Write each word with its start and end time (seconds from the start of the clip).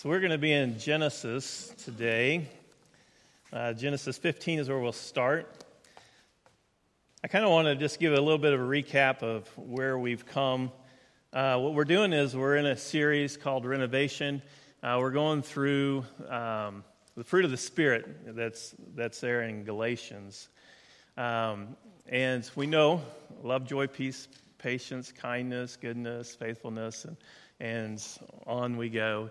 So 0.00 0.08
we're 0.08 0.20
going 0.20 0.30
to 0.30 0.38
be 0.38 0.50
in 0.50 0.78
Genesis 0.78 1.74
today. 1.84 2.48
Uh, 3.52 3.74
Genesis 3.74 4.16
15 4.16 4.60
is 4.60 4.66
where 4.66 4.78
we'll 4.78 4.92
start. 4.92 5.62
I 7.22 7.28
kind 7.28 7.44
of 7.44 7.50
want 7.50 7.66
to 7.66 7.76
just 7.76 8.00
give 8.00 8.14
a 8.14 8.16
little 8.18 8.38
bit 8.38 8.54
of 8.54 8.60
a 8.62 8.64
recap 8.64 9.22
of 9.22 9.46
where 9.58 9.98
we've 9.98 10.24
come. 10.24 10.72
Uh, 11.34 11.58
what 11.58 11.74
we're 11.74 11.84
doing 11.84 12.14
is 12.14 12.34
we're 12.34 12.56
in 12.56 12.64
a 12.64 12.78
series 12.78 13.36
called 13.36 13.66
Renovation. 13.66 14.40
Uh, 14.82 14.96
we're 14.98 15.10
going 15.10 15.42
through 15.42 16.06
um, 16.30 16.82
the 17.14 17.22
fruit 17.22 17.44
of 17.44 17.50
the 17.50 17.58
Spirit 17.58 18.34
that's, 18.34 18.74
that's 18.94 19.20
there 19.20 19.42
in 19.42 19.64
Galatians. 19.64 20.48
Um, 21.18 21.76
and 22.08 22.50
we 22.56 22.66
know 22.66 23.02
love, 23.42 23.66
joy, 23.66 23.86
peace, 23.86 24.28
patience, 24.56 25.12
kindness, 25.12 25.76
goodness, 25.76 26.34
faithfulness, 26.34 27.04
and, 27.04 27.18
and 27.60 28.02
on 28.46 28.78
we 28.78 28.88
go. 28.88 29.28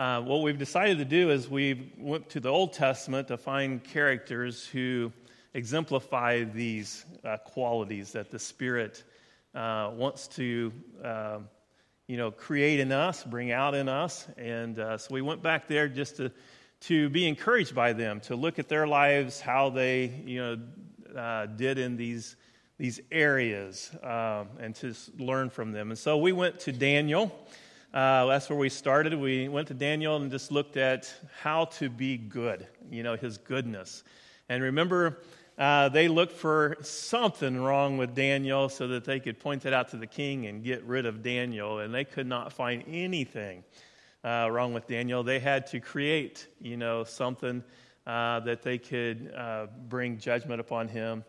Uh, 0.00 0.18
what 0.22 0.40
we've 0.40 0.56
decided 0.56 0.96
to 0.96 1.04
do 1.04 1.28
is 1.28 1.46
we 1.46 1.92
went 1.98 2.26
to 2.30 2.40
the 2.40 2.48
Old 2.48 2.72
Testament 2.72 3.28
to 3.28 3.36
find 3.36 3.84
characters 3.84 4.64
who 4.64 5.12
exemplify 5.52 6.44
these 6.44 7.04
uh, 7.22 7.36
qualities 7.36 8.12
that 8.12 8.30
the 8.30 8.38
Spirit 8.38 9.04
uh, 9.54 9.90
wants 9.92 10.26
to, 10.26 10.72
um, 11.04 11.48
you 12.06 12.16
know, 12.16 12.30
create 12.30 12.80
in 12.80 12.92
us, 12.92 13.22
bring 13.24 13.52
out 13.52 13.74
in 13.74 13.90
us. 13.90 14.26
And 14.38 14.78
uh, 14.78 14.96
so 14.96 15.12
we 15.12 15.20
went 15.20 15.42
back 15.42 15.68
there 15.68 15.86
just 15.86 16.16
to 16.16 16.32
to 16.88 17.10
be 17.10 17.28
encouraged 17.28 17.74
by 17.74 17.92
them, 17.92 18.20
to 18.20 18.36
look 18.36 18.58
at 18.58 18.70
their 18.70 18.86
lives, 18.86 19.38
how 19.38 19.68
they, 19.68 20.06
you 20.24 20.40
know, 20.40 21.20
uh, 21.20 21.44
did 21.44 21.76
in 21.76 21.98
these 21.98 22.36
these 22.78 23.00
areas, 23.12 23.90
um, 24.02 24.48
and 24.60 24.74
to 24.76 24.94
learn 25.18 25.50
from 25.50 25.72
them. 25.72 25.90
And 25.90 25.98
so 25.98 26.16
we 26.16 26.32
went 26.32 26.58
to 26.60 26.72
Daniel. 26.72 27.30
Uh, 27.92 28.26
that's 28.26 28.48
where 28.48 28.58
we 28.58 28.68
started. 28.68 29.12
We 29.18 29.48
went 29.48 29.66
to 29.68 29.74
Daniel 29.74 30.14
and 30.14 30.30
just 30.30 30.52
looked 30.52 30.76
at 30.76 31.12
how 31.40 31.64
to 31.64 31.90
be 31.90 32.16
good, 32.16 32.68
you 32.88 33.02
know, 33.02 33.16
his 33.16 33.38
goodness. 33.38 34.04
And 34.48 34.62
remember, 34.62 35.18
uh, 35.58 35.88
they 35.88 36.06
looked 36.06 36.34
for 36.34 36.76
something 36.82 37.60
wrong 37.60 37.98
with 37.98 38.14
Daniel 38.14 38.68
so 38.68 38.86
that 38.88 39.04
they 39.04 39.18
could 39.18 39.40
point 39.40 39.66
it 39.66 39.72
out 39.72 39.88
to 39.88 39.96
the 39.96 40.06
king 40.06 40.46
and 40.46 40.62
get 40.62 40.84
rid 40.84 41.04
of 41.04 41.24
Daniel. 41.24 41.80
And 41.80 41.92
they 41.92 42.04
could 42.04 42.28
not 42.28 42.52
find 42.52 42.84
anything 42.86 43.64
uh, 44.22 44.48
wrong 44.48 44.72
with 44.72 44.86
Daniel. 44.86 45.24
They 45.24 45.40
had 45.40 45.66
to 45.68 45.80
create, 45.80 46.46
you 46.60 46.76
know, 46.76 47.02
something 47.02 47.64
uh, 48.06 48.38
that 48.40 48.62
they 48.62 48.78
could 48.78 49.32
uh, 49.36 49.66
bring 49.88 50.18
judgment 50.18 50.60
upon 50.60 50.86
him. 50.86 51.24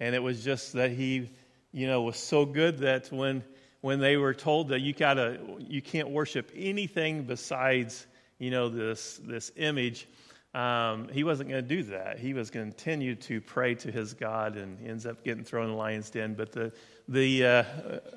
And 0.00 0.14
it 0.14 0.22
was 0.22 0.42
just 0.42 0.72
that 0.72 0.92
he, 0.92 1.30
you 1.72 1.86
know, 1.86 2.00
was 2.00 2.16
so 2.16 2.46
good 2.46 2.78
that 2.78 3.12
when 3.12 3.44
when 3.86 4.00
they 4.00 4.16
were 4.16 4.34
told 4.34 4.70
that 4.70 4.80
you 4.80 4.92
gotta 4.92 5.38
you 5.60 5.80
can't 5.80 6.10
worship 6.10 6.50
anything 6.56 7.22
besides 7.22 8.04
you 8.36 8.50
know 8.50 8.68
this 8.68 9.20
this 9.22 9.52
image 9.54 10.08
um, 10.54 11.08
he 11.12 11.22
wasn't 11.22 11.50
going 11.50 11.62
to 11.62 11.68
do 11.76 11.82
that. 11.90 12.18
He 12.18 12.32
was 12.32 12.48
going 12.48 12.70
to 12.70 12.72
continue 12.74 13.14
to 13.14 13.42
pray 13.42 13.74
to 13.74 13.92
his 13.92 14.14
god 14.14 14.56
and 14.56 14.78
ends 14.88 15.04
up 15.04 15.22
getting 15.22 15.44
thrown 15.44 15.66
in 15.66 15.72
the 15.72 15.76
lion's 15.76 16.08
den. 16.08 16.32
But 16.32 16.50
the 16.50 16.72
the 17.08 17.44
uh, 17.44 17.64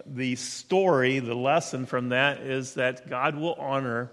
the 0.06 0.38
story 0.38 1.20
the 1.20 1.36
lesson 1.36 1.86
from 1.86 2.10
that 2.10 2.40
is 2.40 2.76
that 2.76 3.10
god 3.10 3.36
will 3.36 3.56
honor 3.56 4.10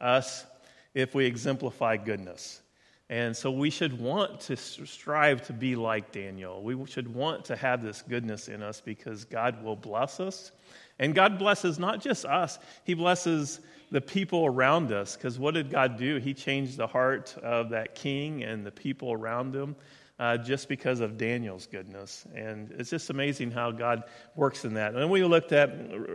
us 0.00 0.44
if 0.92 1.14
we 1.14 1.24
exemplify 1.24 1.96
goodness 1.96 2.60
and 3.10 3.36
so 3.36 3.50
we 3.50 3.70
should 3.70 3.98
want 3.98 4.40
to 4.42 4.56
strive 4.56 5.46
to 5.46 5.52
be 5.52 5.76
like 5.76 6.12
Daniel. 6.12 6.62
We 6.62 6.86
should 6.86 7.12
want 7.12 7.46
to 7.46 7.56
have 7.56 7.82
this 7.82 8.02
goodness 8.02 8.48
in 8.48 8.62
us 8.62 8.82
because 8.82 9.24
God 9.24 9.62
will 9.62 9.76
bless 9.76 10.20
us 10.20 10.52
and 10.98 11.14
God 11.14 11.38
blesses 11.38 11.78
not 11.78 12.00
just 12.00 12.24
us, 12.24 12.58
He 12.84 12.94
blesses 12.94 13.60
the 13.90 14.00
people 14.00 14.44
around 14.44 14.92
us. 14.92 15.16
Because 15.16 15.38
what 15.38 15.54
did 15.54 15.70
God 15.70 15.96
do? 15.96 16.16
He 16.16 16.34
changed 16.34 16.76
the 16.76 16.86
heart 16.86 17.36
of 17.42 17.70
that 17.70 17.94
king 17.94 18.42
and 18.42 18.66
the 18.66 18.70
people 18.70 19.12
around 19.12 19.54
him 19.54 19.76
uh, 20.18 20.36
just 20.36 20.68
because 20.68 21.00
of 21.00 21.16
Daniel's 21.16 21.66
goodness. 21.66 22.26
And 22.34 22.70
it's 22.72 22.90
just 22.90 23.10
amazing 23.10 23.52
how 23.52 23.70
God 23.70 24.04
works 24.34 24.64
in 24.64 24.74
that. 24.74 24.92
And 24.92 25.00
then 25.00 25.10
we 25.10 25.22
looked 25.24 25.52
at 25.52 25.70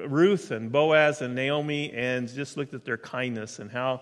Ruth 0.09 0.51
and 0.51 0.71
Boaz 0.71 1.21
and 1.21 1.33
Naomi 1.33 1.91
and 1.93 2.27
just 2.27 2.57
looked 2.57 2.73
at 2.73 2.85
their 2.85 2.97
kindness 2.97 3.59
and 3.59 3.71
how. 3.71 4.01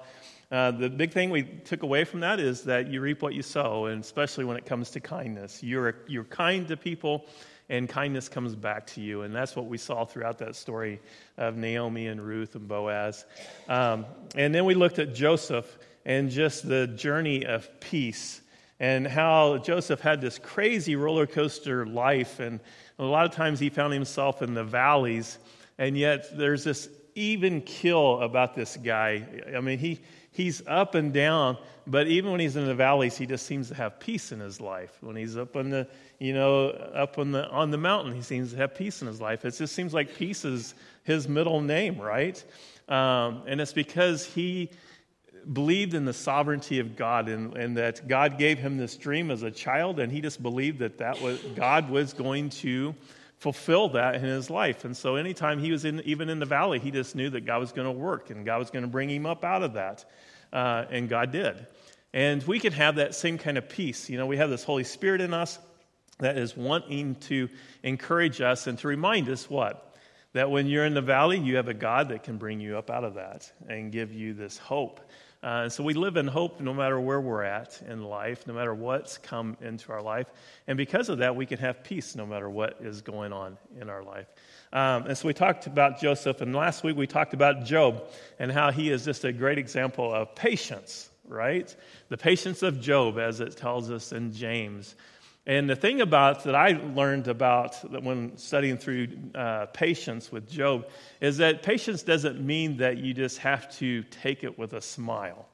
Uh, 0.51 0.69
the 0.69 0.89
big 0.89 1.13
thing 1.13 1.29
we 1.29 1.43
took 1.43 1.83
away 1.83 2.03
from 2.03 2.19
that 2.19 2.39
is 2.39 2.63
that 2.63 2.87
you 2.87 2.99
reap 2.99 3.21
what 3.21 3.33
you 3.33 3.41
sow, 3.41 3.85
and 3.85 4.03
especially 4.03 4.43
when 4.43 4.57
it 4.57 4.65
comes 4.65 4.91
to 4.91 4.99
kindness. 4.99 5.63
You're, 5.63 5.95
you're 6.07 6.25
kind 6.25 6.67
to 6.67 6.75
people, 6.75 7.25
and 7.69 7.87
kindness 7.87 8.27
comes 8.27 8.53
back 8.53 8.85
to 8.87 9.01
you. 9.01 9.21
And 9.21 9.33
that's 9.33 9.55
what 9.55 9.67
we 9.67 9.77
saw 9.77 10.03
throughout 10.03 10.37
that 10.39 10.57
story 10.57 10.99
of 11.37 11.55
Naomi 11.55 12.07
and 12.07 12.21
Ruth 12.21 12.55
and 12.55 12.67
Boaz. 12.67 13.25
Um, 13.69 14.05
and 14.35 14.53
then 14.53 14.65
we 14.65 14.73
looked 14.73 14.99
at 14.99 15.15
Joseph 15.15 15.77
and 16.05 16.29
just 16.29 16.67
the 16.67 16.87
journey 16.87 17.45
of 17.45 17.69
peace 17.79 18.41
and 18.81 19.07
how 19.07 19.57
Joseph 19.59 20.01
had 20.01 20.19
this 20.19 20.37
crazy 20.37 20.97
roller 20.97 21.27
coaster 21.27 21.85
life. 21.85 22.41
And 22.41 22.59
a 22.99 23.05
lot 23.05 23.25
of 23.25 23.31
times 23.31 23.59
he 23.59 23.69
found 23.69 23.93
himself 23.93 24.41
in 24.41 24.53
the 24.53 24.65
valleys. 24.65 25.37
And 25.77 25.97
yet 25.97 26.37
there's 26.37 26.65
this 26.65 26.89
even 27.15 27.61
kill 27.61 28.19
about 28.19 28.53
this 28.53 28.75
guy. 28.75 29.25
I 29.55 29.61
mean, 29.61 29.79
he 29.79 30.01
he's 30.31 30.65
up 30.67 30.95
and 30.95 31.13
down, 31.13 31.57
but 31.85 32.07
even 32.07 32.31
when 32.31 32.39
he's 32.39 32.55
in 32.55 32.65
the 32.65 32.75
valleys, 32.75 33.17
he 33.17 33.25
just 33.25 33.45
seems 33.45 33.69
to 33.69 33.75
have 33.75 33.99
peace 33.99 34.31
in 34.31 34.39
his 34.39 34.61
life. 34.61 34.97
When 35.01 35.15
he's 35.15 35.37
up 35.37 35.55
on 35.55 35.69
the, 35.69 35.87
you 36.19 36.33
know, 36.33 36.69
up 36.69 37.17
on 37.17 37.31
the 37.31 37.47
on 37.49 37.71
the 37.71 37.77
mountain, 37.77 38.13
he 38.13 38.21
seems 38.21 38.51
to 38.51 38.57
have 38.57 38.75
peace 38.75 39.01
in 39.01 39.07
his 39.07 39.19
life. 39.21 39.45
It 39.45 39.51
just 39.51 39.75
seems 39.75 39.93
like 39.93 40.15
peace 40.15 40.45
is 40.45 40.73
his 41.03 41.27
middle 41.27 41.61
name, 41.61 41.99
right? 41.99 42.43
Um, 42.87 43.43
and 43.47 43.61
it's 43.61 43.73
because 43.73 44.25
he 44.25 44.69
believed 45.53 45.95
in 45.95 46.05
the 46.05 46.13
sovereignty 46.13 46.79
of 46.79 46.95
God 46.95 47.27
and, 47.27 47.57
and 47.57 47.77
that 47.77 48.07
God 48.07 48.37
gave 48.37 48.59
him 48.59 48.77
this 48.77 48.95
dream 48.95 49.31
as 49.31 49.41
a 49.41 49.49
child, 49.49 49.99
and 49.99 50.11
he 50.11 50.21
just 50.21 50.43
believed 50.43 50.79
that 50.79 50.99
that 50.99 51.19
was 51.21 51.39
God 51.55 51.89
was 51.89 52.13
going 52.13 52.49
to 52.49 52.93
fulfill 53.41 53.89
that 53.89 54.13
in 54.13 54.21
his 54.21 54.51
life. 54.51 54.85
And 54.85 54.95
so 54.95 55.15
anytime 55.15 55.57
he 55.57 55.71
was 55.71 55.83
in, 55.83 55.99
even 56.01 56.29
in 56.29 56.37
the 56.37 56.45
valley, 56.45 56.77
he 56.77 56.91
just 56.91 57.15
knew 57.15 57.27
that 57.31 57.41
God 57.41 57.59
was 57.59 57.71
going 57.71 57.87
to 57.87 57.91
work 57.91 58.29
and 58.29 58.45
God 58.45 58.59
was 58.59 58.69
going 58.69 58.83
to 58.83 58.87
bring 58.87 59.09
him 59.09 59.25
up 59.25 59.43
out 59.43 59.63
of 59.63 59.73
that. 59.73 60.05
Uh, 60.53 60.85
and 60.91 61.09
God 61.09 61.31
did. 61.31 61.65
And 62.13 62.43
we 62.43 62.59
can 62.59 62.71
have 62.73 62.97
that 62.97 63.15
same 63.15 63.39
kind 63.39 63.57
of 63.57 63.67
peace. 63.67 64.11
You 64.11 64.19
know, 64.19 64.27
we 64.27 64.37
have 64.37 64.51
this 64.51 64.63
Holy 64.63 64.83
Spirit 64.83 65.21
in 65.21 65.33
us 65.33 65.57
that 66.19 66.37
is 66.37 66.55
wanting 66.55 67.15
to 67.15 67.49
encourage 67.81 68.41
us 68.41 68.67
and 68.67 68.77
to 68.77 68.87
remind 68.87 69.27
us 69.27 69.49
what? 69.49 69.95
That 70.33 70.51
when 70.51 70.67
you're 70.67 70.85
in 70.85 70.93
the 70.93 71.01
valley, 71.01 71.39
you 71.39 71.55
have 71.55 71.67
a 71.67 71.73
God 71.73 72.09
that 72.09 72.21
can 72.21 72.37
bring 72.37 72.61
you 72.61 72.77
up 72.77 72.91
out 72.91 73.03
of 73.03 73.15
that 73.15 73.51
and 73.67 73.91
give 73.91 74.13
you 74.13 74.35
this 74.35 74.59
hope. 74.59 74.99
Uh, 75.43 75.67
so 75.67 75.83
we 75.83 75.95
live 75.95 76.17
in 76.17 76.27
hope 76.27 76.59
no 76.59 76.71
matter 76.71 76.99
where 76.99 77.19
we're 77.19 77.41
at 77.41 77.81
in 77.87 78.03
life, 78.03 78.45
no 78.45 78.53
matter 78.53 78.75
what's 78.75 79.17
come 79.17 79.57
into 79.59 79.91
our 79.91 80.01
life. 80.01 80.27
And 80.67 80.77
because 80.77 81.09
of 81.09 81.17
that, 81.17 81.35
we 81.35 81.47
can 81.47 81.57
have 81.57 81.83
peace 81.83 82.15
no 82.15 82.27
matter 82.27 82.47
what 82.47 82.77
is 82.79 83.01
going 83.01 83.33
on 83.33 83.57
in 83.79 83.89
our 83.89 84.03
life. 84.03 84.27
Um, 84.71 85.07
and 85.07 85.17
so 85.17 85.27
we 85.27 85.33
talked 85.33 85.65
about 85.65 85.99
Joseph, 85.99 86.41
and 86.41 86.55
last 86.55 86.83
week 86.83 86.95
we 86.95 87.07
talked 87.07 87.33
about 87.33 87.65
Job 87.65 88.03
and 88.37 88.51
how 88.51 88.71
he 88.71 88.91
is 88.91 89.03
just 89.03 89.25
a 89.25 89.33
great 89.33 89.57
example 89.57 90.13
of 90.13 90.35
patience, 90.35 91.09
right? 91.27 91.75
The 92.09 92.17
patience 92.17 92.61
of 92.61 92.79
Job, 92.79 93.17
as 93.17 93.39
it 93.39 93.57
tells 93.57 93.89
us 93.89 94.11
in 94.11 94.31
James. 94.31 94.95
And 95.47 95.67
the 95.67 95.75
thing 95.75 96.01
about 96.01 96.43
that 96.43 96.53
I 96.53 96.79
learned 96.95 97.27
about 97.27 97.75
when 98.03 98.37
studying 98.37 98.77
through 98.77 99.07
uh, 99.33 99.65
patience 99.67 100.31
with 100.31 100.47
Job 100.47 100.87
is 101.19 101.37
that 101.37 101.63
patience 101.63 102.03
doesn't 102.03 102.39
mean 102.39 102.77
that 102.77 102.97
you 102.97 103.13
just 103.13 103.39
have 103.39 103.75
to 103.77 104.03
take 104.03 104.43
it 104.43 104.59
with 104.59 104.73
a 104.73 104.81
smile. 104.81 105.47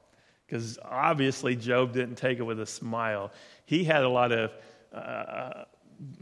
Because 0.46 0.78
obviously, 0.82 1.56
Job 1.56 1.92
didn't 1.92 2.16
take 2.16 2.38
it 2.38 2.42
with 2.42 2.60
a 2.60 2.66
smile. 2.66 3.32
He 3.64 3.84
had 3.84 4.02
a 4.02 4.08
lot 4.08 4.32
of, 4.32 4.52
uh, 4.92 5.64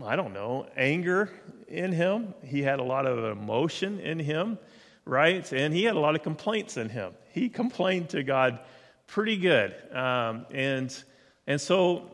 I 0.04 0.16
don't 0.16 0.32
know, 0.32 0.66
anger 0.76 1.30
in 1.68 1.92
him. 1.92 2.34
He 2.44 2.62
had 2.62 2.78
a 2.78 2.84
lot 2.84 3.06
of 3.06 3.36
emotion 3.36 3.98
in 4.00 4.18
him, 4.18 4.58
right? 5.04 5.52
And 5.52 5.74
he 5.74 5.84
had 5.84 5.96
a 5.96 6.00
lot 6.00 6.14
of 6.14 6.22
complaints 6.22 6.76
in 6.76 6.88
him. 6.88 7.12
He 7.32 7.48
complained 7.48 8.10
to 8.10 8.22
God 8.22 8.60
pretty 9.06 9.36
good. 9.36 9.74
Um, 9.92 10.46
and, 10.52 11.04
and 11.46 11.60
so 11.60 12.10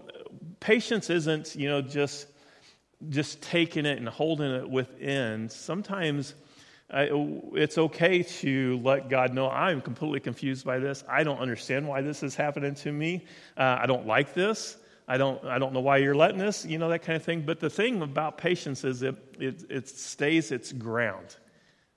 patience 0.60 1.10
isn't, 1.10 1.56
you 1.56 1.68
know, 1.68 1.82
just 1.82 2.26
just 3.08 3.42
taking 3.42 3.84
it 3.84 3.98
and 3.98 4.08
holding 4.08 4.52
it 4.52 4.68
within. 4.68 5.48
Sometimes 5.48 6.34
uh, 6.90 7.06
it's 7.54 7.78
okay 7.78 8.22
to 8.22 8.78
let 8.84 9.08
God 9.08 9.34
know 9.34 9.50
I'm 9.50 9.80
completely 9.80 10.20
confused 10.20 10.64
by 10.64 10.78
this. 10.78 11.02
I 11.08 11.24
don't 11.24 11.38
understand 11.38 11.88
why 11.88 12.02
this 12.02 12.22
is 12.22 12.36
happening 12.36 12.74
to 12.76 12.92
me. 12.92 13.26
Uh, 13.56 13.78
I 13.80 13.86
don't 13.86 14.06
like 14.06 14.34
this. 14.34 14.76
I 15.08 15.16
don't, 15.16 15.44
I 15.44 15.58
don't 15.58 15.72
know 15.72 15.80
why 15.80 15.96
you're 15.96 16.14
letting 16.14 16.38
this, 16.38 16.64
you 16.64 16.78
know, 16.78 16.88
that 16.90 17.00
kind 17.02 17.16
of 17.16 17.24
thing. 17.24 17.42
But 17.42 17.60
the 17.60 17.70
thing 17.70 18.02
about 18.02 18.38
patience 18.38 18.84
is 18.84 19.02
it, 19.02 19.16
it, 19.40 19.64
it 19.68 19.88
stays 19.88 20.52
its 20.52 20.72
ground, 20.72 21.36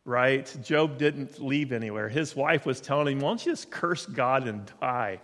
right? 0.05 0.53
Job 0.63 0.97
didn't 0.97 1.39
leave 1.39 1.71
anywhere. 1.71 2.09
His 2.09 2.35
wife 2.35 2.65
was 2.65 2.81
telling 2.81 3.17
him, 3.17 3.19
why 3.19 3.29
don't 3.29 3.45
you 3.45 3.51
just 3.51 3.69
curse 3.69 4.05
God 4.05 4.47
and 4.47 4.71
die? 4.81 5.21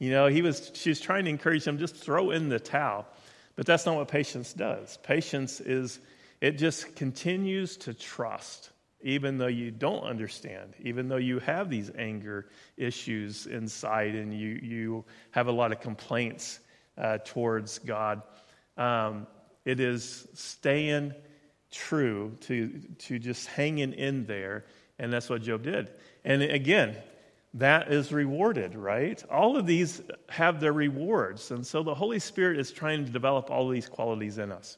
You 0.00 0.10
know, 0.10 0.26
he 0.26 0.42
was, 0.42 0.72
she 0.74 0.88
was 0.88 1.00
trying 1.00 1.26
to 1.26 1.30
encourage 1.30 1.64
him, 1.64 1.78
just 1.78 1.94
throw 1.94 2.32
in 2.32 2.48
the 2.48 2.58
towel. 2.58 3.06
But 3.54 3.66
that's 3.66 3.86
not 3.86 3.94
what 3.94 4.08
patience 4.08 4.52
does. 4.52 4.96
Patience 5.04 5.60
is, 5.60 6.00
it 6.40 6.58
just 6.58 6.96
continues 6.96 7.76
to 7.78 7.94
trust 7.94 8.70
even 9.02 9.38
though 9.38 9.46
you 9.46 9.70
don't 9.70 10.02
understand, 10.02 10.74
even 10.82 11.08
though 11.08 11.16
you 11.16 11.38
have 11.38 11.70
these 11.70 11.90
anger 11.96 12.46
issues 12.76 13.46
inside 13.46 14.14
and 14.14 14.38
you, 14.38 14.58
you 14.62 15.04
have 15.30 15.46
a 15.46 15.52
lot 15.52 15.72
of 15.72 15.80
complaints 15.80 16.60
uh, 16.98 17.18
towards 17.24 17.78
God. 17.78 18.22
Um, 18.76 19.26
it 19.64 19.80
is 19.80 20.28
staying 20.34 21.14
true 21.70 22.36
to, 22.42 22.68
to 22.98 23.18
just 23.18 23.46
hanging 23.46 23.92
in 23.94 24.26
there, 24.26 24.64
and 24.98 25.12
that's 25.12 25.30
what 25.30 25.42
Job 25.42 25.62
did. 25.62 25.90
And 26.24 26.42
again, 26.42 26.96
that 27.54 27.92
is 27.92 28.12
rewarded, 28.12 28.76
right? 28.76 29.22
All 29.30 29.56
of 29.56 29.66
these 29.66 30.00
have 30.28 30.60
their 30.60 30.72
rewards. 30.72 31.50
And 31.50 31.66
so 31.66 31.82
the 31.82 31.94
Holy 31.94 32.20
Spirit 32.20 32.58
is 32.58 32.70
trying 32.70 33.04
to 33.04 33.10
develop 33.10 33.50
all 33.50 33.68
these 33.68 33.88
qualities 33.88 34.38
in 34.38 34.52
us 34.52 34.76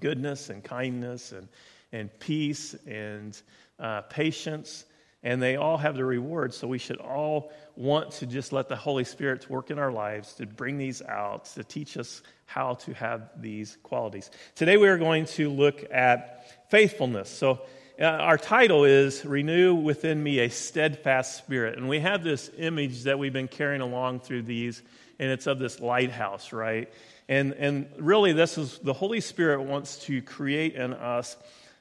goodness 0.00 0.50
and 0.50 0.62
kindness 0.62 1.32
and, 1.32 1.48
and 1.92 2.10
peace 2.20 2.74
and 2.86 3.40
uh, 3.78 4.02
patience. 4.02 4.84
And 5.22 5.42
they 5.42 5.56
all 5.56 5.76
have 5.76 5.96
their 5.96 6.06
rewards. 6.06 6.56
So 6.56 6.66
we 6.66 6.78
should 6.78 6.96
all 6.96 7.52
want 7.76 8.12
to 8.12 8.26
just 8.26 8.52
let 8.52 8.68
the 8.68 8.76
Holy 8.76 9.04
Spirit 9.04 9.50
work 9.50 9.70
in 9.70 9.78
our 9.78 9.92
lives 9.92 10.34
to 10.34 10.46
bring 10.46 10.78
these 10.78 11.02
out, 11.02 11.44
to 11.46 11.64
teach 11.64 11.98
us 11.98 12.22
how 12.46 12.74
to 12.74 12.94
have 12.94 13.28
these 13.36 13.76
qualities. 13.82 14.30
Today 14.54 14.76
we 14.76 14.88
are 14.88 14.96
going 14.96 15.26
to 15.26 15.50
look 15.50 15.84
at 15.92 16.70
faithfulness. 16.70 17.28
So 17.28 17.60
uh, 18.00 18.04
our 18.04 18.38
title 18.38 18.84
is 18.84 19.26
Renew 19.26 19.74
Within 19.74 20.22
Me 20.22 20.38
a 20.38 20.48
Steadfast 20.48 21.36
Spirit. 21.36 21.76
And 21.76 21.86
we 21.86 22.00
have 22.00 22.24
this 22.24 22.50
image 22.56 23.02
that 23.02 23.18
we've 23.18 23.32
been 23.32 23.46
carrying 23.46 23.82
along 23.82 24.20
through 24.20 24.44
these, 24.44 24.82
and 25.18 25.30
it's 25.30 25.46
of 25.46 25.58
this 25.58 25.80
lighthouse, 25.80 26.50
right? 26.50 26.90
And, 27.28 27.52
and 27.52 27.90
really, 27.98 28.32
this 28.32 28.56
is 28.56 28.78
the 28.78 28.94
Holy 28.94 29.20
Spirit 29.20 29.64
wants 29.64 29.98
to 30.06 30.22
create 30.22 30.76
in 30.76 30.94
us 30.94 31.36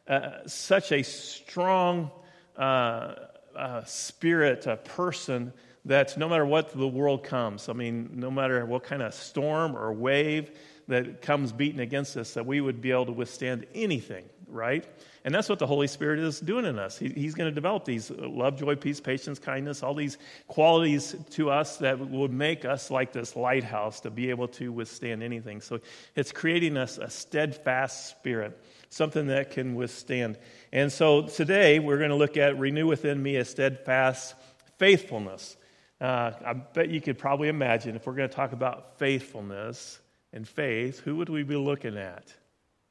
uh, 0.09 0.45
such 0.45 0.91
a 0.91 1.03
strong 1.03 2.11
uh, 2.57 3.15
uh, 3.55 3.85
spirit, 3.85 4.67
a 4.67 4.75
person 4.75 5.53
that 5.85 6.17
no 6.17 6.27
matter 6.27 6.45
what 6.45 6.77
the 6.77 6.87
world 6.87 7.23
comes, 7.23 7.69
I 7.69 7.73
mean, 7.73 8.09
no 8.15 8.29
matter 8.29 8.65
what 8.65 8.83
kind 8.83 9.01
of 9.01 9.13
storm 9.13 9.77
or 9.77 9.93
wave 9.93 10.51
that 10.89 11.21
comes 11.21 11.53
beating 11.53 11.79
against 11.79 12.17
us, 12.17 12.33
that 12.33 12.45
we 12.45 12.59
would 12.59 12.81
be 12.81 12.91
able 12.91 13.05
to 13.05 13.13
withstand 13.13 13.65
anything, 13.73 14.25
right? 14.49 14.85
And 15.23 15.33
that's 15.33 15.49
what 15.49 15.59
the 15.59 15.67
Holy 15.67 15.87
Spirit 15.87 16.19
is 16.19 16.39
doing 16.39 16.65
in 16.65 16.79
us. 16.79 16.97
He, 16.97 17.09
he's 17.09 17.35
going 17.35 17.49
to 17.49 17.53
develop 17.53 17.85
these 17.85 18.09
love, 18.11 18.57
joy, 18.57 18.75
peace, 18.75 18.99
patience, 18.99 19.39
kindness, 19.39 19.83
all 19.83 19.93
these 19.93 20.17
qualities 20.47 21.15
to 21.31 21.49
us 21.49 21.77
that 21.77 21.99
would 21.99 22.31
make 22.31 22.65
us 22.65 22.89
like 22.89 23.11
this 23.11 23.35
lighthouse 23.35 24.01
to 24.01 24.09
be 24.09 24.29
able 24.29 24.47
to 24.49 24.71
withstand 24.71 25.23
anything. 25.23 25.61
So 25.61 25.79
it's 26.15 26.31
creating 26.31 26.77
us 26.77 26.97
a 26.97 27.09
steadfast 27.09 28.09
spirit, 28.09 28.57
something 28.89 29.27
that 29.27 29.51
can 29.51 29.75
withstand. 29.75 30.37
And 30.71 30.91
so 30.91 31.23
today 31.23 31.79
we're 31.79 31.97
going 31.97 32.11
to 32.11 32.15
look 32.15 32.37
at 32.37 32.57
renew 32.57 32.87
within 32.87 33.21
me 33.21 33.35
a 33.35 33.45
steadfast 33.45 34.35
faithfulness. 34.77 35.57
Uh, 35.99 36.31
I 36.45 36.53
bet 36.53 36.89
you 36.89 37.01
could 37.01 37.17
probably 37.17 37.49
imagine 37.49 37.95
if 37.95 38.07
we're 38.07 38.13
going 38.13 38.29
to 38.29 38.35
talk 38.35 38.53
about 38.53 38.97
faithfulness 38.99 39.99
and 40.31 40.47
faith, 40.47 40.99
who 40.99 41.17
would 41.17 41.29
we 41.29 41.43
be 41.43 41.55
looking 41.55 41.97
at? 41.97 42.33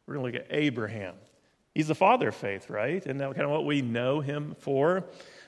We're 0.07 0.15
going 0.15 0.33
to 0.33 0.39
look 0.39 0.49
at 0.49 0.55
Abraham. 0.57 1.15
He's 1.75 1.89
the 1.89 1.95
father 1.95 2.29
of 2.29 2.35
faith, 2.35 2.71
right? 2.71 3.05
And 3.05 3.21
that 3.21 3.35
kind 3.35 3.45
of 3.45 3.51
what 3.51 3.65
we 3.65 3.83
know 3.83 4.21
him 4.21 4.57
for. 4.61 5.05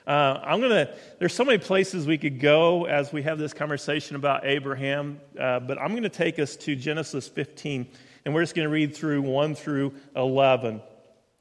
Uh, 0.07 0.39
I'm 0.43 0.59
going 0.59 0.71
to, 0.71 0.95
there's 1.19 1.33
so 1.33 1.45
many 1.45 1.57
places 1.57 2.07
we 2.07 2.17
could 2.17 2.39
go 2.39 2.85
as 2.85 3.13
we 3.13 3.21
have 3.23 3.37
this 3.37 3.53
conversation 3.53 4.15
about 4.15 4.45
Abraham, 4.45 5.19
uh, 5.39 5.59
but 5.59 5.77
I'm 5.77 5.91
going 5.91 6.03
to 6.03 6.09
take 6.09 6.39
us 6.39 6.55
to 6.57 6.75
Genesis 6.75 7.27
15, 7.27 7.87
and 8.25 8.33
we're 8.33 8.41
just 8.41 8.55
going 8.55 8.67
to 8.67 8.73
read 8.73 8.95
through 8.95 9.21
1 9.21 9.55
through 9.55 9.93
11 10.15 10.81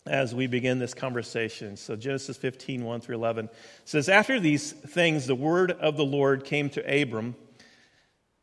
as 0.06 0.35
we 0.35 0.47
begin 0.47 0.79
this 0.79 0.94
conversation. 0.94 1.77
So, 1.77 1.97
Genesis 1.97 2.37
15, 2.37 2.85
1 2.85 3.00
through 3.00 3.17
11 3.17 3.49
says, 3.85 4.09
After 4.09 4.41
these 4.41 4.73
things, 4.73 5.27
the 5.27 5.35
word 5.35 5.73
of 5.73 5.97
the 5.97 6.05
Lord 6.05 6.44
came 6.44 6.69
to 6.71 7.03
Abram 7.03 7.37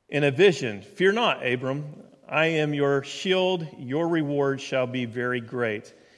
in 0.09 0.23
a 0.23 0.31
vision 0.31 0.81
Fear 0.81 1.13
not, 1.13 1.45
Abram, 1.45 1.93
I 2.27 2.47
am 2.47 2.73
your 2.73 3.03
shield, 3.03 3.67
your 3.77 4.07
reward 4.07 4.61
shall 4.61 4.87
be 4.87 5.05
very 5.05 5.41
great. 5.41 5.93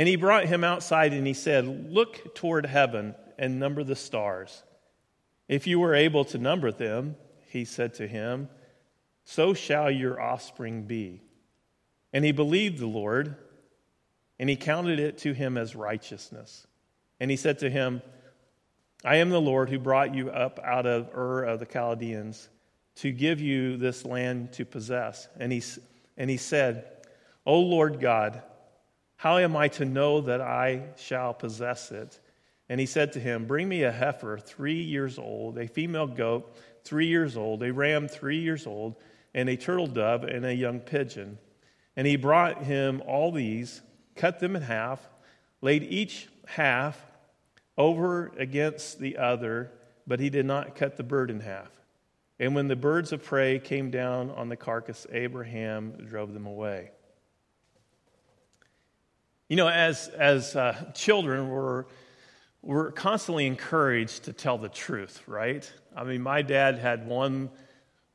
And 0.00 0.08
he 0.08 0.16
brought 0.16 0.46
him 0.46 0.64
outside 0.64 1.12
and 1.12 1.26
he 1.26 1.34
said, 1.34 1.66
Look 1.66 2.34
toward 2.34 2.64
heaven 2.64 3.14
and 3.38 3.60
number 3.60 3.84
the 3.84 3.94
stars. 3.94 4.62
If 5.46 5.66
you 5.66 5.78
were 5.78 5.94
able 5.94 6.24
to 6.24 6.38
number 6.38 6.72
them, 6.72 7.16
he 7.48 7.66
said 7.66 7.92
to 7.96 8.08
him, 8.08 8.48
so 9.24 9.52
shall 9.52 9.90
your 9.90 10.18
offspring 10.18 10.84
be. 10.84 11.20
And 12.14 12.24
he 12.24 12.32
believed 12.32 12.78
the 12.78 12.86
Lord, 12.86 13.36
and 14.38 14.48
he 14.48 14.56
counted 14.56 15.00
it 15.00 15.18
to 15.18 15.34
him 15.34 15.58
as 15.58 15.76
righteousness. 15.76 16.66
And 17.20 17.30
he 17.30 17.36
said 17.36 17.58
to 17.58 17.68
him, 17.68 18.00
I 19.04 19.16
am 19.16 19.28
the 19.28 19.38
Lord 19.38 19.68
who 19.68 19.78
brought 19.78 20.14
you 20.14 20.30
up 20.30 20.58
out 20.64 20.86
of 20.86 21.10
Ur 21.14 21.44
of 21.44 21.60
the 21.60 21.66
Chaldeans 21.66 22.48
to 22.96 23.12
give 23.12 23.38
you 23.38 23.76
this 23.76 24.06
land 24.06 24.54
to 24.54 24.64
possess. 24.64 25.28
And 25.38 25.52
he, 25.52 25.62
and 26.16 26.30
he 26.30 26.38
said, 26.38 26.86
O 27.44 27.60
Lord 27.60 28.00
God, 28.00 28.42
how 29.20 29.36
am 29.36 29.54
I 29.54 29.68
to 29.68 29.84
know 29.84 30.22
that 30.22 30.40
I 30.40 30.82
shall 30.96 31.34
possess 31.34 31.92
it? 31.92 32.18
And 32.70 32.80
he 32.80 32.86
said 32.86 33.12
to 33.12 33.20
him, 33.20 33.44
Bring 33.44 33.68
me 33.68 33.82
a 33.82 33.92
heifer 33.92 34.38
three 34.38 34.80
years 34.80 35.18
old, 35.18 35.58
a 35.58 35.68
female 35.68 36.06
goat 36.06 36.56
three 36.84 37.08
years 37.08 37.36
old, 37.36 37.62
a 37.62 37.70
ram 37.70 38.08
three 38.08 38.38
years 38.38 38.66
old, 38.66 38.96
and 39.34 39.50
a 39.50 39.58
turtle 39.58 39.88
dove 39.88 40.24
and 40.24 40.46
a 40.46 40.54
young 40.54 40.80
pigeon. 40.80 41.36
And 41.96 42.06
he 42.06 42.16
brought 42.16 42.62
him 42.62 43.02
all 43.06 43.30
these, 43.30 43.82
cut 44.16 44.40
them 44.40 44.56
in 44.56 44.62
half, 44.62 45.06
laid 45.60 45.82
each 45.82 46.30
half 46.46 46.98
over 47.76 48.32
against 48.38 49.00
the 49.00 49.18
other, 49.18 49.70
but 50.06 50.18
he 50.18 50.30
did 50.30 50.46
not 50.46 50.74
cut 50.74 50.96
the 50.96 51.02
bird 51.02 51.30
in 51.30 51.40
half. 51.40 51.68
And 52.38 52.54
when 52.54 52.68
the 52.68 52.74
birds 52.74 53.12
of 53.12 53.22
prey 53.22 53.58
came 53.58 53.90
down 53.90 54.30
on 54.30 54.48
the 54.48 54.56
carcass, 54.56 55.06
Abraham 55.12 56.06
drove 56.08 56.32
them 56.32 56.46
away. 56.46 56.92
You 59.50 59.56
know, 59.56 59.66
as, 59.66 60.06
as 60.06 60.54
uh, 60.54 60.92
children, 60.94 61.48
we're, 61.50 61.86
we're 62.62 62.92
constantly 62.92 63.48
encouraged 63.48 64.26
to 64.26 64.32
tell 64.32 64.58
the 64.58 64.68
truth, 64.68 65.24
right? 65.26 65.68
I 65.96 66.04
mean, 66.04 66.22
my 66.22 66.42
dad 66.42 66.78
had 66.78 67.04
one 67.04 67.50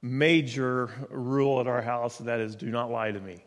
major 0.02 0.90
rule 1.10 1.60
at 1.60 1.68
our 1.68 1.82
house, 1.82 2.22
and 2.22 2.30
that 2.30 2.40
is 2.40 2.56
do 2.56 2.68
not 2.68 2.90
lie 2.90 3.12
to 3.12 3.20
me. 3.20 3.44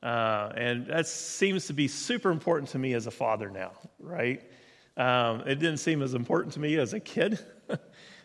Uh, 0.00 0.52
and 0.54 0.86
that 0.86 1.08
seems 1.08 1.66
to 1.66 1.72
be 1.72 1.88
super 1.88 2.30
important 2.30 2.70
to 2.70 2.78
me 2.78 2.94
as 2.94 3.08
a 3.08 3.10
father 3.10 3.50
now, 3.50 3.72
right? 3.98 4.48
Um, 4.96 5.40
it 5.40 5.56
didn't 5.56 5.78
seem 5.78 6.02
as 6.02 6.14
important 6.14 6.54
to 6.54 6.60
me 6.60 6.76
as 6.76 6.92
a 6.92 7.00
kid, 7.00 7.40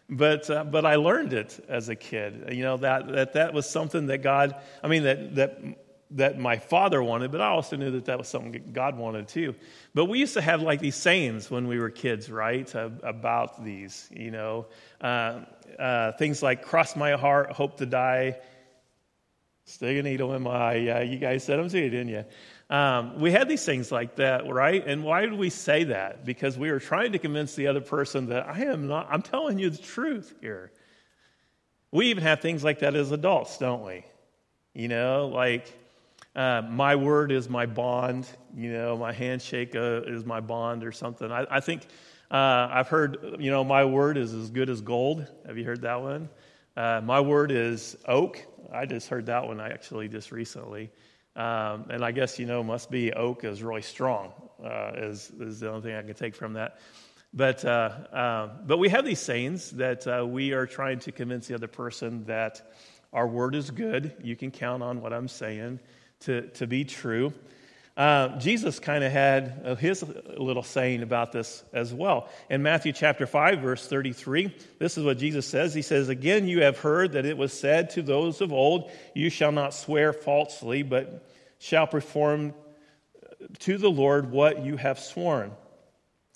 but 0.08 0.52
uh, 0.52 0.64
but 0.66 0.86
I 0.86 0.98
learned 0.98 1.34
it 1.34 1.66
as 1.68 1.90
a 1.90 1.96
kid. 1.96 2.50
You 2.52 2.62
know 2.62 2.78
that 2.78 3.08
that 3.08 3.34
that 3.34 3.54
was 3.56 3.68
something 3.68 4.06
that 4.08 4.20
God. 4.20 4.56
I 4.84 4.88
mean 4.88 5.02
that 5.02 5.34
that 5.34 5.60
that 6.12 6.40
my 6.40 6.58
father 6.58 7.04
wanted, 7.04 7.32
but 7.32 7.42
I 7.42 7.48
also 7.48 7.76
knew 7.76 7.92
that 7.92 8.06
that 8.06 8.18
was 8.18 8.28
something 8.28 8.72
God 8.72 8.98
wanted 8.98 9.28
too. 9.28 9.56
But 9.94 10.06
we 10.06 10.20
used 10.20 10.36
to 10.36 10.42
have 10.42 10.62
like 10.62 10.80
these 10.80 10.96
sayings 10.96 11.52
when 11.52 11.68
we 11.68 11.80
were 11.80 11.90
kids, 11.90 12.30
right? 12.30 12.74
About 12.76 13.64
these, 13.64 14.10
you 14.12 14.32
know, 14.32 14.68
uh, 15.02 15.42
uh, 15.78 16.14
things 16.14 16.42
like 16.42 16.64
"cross 16.64 16.96
my 16.96 17.12
heart, 17.12 17.52
hope 17.52 17.78
to 17.78 17.86
die," 17.86 18.38
"stick 19.66 19.98
a 19.98 20.04
needle 20.04 20.34
in 20.34 20.44
my 20.44 20.52
eye." 20.52 20.76
Yeah, 20.76 21.02
you 21.02 21.18
guys 21.18 21.44
said 21.44 21.60
them 21.60 21.70
too, 21.70 21.90
didn't 21.90 22.10
you? 22.10 22.26
Um, 22.70 23.20
we 23.20 23.32
had 23.32 23.48
these 23.48 23.64
things 23.64 23.92
like 23.92 24.18
that, 24.18 24.48
right? 24.48 24.86
And 24.86 25.04
why 25.04 25.22
did 25.22 25.34
we 25.34 25.50
say 25.50 25.86
that? 25.86 26.26
Because 26.26 26.58
we 26.58 26.70
were 26.72 26.80
trying 26.80 27.14
to 27.14 27.20
convince 27.20 27.56
the 27.56 27.68
other 27.68 27.82
person 27.82 28.28
that 28.28 28.48
I 28.48 28.64
am 28.66 28.88
not. 28.88 29.08
I'm 29.10 29.22
telling 29.22 29.60
you 29.60 29.70
the 29.70 29.78
truth 29.78 30.34
here. 30.42 30.72
We 31.92 32.08
even 32.08 32.24
have 32.24 32.42
things 32.42 32.64
like 32.64 32.80
that 32.80 32.96
as 32.96 33.12
adults, 33.12 33.58
don't 33.58 33.86
we? 33.86 34.06
You 34.74 34.90
know, 34.90 35.28
like 35.34 35.74
uh, 36.38 36.62
my 36.70 36.96
word 36.96 37.32
is 37.32 37.50
my 37.50 37.66
bond. 37.66 38.28
You 38.56 38.72
know, 38.72 38.96
my 38.96 39.12
handshake 39.12 39.76
uh, 39.76 40.04
is 40.04 40.24
my 40.24 40.40
bond 40.40 40.84
or 40.84 40.92
something. 40.92 41.32
I, 41.32 41.48
I 41.50 41.60
think 41.60 41.82
uh, 42.30 42.70
I've 42.72 42.88
heard, 42.88 43.38
you 43.40 43.50
know, 43.50 43.64
my 43.64 43.84
word 43.84 44.18
is 44.18 44.36
as 44.36 44.52
good 44.52 44.70
as 44.70 44.82
gold. 44.82 45.26
Have 45.48 45.58
you 45.58 45.66
heard 45.66 45.82
that 45.82 46.00
one? 46.00 46.30
Uh, 46.78 47.02
my 47.04 47.20
word 47.20 47.52
is 47.52 47.98
oak. 48.08 48.46
I 48.72 48.86
just 48.86 49.10
heard 49.10 49.26
that 49.26 49.48
one 49.48 49.60
actually 49.60 50.10
just 50.10 50.32
recently. 50.32 50.92
Um, 51.36 51.86
and 51.90 52.06
I 52.06 52.12
guess, 52.12 52.38
you 52.38 52.46
know, 52.46 52.64
must 52.64 52.92
be 52.92 53.12
oak 53.14 53.44
is 53.44 53.64
really 53.64 53.82
strong, 53.82 54.32
uh, 54.64 54.92
is, 54.96 55.32
is 55.40 55.60
the 55.60 55.72
only 55.72 55.82
thing 55.82 55.96
I 55.96 56.04
can 56.04 56.14
take 56.14 56.36
from 56.36 56.54
that. 56.54 56.80
But, 57.34 57.66
uh, 57.66 57.90
uh, 58.14 58.50
but 58.64 58.78
we 58.78 58.90
have 58.90 59.06
these 59.06 59.20
sayings 59.20 59.72
that 59.72 60.06
we 60.30 60.54
are 60.54 60.68
trying 60.68 61.00
to 61.00 61.12
convince 61.12 61.48
the 61.48 61.56
other 61.56 61.68
person 61.68 62.26
that 62.26 62.74
our 63.12 63.28
word 63.28 63.56
is 63.56 63.72
good. 63.72 64.14
You 64.22 64.36
can 64.36 64.52
count 64.52 64.84
on 64.84 65.02
what 65.02 65.14
I'm 65.14 65.28
saying 65.28 65.80
to, 66.22 66.48
to 66.50 66.68
be 66.68 66.84
true. 66.86 67.34
Uh, 67.96 68.38
Jesus 68.38 68.78
kind 68.78 69.04
of 69.04 69.12
had 69.12 69.62
uh, 69.66 69.76
his 69.76 70.06
little 70.38 70.62
saying 70.62 71.02
about 71.02 71.32
this 71.32 71.64
as 71.74 71.92
well. 71.92 72.30
In 72.48 72.62
Matthew 72.62 72.94
chapter 72.94 73.26
5, 73.26 73.60
verse 73.60 73.88
33, 73.88 74.56
this 74.78 75.00
is 75.00 75.04
what 75.04 75.18
Jesus 75.18 75.48
says. 75.48 75.74
He 75.74 75.82
says, 75.82 76.08
Again, 76.08 76.48
you 76.48 76.62
have 76.62 76.78
heard 76.78 77.14
that 77.14 77.26
it 77.26 77.38
was 77.38 77.52
said 77.52 77.90
to 77.92 78.04
those 78.04 78.40
of 78.40 78.54
old, 78.54 78.92
You 79.16 79.32
shall 79.32 79.52
not 79.52 79.74
swear 79.74 80.14
falsely, 80.14 80.84
but 80.84 81.28
shall 81.58 81.88
perform 81.88 82.54
to 83.60 83.78
the 83.80 83.90
Lord 83.90 84.30
what 84.32 84.64
you 84.64 84.78
have 84.78 85.00
sworn. 85.00 85.52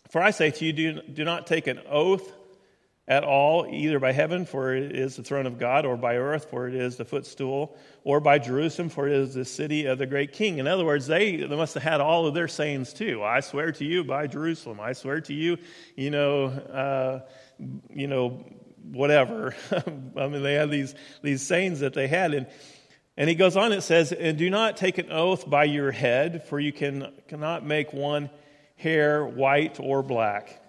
For 0.10 0.22
I 0.22 0.32
say 0.32 0.52
to 0.52 0.66
you, 0.66 0.74
do, 0.74 1.02
do 1.02 1.24
not 1.24 1.48
take 1.48 1.68
an 1.68 1.80
oath 1.90 2.30
at 3.08 3.24
all, 3.24 3.66
either 3.68 4.00
by 4.00 4.12
heaven, 4.12 4.46
for 4.46 4.74
it 4.76 4.96
is 4.96 5.16
the 5.16 5.24
throne 5.24 5.46
of 5.46 5.58
God, 5.58 5.86
or 5.86 5.98
by 5.98 6.18
earth, 6.18 6.50
for 6.50 6.68
it 6.68 6.76
is 6.76 6.98
the 6.98 7.06
footstool, 7.06 7.76
or 8.04 8.20
by 8.20 8.38
Jerusalem, 8.38 8.90
for 8.90 9.08
it 9.08 9.14
is 9.14 9.34
the 9.34 9.44
city 9.44 9.86
of 9.86 9.98
the 9.98 10.06
great 10.06 10.34
king. 10.34 10.60
In 10.60 10.68
other 10.68 10.86
words, 10.86 11.08
they, 11.08 11.38
they 11.38 11.56
must 11.56 11.74
have 11.74 11.84
had 11.84 12.00
all 12.00 12.28
of 12.28 12.34
their 12.34 12.48
sayings 12.48 12.94
too. 12.94 13.24
I 13.24 13.40
swear 13.40 13.72
to 13.74 13.86
you 13.86 14.04
by 14.04 14.28
Jerusalem. 14.28 14.80
I 14.80 14.94
swear 14.94 15.22
to 15.22 15.34
you, 15.34 15.58
you 15.96 16.12
know, 16.12 16.46
uh, 16.46 17.20
you 17.90 18.08
know, 18.08 18.46
whatever. 18.84 19.56
I 20.18 20.28
mean, 20.28 20.44
they 20.44 20.54
had 20.54 20.70
these, 20.70 20.94
these 21.24 21.46
sayings 21.46 21.80
that 21.80 21.94
they 21.94 22.08
had. 22.08 22.34
And, 22.34 22.48
and 23.18 23.30
he 23.30 23.36
goes 23.36 23.58
on, 23.58 23.72
it 23.72 23.82
says, 23.82 24.12
And 24.12 24.38
do 24.38 24.50
not 24.50 24.78
take 24.78 25.00
an 25.00 25.12
oath 25.12 25.50
by 25.50 25.66
your 25.66 25.92
head, 25.92 26.46
for 26.48 26.60
you 26.60 26.72
can, 26.72 27.12
cannot 27.28 27.66
make 27.66 27.94
one 27.94 28.30
hair 28.76 29.26
white 29.26 29.80
or 29.80 30.04
black. 30.04 30.62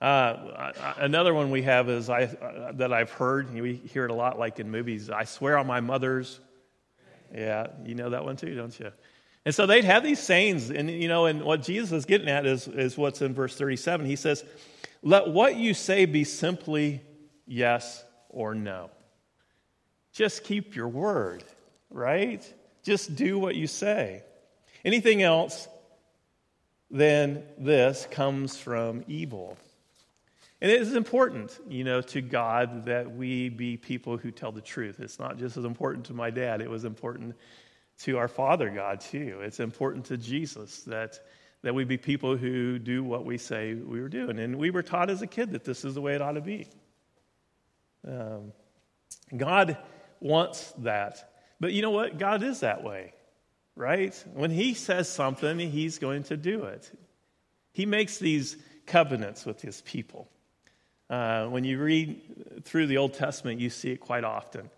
Uh, 0.00 0.72
another 0.98 1.32
one 1.32 1.50
we 1.50 1.62
have 1.62 1.88
is 1.88 2.10
I, 2.10 2.24
uh, 2.24 2.72
that 2.72 2.92
I've 2.92 3.10
heard, 3.10 3.52
we 3.52 3.74
hear 3.74 4.04
it 4.04 4.10
a 4.10 4.14
lot 4.14 4.38
like 4.38 4.60
in 4.60 4.70
movies 4.70 5.08
I 5.08 5.24
swear 5.24 5.56
on 5.56 5.66
my 5.66 5.80
mother's. 5.80 6.38
Yeah, 7.34 7.68
you 7.84 7.94
know 7.94 8.10
that 8.10 8.24
one 8.24 8.36
too, 8.36 8.54
don't 8.54 8.78
you? 8.78 8.92
And 9.46 9.54
so 9.54 9.66
they'd 9.66 9.84
have 9.84 10.02
these 10.02 10.18
sayings, 10.18 10.70
and 10.70 10.90
you 10.90 11.08
know, 11.08 11.26
and 11.26 11.42
what 11.44 11.62
Jesus 11.62 11.92
is 11.92 12.04
getting 12.04 12.28
at 12.28 12.46
is, 12.46 12.68
is 12.68 12.98
what's 12.98 13.22
in 13.22 13.32
verse 13.32 13.56
37. 13.56 14.04
He 14.04 14.16
says, 14.16 14.44
Let 15.02 15.28
what 15.28 15.56
you 15.56 15.72
say 15.72 16.04
be 16.04 16.24
simply 16.24 17.00
yes 17.46 18.04
or 18.28 18.54
no. 18.54 18.90
Just 20.12 20.44
keep 20.44 20.74
your 20.74 20.88
word, 20.88 21.44
right? 21.90 22.42
Just 22.82 23.16
do 23.16 23.38
what 23.38 23.54
you 23.54 23.66
say. 23.66 24.22
Anything 24.84 25.22
else 25.22 25.68
than 26.90 27.42
this 27.58 28.06
comes 28.10 28.56
from 28.56 29.04
evil. 29.06 29.56
And 30.60 30.70
it 30.70 30.80
is 30.80 30.94
important, 30.94 31.58
you 31.68 31.84
know, 31.84 32.00
to 32.00 32.22
God 32.22 32.86
that 32.86 33.14
we 33.14 33.48
be 33.50 33.76
people 33.76 34.16
who 34.16 34.30
tell 34.30 34.52
the 34.52 34.60
truth. 34.60 35.00
It's 35.00 35.18
not 35.18 35.38
just 35.38 35.56
as 35.56 35.64
important 35.64 36.06
to 36.06 36.14
my 36.14 36.30
dad, 36.30 36.60
it 36.60 36.70
was 36.70 36.84
important 36.84 37.36
to 38.00 38.18
our 38.18 38.28
Father 38.28 38.70
God, 38.70 39.00
too. 39.00 39.40
It's 39.42 39.60
important 39.60 40.06
to 40.06 40.16
Jesus 40.16 40.82
that, 40.82 41.18
that 41.62 41.74
we 41.74 41.84
be 41.84 41.96
people 41.96 42.36
who 42.36 42.78
do 42.78 43.02
what 43.02 43.24
we 43.24 43.38
say 43.38 43.74
we 43.74 44.00
were 44.00 44.08
doing. 44.08 44.38
And 44.38 44.56
we 44.56 44.70
were 44.70 44.82
taught 44.82 45.10
as 45.10 45.22
a 45.22 45.26
kid 45.26 45.52
that 45.52 45.64
this 45.64 45.84
is 45.84 45.94
the 45.94 46.00
way 46.00 46.14
it 46.14 46.22
ought 46.22 46.32
to 46.32 46.40
be. 46.40 46.68
Um, 48.06 48.52
God 49.34 49.78
wants 50.20 50.72
that. 50.78 51.32
But 51.58 51.72
you 51.72 51.82
know 51.82 51.90
what? 51.90 52.18
God 52.18 52.42
is 52.42 52.60
that 52.60 52.82
way 52.84 53.12
right? 53.76 54.24
When 54.32 54.50
he 54.50 54.74
says 54.74 55.08
something, 55.08 55.58
he's 55.58 55.98
going 55.98 56.24
to 56.24 56.36
do 56.36 56.64
it. 56.64 56.90
He 57.72 57.86
makes 57.86 58.18
these 58.18 58.56
covenants 58.86 59.44
with 59.44 59.60
his 59.60 59.82
people. 59.82 60.28
Uh, 61.08 61.46
when 61.46 61.62
you 61.64 61.78
read 61.78 62.64
through 62.64 62.86
the 62.86 62.96
Old 62.96 63.14
Testament, 63.14 63.60
you 63.60 63.70
see 63.70 63.92
it 63.92 63.98
quite 63.98 64.24
often, 64.24 64.68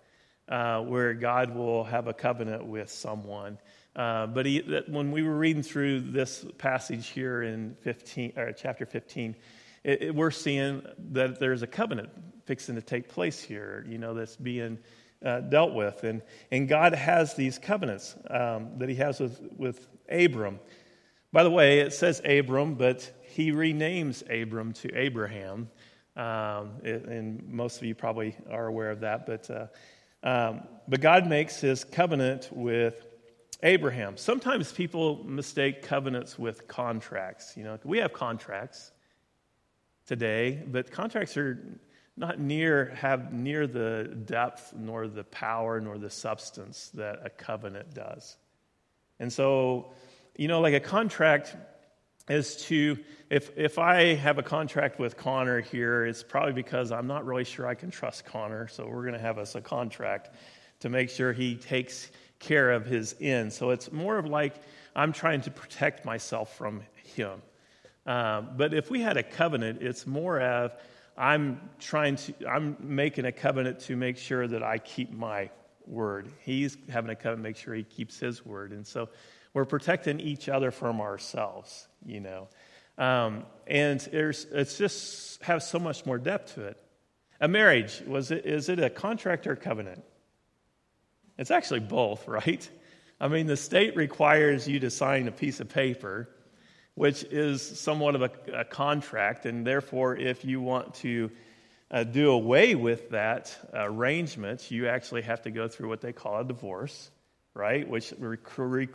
uh, 0.49 0.83
where 0.83 1.15
God 1.15 1.55
will 1.55 1.85
have 1.85 2.07
a 2.07 2.13
covenant 2.13 2.67
with 2.67 2.91
someone. 2.91 3.59
Uh, 3.97 4.27
but 4.27 4.47
he, 4.47 4.61
when 4.89 5.11
we 5.11 5.23
were 5.23 5.37
reading 5.37 5.63
through 5.63 6.01
this 6.01 6.45
passage 6.59 7.09
here 7.09 7.43
in 7.43 7.77
15, 7.81 8.35
or 8.37 8.53
chapter 8.53 8.85
15, 8.85 9.35
it, 9.85 10.03
it, 10.03 10.15
we're 10.15 10.31
seeing 10.31 10.83
that 11.13 11.41
there's 11.41 11.63
a 11.63 11.67
covenant 11.67 12.11
fixing 12.45 12.75
to 12.75 12.83
take 12.83 13.09
place 13.09 13.43
here, 13.43 13.85
you 13.89 13.99
know, 13.99 14.13
that's 14.15 14.37
being 14.37 14.79
uh, 15.25 15.41
dealt 15.41 15.75
with. 15.75 16.05
And, 16.05 16.23
and 16.51 16.69
God 16.69 16.95
has 16.95 17.35
these 17.35 17.59
covenants 17.59 18.15
um, 18.29 18.71
that 18.79 18.89
he 18.89 18.95
has 18.97 19.19
with, 19.19 19.41
with 19.57 19.89
Abram. 20.11 20.61
By 21.33 21.43
the 21.43 21.51
way, 21.51 21.81
it 21.81 21.93
says 21.93 22.21
Abram, 22.25 22.75
but 22.75 23.11
he 23.23 23.51
renames 23.51 24.23
Abram 24.31 24.73
to 24.75 24.95
Abraham. 24.95 25.69
Um, 26.19 26.81
and 26.83 27.49
most 27.49 27.79
of 27.79 27.85
you 27.85 27.95
probably 27.95 28.37
are 28.51 28.67
aware 28.67 28.91
of 28.91 29.01
that. 29.01 29.25
But, 29.25 29.49
uh, 29.51 29.67
um, 30.23 30.63
but 30.89 31.01
God 31.01 31.29
makes 31.29 31.61
his 31.61 31.85
covenant 31.85 32.49
with 32.51 33.07
Abraham. 33.63 34.17
Sometimes 34.17 34.73
people 34.73 35.23
mistake 35.25 35.83
covenants 35.83 36.39
with 36.39 36.67
contracts. 36.67 37.57
You 37.57 37.65
know, 37.65 37.79
we 37.85 37.99
have 37.99 38.13
contracts 38.13 38.91
today, 40.07 40.63
but 40.67 40.91
contracts 40.91 41.37
are 41.37 41.79
not 42.17 42.41
near 42.41 42.87
have 42.97 43.33
near 43.33 43.69
the 43.69 44.17
depth 44.27 44.75
nor 44.77 45.07
the 45.07 45.23
power 45.23 45.81
nor 45.81 45.99
the 45.99 46.11
substance 46.11 46.91
that 46.95 47.21
a 47.25 47.31
covenant 47.31 47.95
does. 47.95 48.37
And 49.21 49.33
so, 49.33 49.93
you 50.37 50.49
know, 50.49 50.61
like 50.61 50.75
a 50.75 50.81
contract 50.81 51.55
is 52.29 52.57
to 52.67 52.99
if 53.31 53.57
if 53.57 53.79
I 53.79 54.15
have 54.15 54.39
a 54.39 54.43
contract 54.43 54.99
with 54.99 55.17
Connor 55.17 55.61
here, 55.61 56.07
it's 56.07 56.23
probably 56.23 56.53
because 56.53 56.93
I'm 56.93 57.07
not 57.07 57.27
really 57.27 57.45
sure 57.45 57.67
I 57.67 57.75
can 57.75 57.91
trust 57.91 58.25
Connor, 58.25 58.69
so 58.69 58.87
we're 58.87 59.03
going 59.03 59.15
to 59.15 59.21
have 59.21 59.39
us 59.39 59.55
a 59.55 59.61
contract 59.61 60.31
to 60.81 60.89
make 60.89 61.11
sure 61.11 61.33
he 61.33 61.57
takes 61.57 62.11
care 62.39 62.71
of 62.71 62.87
his 62.87 63.17
end. 63.21 63.53
So 63.53 63.71
it's 63.71 63.93
more 63.93 64.19
of 64.19 64.27
like 64.27 64.55
I'm 64.95 65.13
trying 65.13 65.43
to 65.43 65.51
protect 65.51 66.05
myself 66.05 66.57
from 66.57 66.83
him. 67.15 67.43
Uh, 68.07 68.41
but 68.41 68.73
if 68.73 68.91
we 68.91 69.01
had 69.01 69.17
a 69.17 69.23
covenant, 69.23 69.83
it's 69.83 70.07
more 70.07 70.41
of 70.41 70.73
I'm 71.17 71.61
trying 71.81 72.17
to, 72.17 72.49
I'm 72.49 72.77
making 72.81 73.25
a 73.25 73.33
covenant 73.33 73.81
to 73.81 73.97
make 73.97 74.17
sure 74.17 74.47
that 74.47 74.63
I 74.63 74.79
keep 74.79 75.13
my 75.13 75.51
word. 75.87 76.31
He's 76.41 76.77
having 76.89 77.11
a 77.11 77.17
covenant 77.17 77.39
to 77.39 77.43
make 77.43 77.57
sure 77.57 77.75
he 77.75 77.83
keeps 77.83 78.19
his 78.21 78.47
word. 78.47 78.73
And 78.73 78.87
so 78.87 79.09
we're 79.55 79.65
protecting 79.65 80.21
each 80.21 80.49
other 80.49 80.71
from 80.71 81.01
ourselves, 81.01 81.89
you 82.05 82.21
know. 82.21 82.49
Um, 82.97 83.45
and 83.67 84.01
it's 84.13 84.79
just 84.79 85.43
has 85.43 85.69
so 85.69 85.79
much 85.79 86.05
more 86.05 86.19
depth 86.19 86.55
to 86.55 86.67
it. 86.67 86.81
A 87.41 87.49
marriage, 87.49 88.03
was 88.07 88.31
it, 88.31 88.45
is 88.45 88.69
it 88.69 88.81
a 88.81 88.91
contract 88.91 89.47
or 89.47 89.55
covenant? 89.57 90.03
It's 91.39 91.51
actually 91.51 91.81
both, 91.81 92.27
right? 92.29 92.69
I 93.21 93.29
mean, 93.29 93.47
the 93.47 93.57
state 93.57 93.97
requires 93.97 94.69
you 94.69 94.81
to 94.81 94.91
sign 94.91 95.29
a 95.29 95.33
piece 95.33 95.61
of 95.61 95.69
paper 95.69 96.29
which 96.99 97.23
is 97.23 97.63
somewhat 97.63 98.17
of 98.17 98.23
a, 98.23 98.31
a 98.53 98.65
contract. 98.65 99.47
And 99.47 99.65
therefore, 99.65 100.17
if 100.17 100.45
you 100.45 100.61
want 100.61 100.95
to 100.95 101.31
uh, 101.93 102.03
do 102.03 102.33
away 102.33 102.75
with 102.75 103.11
that 103.11 103.57
arrangement, 103.73 104.69
you 104.73 104.89
actually 104.89 105.23
have 105.23 105.43
to 105.43 105.53
go 105.53 105.69
through 105.69 105.89
what 105.89 106.01
they 106.01 106.13
call 106.13 106.41
a 106.41 106.45
divorce, 106.45 107.09
right? 107.55 107.89
Which 107.89 108.13
re- 108.19 108.89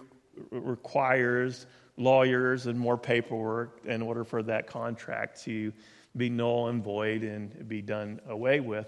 requires 0.52 1.66
lawyers 1.98 2.66
and 2.66 2.80
more 2.80 2.98
paperwork 2.98 3.82
in 3.86 4.02
order 4.02 4.24
for 4.24 4.44
that 4.44 4.68
contract 4.68 5.44
to 5.44 5.72
be 6.16 6.30
null 6.30 6.68
and 6.68 6.84
void 6.84 7.24
and 7.24 7.68
be 7.68 7.82
done 7.82 8.20
away 8.28 8.60
with. 8.60 8.88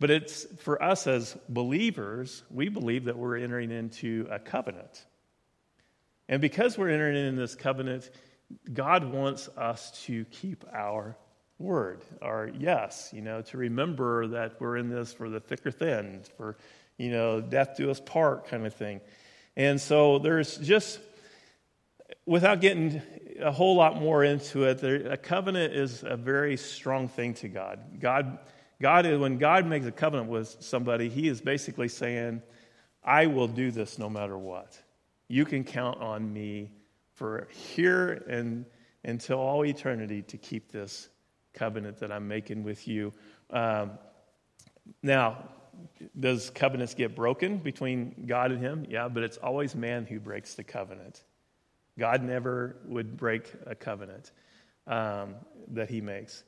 But 0.00 0.10
it's 0.10 0.44
for 0.62 0.82
us 0.82 1.06
as 1.06 1.36
believers, 1.48 2.42
we 2.50 2.68
believe 2.68 3.04
that 3.04 3.16
we're 3.16 3.36
entering 3.36 3.70
into 3.70 4.26
a 4.30 4.38
covenant. 4.38 5.04
And 6.28 6.40
because 6.40 6.76
we're 6.76 6.90
entering 6.90 7.16
into 7.16 7.40
this 7.40 7.54
covenant, 7.54 8.10
God 8.72 9.04
wants 9.04 9.48
us 9.56 9.90
to 10.06 10.24
keep 10.26 10.64
our 10.72 11.16
word, 11.58 12.02
our 12.20 12.50
yes, 12.58 13.10
you 13.12 13.22
know, 13.22 13.42
to 13.42 13.56
remember 13.56 14.26
that 14.28 14.60
we're 14.60 14.76
in 14.76 14.88
this 14.88 15.12
for 15.12 15.28
the 15.28 15.40
thick 15.40 15.64
or 15.64 15.70
thin, 15.70 16.22
for, 16.36 16.56
you 16.98 17.10
know, 17.10 17.40
death 17.40 17.76
do 17.76 17.90
us 17.90 18.00
part 18.00 18.46
kind 18.48 18.66
of 18.66 18.74
thing. 18.74 19.00
And 19.56 19.80
so 19.80 20.18
there's 20.18 20.56
just, 20.58 20.98
without 22.26 22.60
getting 22.60 23.02
a 23.40 23.50
whole 23.50 23.76
lot 23.76 24.00
more 24.00 24.24
into 24.24 24.64
it, 24.64 24.78
there, 24.78 25.12
a 25.12 25.16
covenant 25.16 25.74
is 25.74 26.04
a 26.06 26.16
very 26.16 26.56
strong 26.56 27.08
thing 27.08 27.34
to 27.34 27.48
God. 27.48 28.00
God, 28.00 28.38
God 28.80 29.06
is, 29.06 29.18
when 29.18 29.38
God 29.38 29.66
makes 29.66 29.86
a 29.86 29.92
covenant 29.92 30.28
with 30.28 30.56
somebody, 30.60 31.08
He 31.08 31.28
is 31.28 31.40
basically 31.40 31.88
saying, 31.88 32.42
I 33.04 33.26
will 33.26 33.48
do 33.48 33.70
this 33.70 33.98
no 33.98 34.08
matter 34.08 34.38
what. 34.38 34.80
You 35.28 35.44
can 35.44 35.64
count 35.64 36.00
on 36.00 36.32
me 36.32 36.70
for 37.14 37.48
here 37.50 38.24
and 38.28 38.64
until 39.04 39.38
all 39.38 39.64
eternity 39.64 40.22
to 40.22 40.36
keep 40.36 40.70
this 40.70 41.08
covenant 41.52 41.98
that 41.98 42.12
I'm 42.12 42.28
making 42.28 42.62
with 42.62 42.86
you. 42.86 43.12
Um, 43.50 43.92
now, 45.02 45.38
does 46.18 46.50
covenants 46.50 46.94
get 46.94 47.14
broken 47.14 47.58
between 47.58 48.24
God 48.26 48.52
and 48.52 48.60
him? 48.60 48.86
Yeah, 48.88 49.08
but 49.08 49.22
it's 49.22 49.36
always 49.36 49.74
man 49.74 50.06
who 50.06 50.20
breaks 50.20 50.54
the 50.54 50.64
covenant. 50.64 51.22
God 51.98 52.22
never 52.22 52.76
would 52.86 53.16
break 53.16 53.52
a 53.66 53.74
covenant. 53.74 54.32
um, 54.86 55.34
that 55.68 55.88
he 55.88 56.00
makes. 56.00 56.44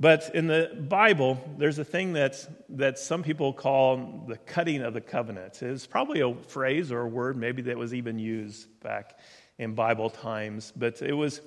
But 0.00 0.34
in 0.34 0.48
the 0.48 0.70
Bible, 0.88 1.38
there's 1.56 1.78
a 1.78 1.84
thing 1.84 2.12
that's, 2.12 2.48
that 2.70 2.98
some 2.98 3.22
people 3.22 3.52
call 3.52 4.24
the 4.26 4.36
cutting 4.36 4.82
of 4.82 4.92
the 4.92 5.00
covenant. 5.00 5.62
It's 5.62 5.86
probably 5.86 6.20
a 6.20 6.34
phrase 6.34 6.90
or 6.90 7.02
a 7.02 7.08
word 7.08 7.36
maybe 7.36 7.62
that 7.62 7.78
was 7.78 7.94
even 7.94 8.18
used 8.18 8.68
back 8.80 9.18
in 9.58 9.74
Bible 9.74 10.10
times, 10.10 10.72
but 10.74 11.00
it 11.00 11.12
was 11.12 11.40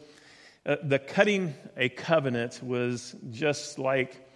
uh, 0.65 0.77
the 0.83 0.99
cutting 0.99 1.53
a 1.75 1.89
covenant 1.89 2.61
was 2.63 3.15
just 3.31 3.79
like 3.79 4.26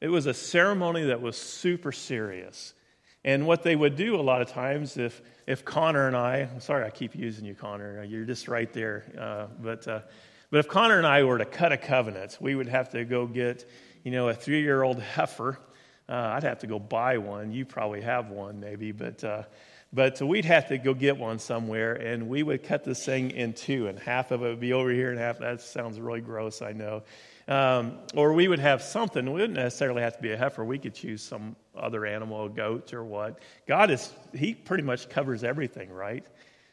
it 0.00 0.08
was 0.08 0.26
a 0.26 0.34
ceremony 0.34 1.04
that 1.04 1.20
was 1.20 1.36
super 1.36 1.92
serious. 1.92 2.74
And 3.24 3.46
what 3.46 3.62
they 3.62 3.74
would 3.74 3.96
do 3.96 4.16
a 4.16 4.22
lot 4.22 4.40
of 4.40 4.48
times, 4.48 4.96
if, 4.96 5.20
if 5.46 5.64
Connor 5.64 6.06
and 6.06 6.16
I, 6.16 6.48
I'm 6.52 6.60
sorry 6.60 6.84
I 6.84 6.90
keep 6.90 7.14
using 7.16 7.44
you, 7.44 7.54
Connor, 7.54 8.04
you're 8.04 8.24
just 8.24 8.46
right 8.46 8.72
there, 8.72 9.04
uh, 9.18 9.46
but 9.60 9.88
uh, 9.88 10.00
but 10.50 10.60
if 10.60 10.68
Connor 10.68 10.96
and 10.96 11.06
I 11.06 11.24
were 11.24 11.38
to 11.38 11.44
cut 11.44 11.72
a 11.72 11.76
covenant, 11.76 12.38
we 12.40 12.54
would 12.54 12.68
have 12.68 12.90
to 12.90 13.04
go 13.04 13.26
get, 13.26 13.68
you 14.04 14.12
know, 14.12 14.28
a 14.28 14.34
three 14.34 14.62
year 14.62 14.82
old 14.82 15.00
heifer. 15.00 15.58
Uh, 16.08 16.12
I'd 16.12 16.44
have 16.44 16.60
to 16.60 16.68
go 16.68 16.78
buy 16.78 17.18
one. 17.18 17.50
You 17.50 17.64
probably 17.64 18.02
have 18.02 18.30
one, 18.30 18.60
maybe, 18.60 18.92
but. 18.92 19.22
Uh, 19.22 19.42
but 19.92 20.20
we'd 20.20 20.44
have 20.44 20.68
to 20.68 20.78
go 20.78 20.92
get 20.94 21.16
one 21.16 21.38
somewhere, 21.38 21.94
and 21.94 22.28
we 22.28 22.42
would 22.42 22.64
cut 22.64 22.84
this 22.84 23.04
thing 23.06 23.30
in 23.30 23.54
two, 23.54 23.86
and 23.86 23.98
half 23.98 24.30
of 24.30 24.42
it 24.42 24.48
would 24.48 24.60
be 24.60 24.72
over 24.72 24.90
here, 24.90 25.10
and 25.10 25.18
half. 25.18 25.38
That 25.38 25.60
sounds 25.60 25.98
really 26.00 26.20
gross, 26.20 26.60
I 26.60 26.72
know. 26.72 27.04
Um, 27.48 27.98
or 28.14 28.32
we 28.32 28.48
would 28.48 28.58
have 28.58 28.82
something. 28.82 29.24
We 29.26 29.40
wouldn't 29.40 29.54
necessarily 29.54 30.02
have 30.02 30.16
to 30.16 30.22
be 30.22 30.32
a 30.32 30.36
heifer. 30.36 30.64
We 30.64 30.78
could 30.78 30.94
choose 30.94 31.22
some 31.22 31.54
other 31.76 32.04
animal, 32.04 32.46
a 32.46 32.48
goat 32.48 32.92
or 32.92 33.04
what. 33.04 33.38
God 33.68 33.90
is, 33.90 34.12
He 34.34 34.54
pretty 34.54 34.82
much 34.82 35.08
covers 35.08 35.44
everything, 35.44 35.90
right? 35.90 36.24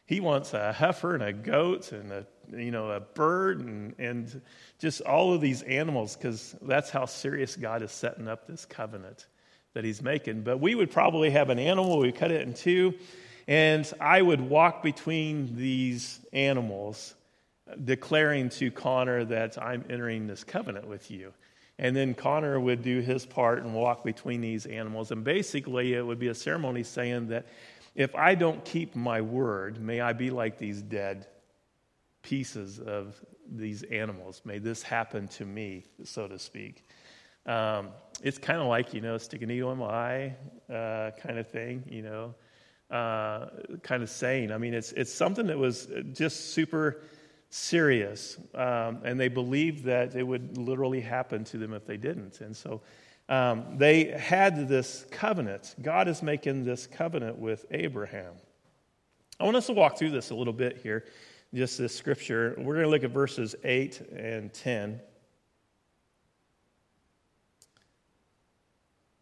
He 0.06 0.20
wants 0.20 0.53
a 0.53 0.74
heifer 0.74 1.13
and 1.13 1.24
a 1.24 1.32
goat 1.32 1.92
and 1.92 2.12
a 2.12 2.25
you 2.51 2.72
know 2.72 2.92
a 2.92 3.00
bird 3.00 3.62
and, 3.62 3.96
and 3.98 4.42
just 4.80 5.01
all 5.01 5.34
of 5.34 5.42
these 5.42 5.62
animals 5.62 6.15
because 6.15 6.56
that's 6.62 6.89
how 6.89 7.06
serious 7.06 7.56
God 7.56 7.82
is 7.82 7.92
setting 7.92 8.27
up 8.27 8.48
this 8.48 8.65
covenant 8.65 9.27
that 9.74 9.86
He's 9.86 10.01
making. 10.01 10.42
But 10.42 10.60
we 10.60 10.75
would 10.75 10.92
probably 10.92 11.30
have 11.30 11.50
an 11.50 11.60
animal, 11.60 12.00
we 12.00 12.12
cut 12.12 12.32
it 12.32 12.42
in 12.42 12.53
two, 12.53 12.96
and 13.48 13.92
I 14.00 14.22
would 14.22 14.42
walk 14.42 14.84
between 14.84 15.56
these 15.56 16.20
animals, 16.34 17.15
declaring 17.84 18.50
to 18.50 18.72
Connor 18.72 19.25
that 19.25 19.62
I'm 19.62 19.86
entering 19.89 20.27
this 20.27 20.43
covenant 20.43 20.88
with 20.88 21.10
you. 21.10 21.34
And 21.79 21.96
then 21.96 22.13
Connor 22.13 22.60
would 22.60 22.84
do 22.84 23.00
his 23.00 23.25
part 23.25 23.63
and 23.63 23.74
walk 23.74 24.03
between 24.03 24.41
these 24.41 24.65
animals. 24.65 25.12
And 25.12 25.24
basically, 25.24 25.93
it 25.93 26.05
would 26.05 26.20
be 26.20 26.27
a 26.27 26.36
ceremony 26.36 26.84
saying 26.84 27.27
that 27.27 27.48
if 27.96 28.15
I 28.15 28.36
don't 28.36 28.63
keep 28.63 28.96
my 28.96 29.22
word, 29.22 29.82
may 29.82 30.01
I 30.01 30.13
be 30.13 30.29
like 30.29 30.58
these 30.58 30.82
dead 30.82 31.27
pieces 32.22 32.79
of 32.79 33.20
these 33.51 33.84
animals. 33.84 34.41
May 34.46 34.60
this 34.60 34.82
happen 34.82 35.27
to 35.29 35.46
me, 35.46 35.86
so 36.03 36.27
to 36.27 36.39
speak. 36.39 36.86
Um, 37.46 37.89
it's 38.22 38.38
kind 38.38 38.60
of 38.60 38.67
like, 38.67 38.93
you 38.93 39.01
know, 39.01 39.17
stick 39.17 39.41
a 39.41 39.46
needle 39.46 39.72
in 39.72 39.79
my 39.79 39.86
eye 39.86 40.36
uh, 40.72 41.12
kind 41.22 41.38
of 41.38 41.48
thing, 41.48 41.84
you 41.89 42.01
know, 42.01 42.36
uh, 42.89 43.48
kind 43.82 44.01
of 44.01 44.10
saying. 44.10 44.51
I 44.51 44.58
mean, 44.58 44.74
it's, 44.74 44.91
it's 44.93 45.12
something 45.12 45.48
that 45.48 45.58
was 45.58 45.88
just 46.13 46.53
super 46.53 47.01
serious. 47.53 48.38
Um, 48.55 49.01
and 49.03 49.19
they 49.19 49.27
believed 49.27 49.83
that 49.86 50.15
it 50.15 50.24
would 50.24 50.57
literally 50.57 51.01
happen 51.01 51.43
to 51.45 51.57
them 51.57 51.74
if 51.74 51.86
they 51.86 51.98
didn't. 51.98 52.41
And 52.41 52.55
so 52.55 52.81
um, 53.29 53.77
they 53.77 54.05
had 54.05 54.67
this 54.67 55.05
covenant. 55.12 55.75
God 55.81 56.07
is 56.07 56.24
making 56.24 56.65
this 56.65 56.88
covenant 56.88 57.38
with 57.38 57.65
Abraham. 57.69 58.33
I 59.39 59.43
want 59.43 59.55
us 59.55 59.67
to 59.67 59.74
walk 59.74 60.00
through 60.00 60.10
this 60.10 60.31
a 60.31 60.36
little 60.36 60.53
bit 60.53 60.77
here, 60.81 61.05
just 61.53 61.77
this 61.77 61.95
scripture. 61.95 62.55
We're 62.57 62.74
going 62.74 62.86
to 62.86 62.89
look 62.89 63.03
at 63.03 63.12
verses 63.12 63.55
8 63.63 64.01
and 64.15 64.51
10. 64.51 65.00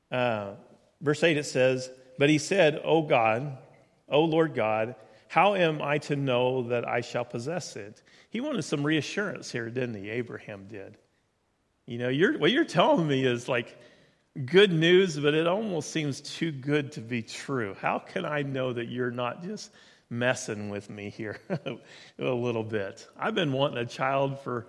Uh, 0.09 0.53
verse 1.01 1.21
8 1.21 1.35
it 1.35 1.45
says, 1.45 1.89
But 2.17 2.29
he 2.29 2.37
said, 2.37 2.79
O 2.83 3.01
God, 3.01 3.57
O 4.07 4.23
Lord 4.23 4.55
God, 4.55 4.95
how 5.31 5.55
am 5.55 5.81
I 5.81 5.97
to 5.99 6.17
know 6.17 6.63
that 6.63 6.85
I 6.85 6.99
shall 6.99 7.23
possess 7.23 7.77
it? 7.77 8.03
He 8.31 8.41
wanted 8.41 8.63
some 8.63 8.85
reassurance 8.85 9.49
here, 9.49 9.69
didn't 9.69 9.95
he? 9.95 10.09
Abraham 10.09 10.65
did. 10.67 10.97
You 11.85 11.99
know, 11.99 12.09
you're, 12.09 12.37
what 12.37 12.51
you're 12.51 12.65
telling 12.65 13.07
me 13.07 13.23
is 13.23 13.47
like, 13.47 13.79
good 14.45 14.73
news, 14.73 15.17
but 15.17 15.33
it 15.33 15.47
almost 15.47 15.91
seems 15.91 16.19
too 16.19 16.51
good 16.51 16.91
to 16.91 16.99
be 16.99 17.21
true. 17.21 17.77
How 17.79 17.97
can 17.97 18.25
I 18.25 18.41
know 18.41 18.73
that 18.73 18.89
you're 18.89 19.09
not 19.09 19.41
just 19.41 19.71
messing 20.09 20.69
with 20.69 20.89
me 20.89 21.09
here 21.09 21.39
a 22.19 22.25
little 22.25 22.65
bit? 22.65 23.07
I've 23.17 23.33
been 23.33 23.53
wanting 23.53 23.77
a 23.77 23.85
child 23.85 24.37
for 24.41 24.67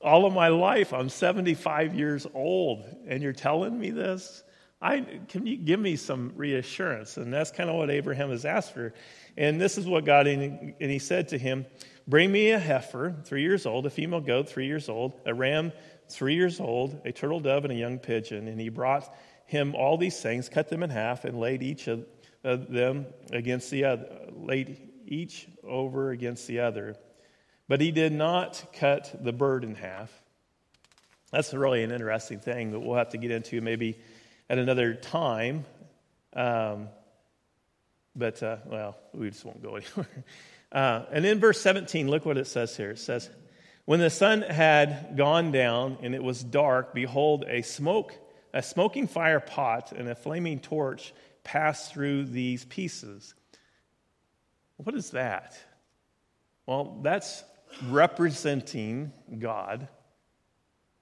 all 0.00 0.26
of 0.26 0.32
my 0.32 0.48
life. 0.48 0.92
I'm 0.92 1.08
75 1.08 1.94
years 1.94 2.26
old, 2.34 2.84
and 3.06 3.22
you're 3.22 3.32
telling 3.32 3.78
me 3.78 3.90
this? 3.90 4.42
I, 4.82 5.00
can 5.28 5.46
you 5.46 5.56
give 5.56 5.78
me 5.78 5.96
some 5.96 6.32
reassurance? 6.36 7.18
And 7.18 7.32
that's 7.32 7.50
kind 7.50 7.68
of 7.68 7.76
what 7.76 7.90
Abraham 7.90 8.30
has 8.30 8.44
asked 8.44 8.72
for. 8.72 8.94
And 9.36 9.60
this 9.60 9.76
is 9.76 9.86
what 9.86 10.06
God, 10.06 10.26
and 10.26 10.74
he 10.78 10.98
said 10.98 11.28
to 11.28 11.38
him, 11.38 11.66
Bring 12.08 12.32
me 12.32 12.50
a 12.50 12.58
heifer, 12.58 13.14
three 13.24 13.42
years 13.42 13.66
old, 13.66 13.86
a 13.86 13.90
female 13.90 14.20
goat, 14.20 14.48
three 14.48 14.66
years 14.66 14.88
old, 14.88 15.12
a 15.26 15.34
ram, 15.34 15.72
three 16.08 16.34
years 16.34 16.60
old, 16.60 17.00
a 17.04 17.12
turtle 17.12 17.40
dove, 17.40 17.64
and 17.64 17.72
a 17.72 17.76
young 17.76 17.98
pigeon. 17.98 18.48
And 18.48 18.58
he 18.58 18.70
brought 18.70 19.14
him 19.44 19.74
all 19.74 19.98
these 19.98 20.20
things, 20.20 20.48
cut 20.48 20.68
them 20.68 20.82
in 20.82 20.90
half, 20.90 21.24
and 21.24 21.38
laid 21.38 21.62
each 21.62 21.88
of 21.88 22.06
them 22.42 23.06
against 23.32 23.70
the 23.70 23.84
other, 23.84 24.08
laid 24.32 24.78
each 25.06 25.46
over 25.62 26.10
against 26.10 26.46
the 26.46 26.60
other. 26.60 26.96
But 27.68 27.80
he 27.80 27.92
did 27.92 28.12
not 28.12 28.64
cut 28.72 29.14
the 29.22 29.32
bird 29.32 29.62
in 29.62 29.74
half. 29.74 30.10
That's 31.30 31.54
really 31.54 31.84
an 31.84 31.92
interesting 31.92 32.40
thing 32.40 32.72
that 32.72 32.80
we'll 32.80 32.96
have 32.96 33.10
to 33.10 33.18
get 33.18 33.30
into 33.30 33.60
maybe 33.60 33.98
at 34.50 34.58
another 34.58 34.94
time. 34.94 35.64
Um, 36.34 36.88
but, 38.16 38.42
uh, 38.42 38.56
well, 38.66 38.96
we 39.14 39.30
just 39.30 39.44
won't 39.44 39.62
go 39.62 39.76
anywhere. 39.76 40.08
Uh, 40.72 41.04
and 41.10 41.26
in 41.26 41.40
verse 41.40 41.60
17, 41.60 42.08
look 42.08 42.24
what 42.24 42.38
it 42.38 42.46
says 42.46 42.76
here. 42.76 42.92
It 42.92 43.00
says, 43.00 43.28
when 43.86 43.98
the 43.98 44.08
sun 44.08 44.42
had 44.42 45.16
gone 45.16 45.50
down 45.50 45.98
and 46.00 46.14
it 46.14 46.22
was 46.22 46.44
dark, 46.44 46.94
behold, 46.94 47.44
a 47.48 47.62
smoke, 47.62 48.14
a 48.54 48.62
smoking 48.62 49.08
fire 49.08 49.40
pot 49.40 49.90
and 49.90 50.08
a 50.08 50.14
flaming 50.14 50.60
torch 50.60 51.12
passed 51.42 51.92
through 51.92 52.26
these 52.26 52.64
pieces. 52.64 53.34
What 54.76 54.94
is 54.94 55.10
that? 55.10 55.58
Well, 56.66 57.00
that's 57.02 57.42
representing 57.88 59.12
God, 59.40 59.88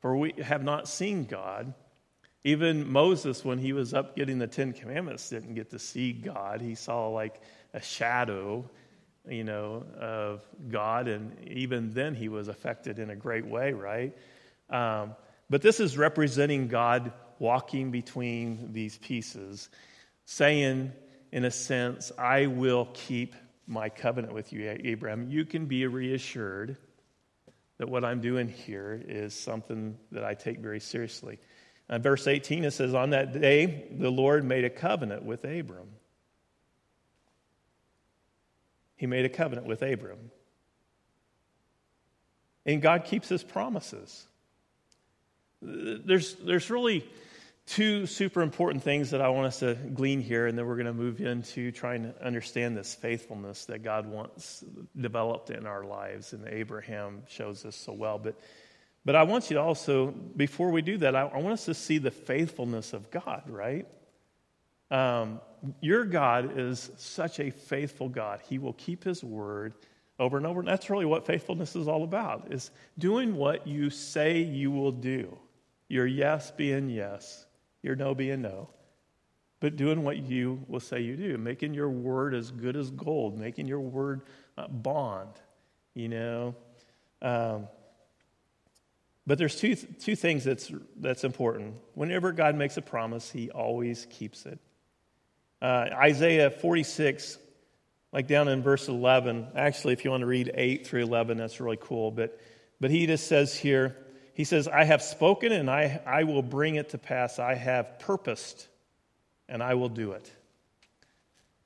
for 0.00 0.16
we 0.16 0.32
have 0.42 0.64
not 0.64 0.88
seen 0.88 1.26
God. 1.26 1.74
Even 2.44 2.90
Moses, 2.90 3.44
when 3.44 3.58
he 3.58 3.72
was 3.72 3.92
up 3.94 4.16
getting 4.16 4.38
the 4.38 4.46
Ten 4.46 4.72
Commandments, 4.72 5.28
didn't 5.28 5.54
get 5.54 5.70
to 5.70 5.78
see 5.78 6.12
God. 6.12 6.60
He 6.60 6.74
saw 6.74 7.08
like 7.08 7.40
a 7.74 7.82
shadow 7.82 8.68
you 9.30 9.44
know, 9.44 9.84
of 9.98 10.40
God, 10.70 11.08
and 11.08 11.36
even 11.48 11.92
then 11.92 12.14
he 12.14 12.28
was 12.28 12.48
affected 12.48 12.98
in 12.98 13.10
a 13.10 13.16
great 13.16 13.46
way, 13.46 13.72
right? 13.72 14.16
Um, 14.70 15.14
but 15.50 15.62
this 15.62 15.80
is 15.80 15.96
representing 15.96 16.68
God 16.68 17.12
walking 17.38 17.90
between 17.90 18.72
these 18.72 18.98
pieces, 18.98 19.68
saying, 20.24 20.92
in 21.32 21.44
a 21.44 21.50
sense, 21.50 22.10
I 22.18 22.46
will 22.46 22.88
keep 22.94 23.34
my 23.66 23.88
covenant 23.88 24.32
with 24.32 24.52
you, 24.52 24.78
Abraham. 24.82 25.30
You 25.30 25.44
can 25.44 25.66
be 25.66 25.86
reassured 25.86 26.76
that 27.78 27.88
what 27.88 28.04
I'm 28.04 28.20
doing 28.20 28.48
here 28.48 29.00
is 29.06 29.34
something 29.34 29.96
that 30.10 30.24
I 30.24 30.34
take 30.34 30.58
very 30.58 30.80
seriously. 30.80 31.38
Uh, 31.88 31.98
verse 31.98 32.26
18, 32.26 32.64
it 32.64 32.72
says, 32.72 32.94
On 32.94 33.10
that 33.10 33.40
day, 33.40 33.86
the 33.90 34.10
Lord 34.10 34.44
made 34.44 34.64
a 34.64 34.70
covenant 34.70 35.24
with 35.24 35.44
Abram 35.44 35.88
he 38.98 39.06
made 39.06 39.24
a 39.24 39.28
covenant 39.28 39.66
with 39.66 39.80
Abram. 39.80 40.18
And 42.66 42.82
God 42.82 43.04
keeps 43.04 43.28
his 43.28 43.42
promises. 43.42 44.26
There's, 45.62 46.34
there's 46.34 46.68
really 46.68 47.08
two 47.66 48.06
super 48.06 48.42
important 48.42 48.82
things 48.82 49.10
that 49.12 49.20
I 49.20 49.28
want 49.28 49.46
us 49.46 49.60
to 49.60 49.74
glean 49.74 50.20
here, 50.20 50.46
and 50.46 50.58
then 50.58 50.66
we're 50.66 50.74
going 50.74 50.86
to 50.86 50.92
move 50.92 51.20
into 51.20 51.70
trying 51.70 52.02
to 52.02 52.24
understand 52.24 52.76
this 52.76 52.94
faithfulness 52.94 53.66
that 53.66 53.84
God 53.84 54.06
wants 54.06 54.64
developed 55.00 55.50
in 55.50 55.64
our 55.64 55.84
lives. 55.84 56.32
And 56.32 56.46
Abraham 56.48 57.22
shows 57.28 57.64
us 57.64 57.76
so 57.76 57.92
well. 57.92 58.18
But, 58.18 58.34
but 59.08 59.16
I 59.16 59.22
want 59.22 59.48
you 59.48 59.54
to 59.54 59.62
also, 59.62 60.08
before 60.08 60.70
we 60.70 60.82
do 60.82 60.98
that, 60.98 61.16
I, 61.16 61.22
I 61.22 61.38
want 61.38 61.54
us 61.54 61.64
to 61.64 61.72
see 61.72 61.96
the 61.96 62.10
faithfulness 62.10 62.92
of 62.92 63.10
God, 63.10 63.44
right? 63.46 63.86
Um, 64.90 65.40
your 65.80 66.04
God 66.04 66.58
is 66.58 66.90
such 66.98 67.40
a 67.40 67.48
faithful 67.48 68.10
God. 68.10 68.42
He 68.50 68.58
will 68.58 68.74
keep 68.74 69.04
his 69.04 69.24
word 69.24 69.72
over 70.18 70.36
and 70.36 70.46
over. 70.46 70.60
And 70.60 70.68
that's 70.68 70.90
really 70.90 71.06
what 71.06 71.24
faithfulness 71.24 71.74
is 71.74 71.88
all 71.88 72.04
about, 72.04 72.52
is 72.52 72.70
doing 72.98 73.34
what 73.34 73.66
you 73.66 73.88
say 73.88 74.40
you 74.40 74.70
will 74.70 74.92
do. 74.92 75.38
Your 75.88 76.06
yes 76.06 76.50
being 76.50 76.90
yes, 76.90 77.46
your 77.82 77.96
no 77.96 78.14
being 78.14 78.42
no. 78.42 78.68
But 79.60 79.76
doing 79.76 80.04
what 80.04 80.18
you 80.18 80.62
will 80.68 80.80
say 80.80 81.00
you 81.00 81.16
do, 81.16 81.38
making 81.38 81.72
your 81.72 81.88
word 81.88 82.34
as 82.34 82.50
good 82.50 82.76
as 82.76 82.90
gold, 82.90 83.38
making 83.38 83.68
your 83.68 83.80
word 83.80 84.20
uh, 84.58 84.68
bond, 84.68 85.30
you 85.94 86.10
know. 86.10 86.54
Um, 87.22 87.68
But 89.28 89.36
there's 89.36 89.56
two, 89.56 89.74
two 89.76 90.16
things 90.16 90.42
that's, 90.42 90.72
that's 90.96 91.22
important. 91.22 91.74
Whenever 91.92 92.32
God 92.32 92.54
makes 92.54 92.78
a 92.78 92.82
promise, 92.82 93.30
he 93.30 93.50
always 93.50 94.06
keeps 94.08 94.46
it. 94.46 94.58
Uh, 95.60 95.90
Isaiah 95.92 96.50
46, 96.50 97.36
like 98.10 98.26
down 98.26 98.48
in 98.48 98.62
verse 98.62 98.88
11, 98.88 99.48
actually, 99.54 99.92
if 99.92 100.02
you 100.02 100.10
want 100.10 100.22
to 100.22 100.26
read 100.26 100.50
8 100.54 100.86
through 100.86 101.02
11, 101.02 101.36
that's 101.36 101.60
really 101.60 101.76
cool. 101.78 102.10
But, 102.10 102.40
but 102.80 102.90
he 102.90 103.04
just 103.06 103.26
says 103.26 103.54
here, 103.54 103.98
he 104.32 104.44
says, 104.44 104.66
I 104.66 104.84
have 104.84 105.02
spoken 105.02 105.52
and 105.52 105.68
I, 105.68 106.00
I 106.06 106.24
will 106.24 106.42
bring 106.42 106.76
it 106.76 106.88
to 106.90 106.98
pass. 106.98 107.38
I 107.38 107.54
have 107.54 107.98
purposed 107.98 108.66
and 109.46 109.62
I 109.62 109.74
will 109.74 109.90
do 109.90 110.12
it. 110.12 110.32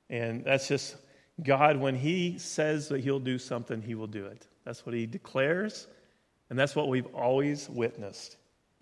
And 0.09 0.43
that's 0.43 0.67
just 0.67 0.97
God, 1.41 1.77
when 1.77 1.95
He 1.95 2.39
says 2.39 2.89
that 2.89 2.99
He'll 2.99 3.21
do 3.21 3.39
something, 3.39 3.81
He 3.81 3.95
will 3.95 4.07
do 4.07 4.25
it. 4.25 4.45
That's 4.65 4.85
what 4.85 4.95
He 4.95 5.05
declares, 5.05 5.87
and 6.53 6.59
that's 6.59 6.75
what 6.75 6.87
we've 6.87 7.07
always 7.15 7.67
witnessed. 7.67 8.37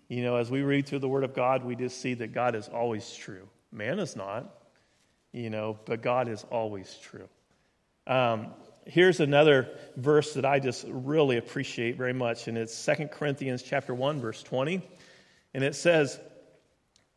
You 0.08 0.22
know, 0.22 0.36
as 0.36 0.50
we 0.50 0.60
read 0.60 0.84
through 0.84 0.98
the 0.98 1.08
Word 1.08 1.24
of 1.24 1.32
God, 1.32 1.64
we 1.64 1.74
just 1.74 2.02
see 2.02 2.12
that 2.12 2.34
God 2.34 2.54
is 2.54 2.68
always 2.68 3.14
true. 3.14 3.48
Man 3.72 3.98
is 3.98 4.14
not, 4.14 4.54
you 5.32 5.48
know, 5.48 5.78
but 5.86 6.02
God 6.02 6.28
is 6.28 6.44
always 6.50 6.94
true. 7.02 7.26
Um, 8.06 8.48
here's 8.84 9.20
another 9.20 9.70
verse 9.96 10.34
that 10.34 10.44
I 10.44 10.58
just 10.58 10.84
really 10.86 11.38
appreciate 11.38 11.96
very 11.96 12.12
much, 12.12 12.46
and 12.46 12.58
it's 12.58 12.84
2 12.84 13.06
Corinthians 13.06 13.62
chapter 13.62 13.94
1, 13.94 14.20
verse 14.20 14.42
20. 14.42 14.82
And 15.54 15.64
it 15.64 15.74
says, 15.74 16.20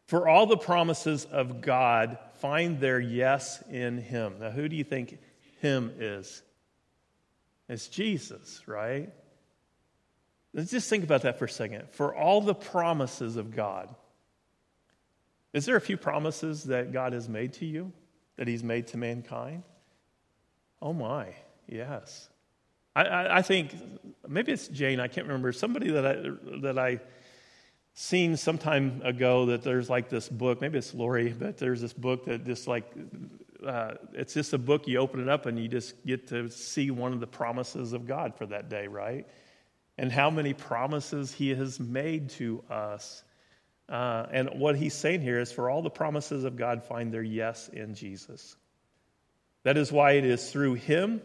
For 0.05 0.29
all 0.29 0.45
the 0.45 0.55
promises 0.55 1.25
of 1.25 1.59
God 1.59 2.17
find 2.39 2.79
their 2.79 3.01
yes 3.01 3.61
in 3.69 3.97
Him. 3.97 4.35
Now, 4.39 4.51
who 4.51 4.69
do 4.69 4.77
you 4.77 4.85
think 4.85 5.19
Him 5.59 5.91
is? 5.99 6.41
It's 7.67 7.89
Jesus, 7.89 8.65
right? 8.69 9.11
Let's 10.55 10.71
just 10.71 10.89
think 10.89 11.03
about 11.03 11.23
that 11.23 11.37
for 11.37 11.45
a 11.45 11.49
second. 11.49 11.89
For 11.91 12.15
all 12.15 12.39
the 12.39 12.55
promises 12.55 13.35
of 13.35 13.53
God, 13.53 13.93
is 15.51 15.65
there 15.65 15.75
a 15.75 15.81
few 15.81 15.97
promises 15.97 16.63
that 16.65 16.93
God 16.93 17.11
has 17.11 17.27
made 17.27 17.53
to 17.53 17.65
you, 17.65 17.91
that 18.37 18.47
He's 18.47 18.63
made 18.63 18.87
to 18.87 18.97
mankind? 18.97 19.63
Oh 20.81 20.93
my, 20.93 21.27
yes. 21.67 22.29
I, 22.95 23.03
I, 23.03 23.37
I 23.37 23.41
think 23.41 23.75
maybe 24.25 24.53
it's 24.53 24.69
Jane. 24.69 25.01
I 25.01 25.09
can't 25.09 25.27
remember 25.27 25.51
somebody 25.51 25.91
that 25.91 26.05
I 26.05 26.15
that 26.61 26.79
I 26.79 27.01
seen 27.93 28.37
some 28.37 28.57
time 28.57 29.01
ago 29.03 29.47
that 29.47 29.61
there's 29.61 29.89
like 29.89 30.07
this 30.07 30.29
book. 30.29 30.61
Maybe 30.61 30.77
it's 30.77 30.93
Lori, 30.93 31.33
but 31.37 31.57
there's 31.57 31.81
this 31.81 31.93
book 31.93 32.25
that 32.25 32.45
just 32.45 32.65
like 32.65 32.89
uh, 33.65 33.95
it's 34.13 34.33
just 34.33 34.53
a 34.53 34.57
book. 34.57 34.87
You 34.87 34.99
open 34.99 35.19
it 35.19 35.27
up 35.27 35.47
and 35.47 35.59
you 35.59 35.67
just 35.67 36.05
get 36.05 36.27
to 36.29 36.49
see 36.49 36.91
one 36.91 37.11
of 37.11 37.19
the 37.19 37.27
promises 37.27 37.91
of 37.91 38.07
God 38.07 38.35
for 38.37 38.45
that 38.45 38.69
day, 38.69 38.87
right? 38.87 39.27
And 39.97 40.11
how 40.11 40.29
many 40.29 40.53
promises 40.53 41.31
he 41.31 41.49
has 41.49 41.79
made 41.79 42.29
to 42.31 42.63
us. 42.69 43.23
Uh, 43.87 44.25
and 44.31 44.49
what 44.59 44.75
he's 44.75 44.93
saying 44.93 45.21
here 45.21 45.39
is 45.39 45.51
for 45.51 45.69
all 45.69 45.81
the 45.81 45.89
promises 45.89 46.43
of 46.43 46.55
God 46.55 46.83
find 46.83 47.13
their 47.13 47.23
yes 47.23 47.69
in 47.69 47.95
Jesus. 47.95 48.55
That 49.63 49.77
is 49.77 49.91
why 49.91 50.13
it 50.13 50.25
is 50.25 50.51
through 50.51 50.75
him 50.75 51.21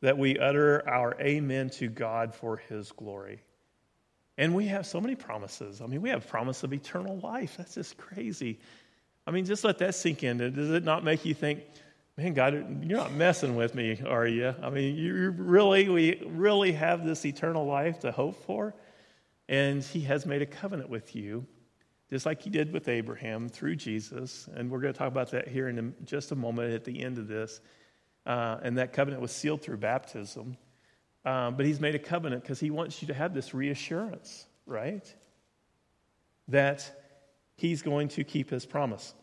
that 0.00 0.18
we 0.18 0.38
utter 0.38 0.88
our 0.88 1.16
amen 1.20 1.70
to 1.70 1.88
God 1.88 2.34
for 2.34 2.56
his 2.68 2.92
glory. 2.92 3.40
And 4.36 4.54
we 4.54 4.66
have 4.66 4.86
so 4.86 5.00
many 5.00 5.16
promises. 5.16 5.80
I 5.80 5.86
mean, 5.86 6.00
we 6.00 6.10
have 6.10 6.28
promise 6.28 6.62
of 6.62 6.72
eternal 6.72 7.18
life. 7.18 7.56
That's 7.56 7.74
just 7.74 7.96
crazy. 7.96 8.60
I 9.26 9.32
mean, 9.32 9.44
just 9.44 9.64
let 9.64 9.78
that 9.78 9.94
sink 9.94 10.22
in. 10.22 10.38
Does 10.38 10.70
it 10.70 10.84
not 10.84 11.02
make 11.02 11.24
you 11.24 11.34
think, 11.34 11.60
man, 12.18 12.34
God, 12.34 12.84
you're 12.84 12.98
not 12.98 13.12
messing 13.12 13.54
with 13.54 13.76
me, 13.76 14.00
are 14.04 14.26
you? 14.26 14.52
I 14.60 14.70
mean, 14.70 14.96
you 14.96 15.30
really, 15.30 15.88
we 15.88 16.20
really 16.26 16.72
have 16.72 17.06
this 17.06 17.24
eternal 17.24 17.64
life 17.64 18.00
to 18.00 18.10
hope 18.10 18.44
for. 18.44 18.74
And 19.48 19.84
He 19.84 20.00
has 20.00 20.26
made 20.26 20.42
a 20.42 20.46
covenant 20.46 20.90
with 20.90 21.14
you, 21.14 21.46
just 22.10 22.26
like 22.26 22.42
He 22.42 22.50
did 22.50 22.72
with 22.72 22.88
Abraham 22.88 23.48
through 23.48 23.76
Jesus. 23.76 24.48
And 24.52 24.68
we're 24.68 24.80
going 24.80 24.92
to 24.92 24.98
talk 24.98 25.06
about 25.06 25.30
that 25.30 25.46
here 25.46 25.68
in 25.68 25.94
just 26.04 26.32
a 26.32 26.34
moment 26.34 26.74
at 26.74 26.82
the 26.82 27.04
end 27.04 27.18
of 27.18 27.28
this. 27.28 27.60
Uh, 28.26 28.58
and 28.64 28.78
that 28.78 28.92
covenant 28.92 29.22
was 29.22 29.30
sealed 29.30 29.62
through 29.62 29.76
baptism. 29.76 30.56
Um, 31.24 31.54
but 31.54 31.66
He's 31.66 31.78
made 31.78 31.94
a 31.94 32.00
covenant 32.00 32.42
because 32.42 32.58
He 32.58 32.72
wants 32.72 33.00
you 33.00 33.06
to 33.08 33.14
have 33.14 33.32
this 33.32 33.54
reassurance, 33.54 34.44
right? 34.66 35.06
That 36.48 36.90
He's 37.54 37.82
going 37.82 38.08
to 38.08 38.24
keep 38.24 38.50
His 38.50 38.66
promise. 38.66 39.14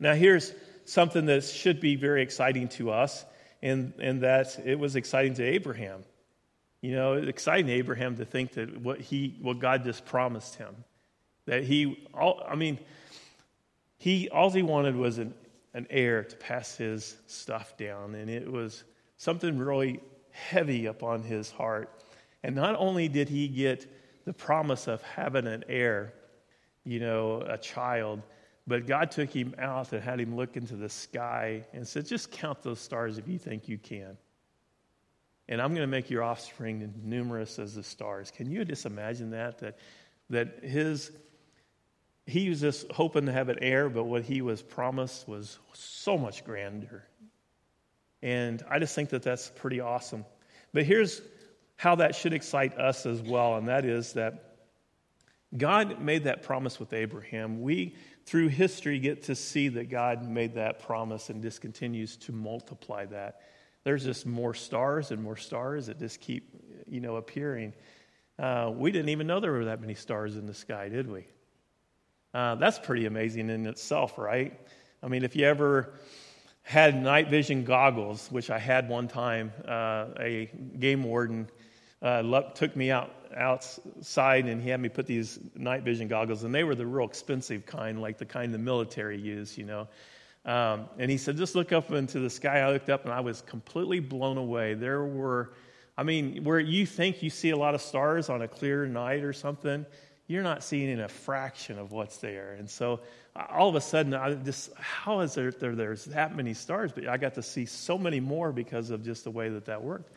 Now, 0.00 0.14
here's 0.14 0.52
something 0.90 1.26
that 1.26 1.44
should 1.44 1.80
be 1.80 1.96
very 1.96 2.22
exciting 2.22 2.68
to 2.68 2.90
us, 2.90 3.24
and, 3.62 3.92
and 4.00 4.22
that 4.22 4.58
it 4.64 4.78
was 4.78 4.96
exciting 4.96 5.34
to 5.34 5.44
Abraham. 5.44 6.02
You 6.80 6.92
know, 6.92 7.12
exciting 7.14 7.66
to 7.66 7.72
Abraham 7.72 8.16
to 8.16 8.24
think 8.24 8.52
that 8.52 8.80
what, 8.80 9.00
he, 9.00 9.36
what 9.40 9.58
God 9.58 9.84
just 9.84 10.04
promised 10.04 10.56
him, 10.56 10.74
that 11.46 11.62
he, 11.62 12.08
all, 12.14 12.42
I 12.48 12.54
mean, 12.56 12.78
he, 13.98 14.28
all 14.30 14.50
he 14.50 14.62
wanted 14.62 14.96
was 14.96 15.18
an, 15.18 15.34
an 15.74 15.86
heir 15.90 16.24
to 16.24 16.36
pass 16.36 16.76
his 16.76 17.16
stuff 17.26 17.76
down, 17.76 18.14
and 18.14 18.28
it 18.30 18.50
was 18.50 18.82
something 19.16 19.58
really 19.58 20.00
heavy 20.30 20.86
upon 20.86 21.22
his 21.22 21.50
heart. 21.50 21.90
And 22.42 22.56
not 22.56 22.74
only 22.76 23.08
did 23.08 23.28
he 23.28 23.46
get 23.46 23.86
the 24.24 24.32
promise 24.32 24.88
of 24.88 25.02
having 25.02 25.46
an 25.46 25.64
heir, 25.68 26.14
you 26.84 26.98
know, 26.98 27.42
a 27.46 27.58
child, 27.58 28.22
but 28.70 28.86
God 28.86 29.10
took 29.10 29.30
him 29.30 29.52
out 29.58 29.92
and 29.92 30.00
had 30.00 30.20
him 30.20 30.36
look 30.36 30.56
into 30.56 30.76
the 30.76 30.88
sky 30.88 31.64
and 31.72 31.86
said, 31.86 32.06
Just 32.06 32.30
count 32.30 32.62
those 32.62 32.78
stars 32.78 33.18
if 33.18 33.26
you 33.26 33.36
think 33.36 33.68
you 33.68 33.78
can. 33.78 34.16
And 35.48 35.60
I'm 35.60 35.70
going 35.70 35.82
to 35.82 35.88
make 35.88 36.08
your 36.08 36.22
offspring 36.22 36.94
numerous 37.02 37.58
as 37.58 37.74
the 37.74 37.82
stars. 37.82 38.30
Can 38.30 38.48
you 38.48 38.64
just 38.64 38.86
imagine 38.86 39.30
that? 39.32 39.58
That, 39.58 39.78
that 40.30 40.60
his, 40.62 41.10
he 42.26 42.48
was 42.48 42.60
just 42.60 42.92
hoping 42.92 43.26
to 43.26 43.32
have 43.32 43.48
an 43.48 43.58
heir, 43.60 43.88
but 43.88 44.04
what 44.04 44.22
he 44.22 44.40
was 44.40 44.62
promised 44.62 45.26
was 45.26 45.58
so 45.72 46.16
much 46.16 46.44
grander. 46.44 47.02
And 48.22 48.62
I 48.70 48.78
just 48.78 48.94
think 48.94 49.08
that 49.08 49.24
that's 49.24 49.50
pretty 49.56 49.80
awesome. 49.80 50.24
But 50.72 50.84
here's 50.84 51.20
how 51.74 51.96
that 51.96 52.14
should 52.14 52.34
excite 52.34 52.78
us 52.78 53.04
as 53.04 53.20
well, 53.20 53.56
and 53.56 53.66
that 53.66 53.84
is 53.84 54.12
that 54.12 54.50
God 55.56 56.00
made 56.00 56.24
that 56.24 56.42
promise 56.42 56.78
with 56.78 56.92
Abraham. 56.92 57.62
We 57.62 57.96
through 58.30 58.46
history 58.46 59.00
get 59.00 59.24
to 59.24 59.34
see 59.34 59.66
that 59.66 59.90
God 59.90 60.22
made 60.22 60.54
that 60.54 60.78
promise 60.78 61.30
and 61.30 61.42
just 61.42 61.60
continues 61.60 62.16
to 62.18 62.30
multiply 62.30 63.04
that. 63.06 63.40
There's 63.82 64.04
just 64.04 64.24
more 64.24 64.54
stars 64.54 65.10
and 65.10 65.20
more 65.20 65.36
stars 65.36 65.86
that 65.86 65.98
just 65.98 66.20
keep, 66.20 66.48
you 66.88 67.00
know, 67.00 67.16
appearing. 67.16 67.72
Uh, 68.38 68.70
we 68.72 68.92
didn't 68.92 69.08
even 69.08 69.26
know 69.26 69.40
there 69.40 69.50
were 69.50 69.64
that 69.64 69.80
many 69.80 69.96
stars 69.96 70.36
in 70.36 70.46
the 70.46 70.54
sky, 70.54 70.88
did 70.88 71.10
we? 71.10 71.26
Uh, 72.32 72.54
that's 72.54 72.78
pretty 72.78 73.06
amazing 73.06 73.50
in 73.50 73.66
itself, 73.66 74.16
right? 74.16 74.56
I 75.02 75.08
mean, 75.08 75.24
if 75.24 75.34
you 75.34 75.44
ever 75.46 75.94
had 76.62 77.02
night 77.02 77.30
vision 77.30 77.64
goggles, 77.64 78.28
which 78.30 78.48
I 78.48 78.60
had 78.60 78.88
one 78.88 79.08
time, 79.08 79.52
uh, 79.66 80.06
a 80.20 80.48
game 80.78 81.02
warden 81.02 81.48
uh, 82.00 82.22
took 82.54 82.76
me 82.76 82.92
out 82.92 83.10
outside 83.36 84.46
and 84.46 84.62
he 84.62 84.70
had 84.70 84.80
me 84.80 84.88
put 84.88 85.06
these 85.06 85.38
night 85.54 85.82
vision 85.82 86.08
goggles, 86.08 86.44
and 86.44 86.54
they 86.54 86.64
were 86.64 86.74
the 86.74 86.86
real 86.86 87.06
expensive 87.06 87.66
kind, 87.66 88.00
like 88.00 88.18
the 88.18 88.26
kind 88.26 88.52
the 88.52 88.58
military 88.58 89.20
use, 89.20 89.56
you 89.56 89.64
know. 89.64 89.88
Um, 90.44 90.88
and 90.98 91.10
he 91.10 91.18
said, 91.18 91.36
just 91.36 91.54
look 91.54 91.72
up 91.72 91.90
into 91.92 92.18
the 92.18 92.30
sky. 92.30 92.60
I 92.60 92.72
looked 92.72 92.88
up 92.88 93.04
and 93.04 93.12
I 93.12 93.20
was 93.20 93.42
completely 93.42 94.00
blown 94.00 94.38
away. 94.38 94.74
There 94.74 95.04
were, 95.04 95.52
I 95.98 96.02
mean, 96.02 96.44
where 96.44 96.58
you 96.58 96.86
think 96.86 97.22
you 97.22 97.28
see 97.28 97.50
a 97.50 97.56
lot 97.56 97.74
of 97.74 97.82
stars 97.82 98.30
on 98.30 98.40
a 98.40 98.48
clear 98.48 98.86
night 98.86 99.22
or 99.22 99.34
something, 99.34 99.84
you're 100.26 100.42
not 100.42 100.62
seeing 100.64 100.88
in 100.88 101.00
a 101.00 101.08
fraction 101.08 101.78
of 101.78 101.92
what's 101.92 102.18
there. 102.18 102.54
And 102.58 102.70
so 102.70 103.00
all 103.36 103.68
of 103.68 103.74
a 103.74 103.80
sudden, 103.80 104.14
I 104.14 104.34
just, 104.34 104.72
how 104.76 105.20
is 105.20 105.34
there, 105.34 105.50
there 105.50 105.74
there's 105.74 106.06
that 106.06 106.34
many 106.34 106.54
stars? 106.54 106.92
But 106.92 107.08
I 107.08 107.16
got 107.16 107.34
to 107.34 107.42
see 107.42 107.66
so 107.66 107.98
many 107.98 108.20
more 108.20 108.52
because 108.52 108.90
of 108.90 109.04
just 109.04 109.24
the 109.24 109.30
way 109.30 109.50
that 109.50 109.66
that 109.66 109.82
worked. 109.82 110.10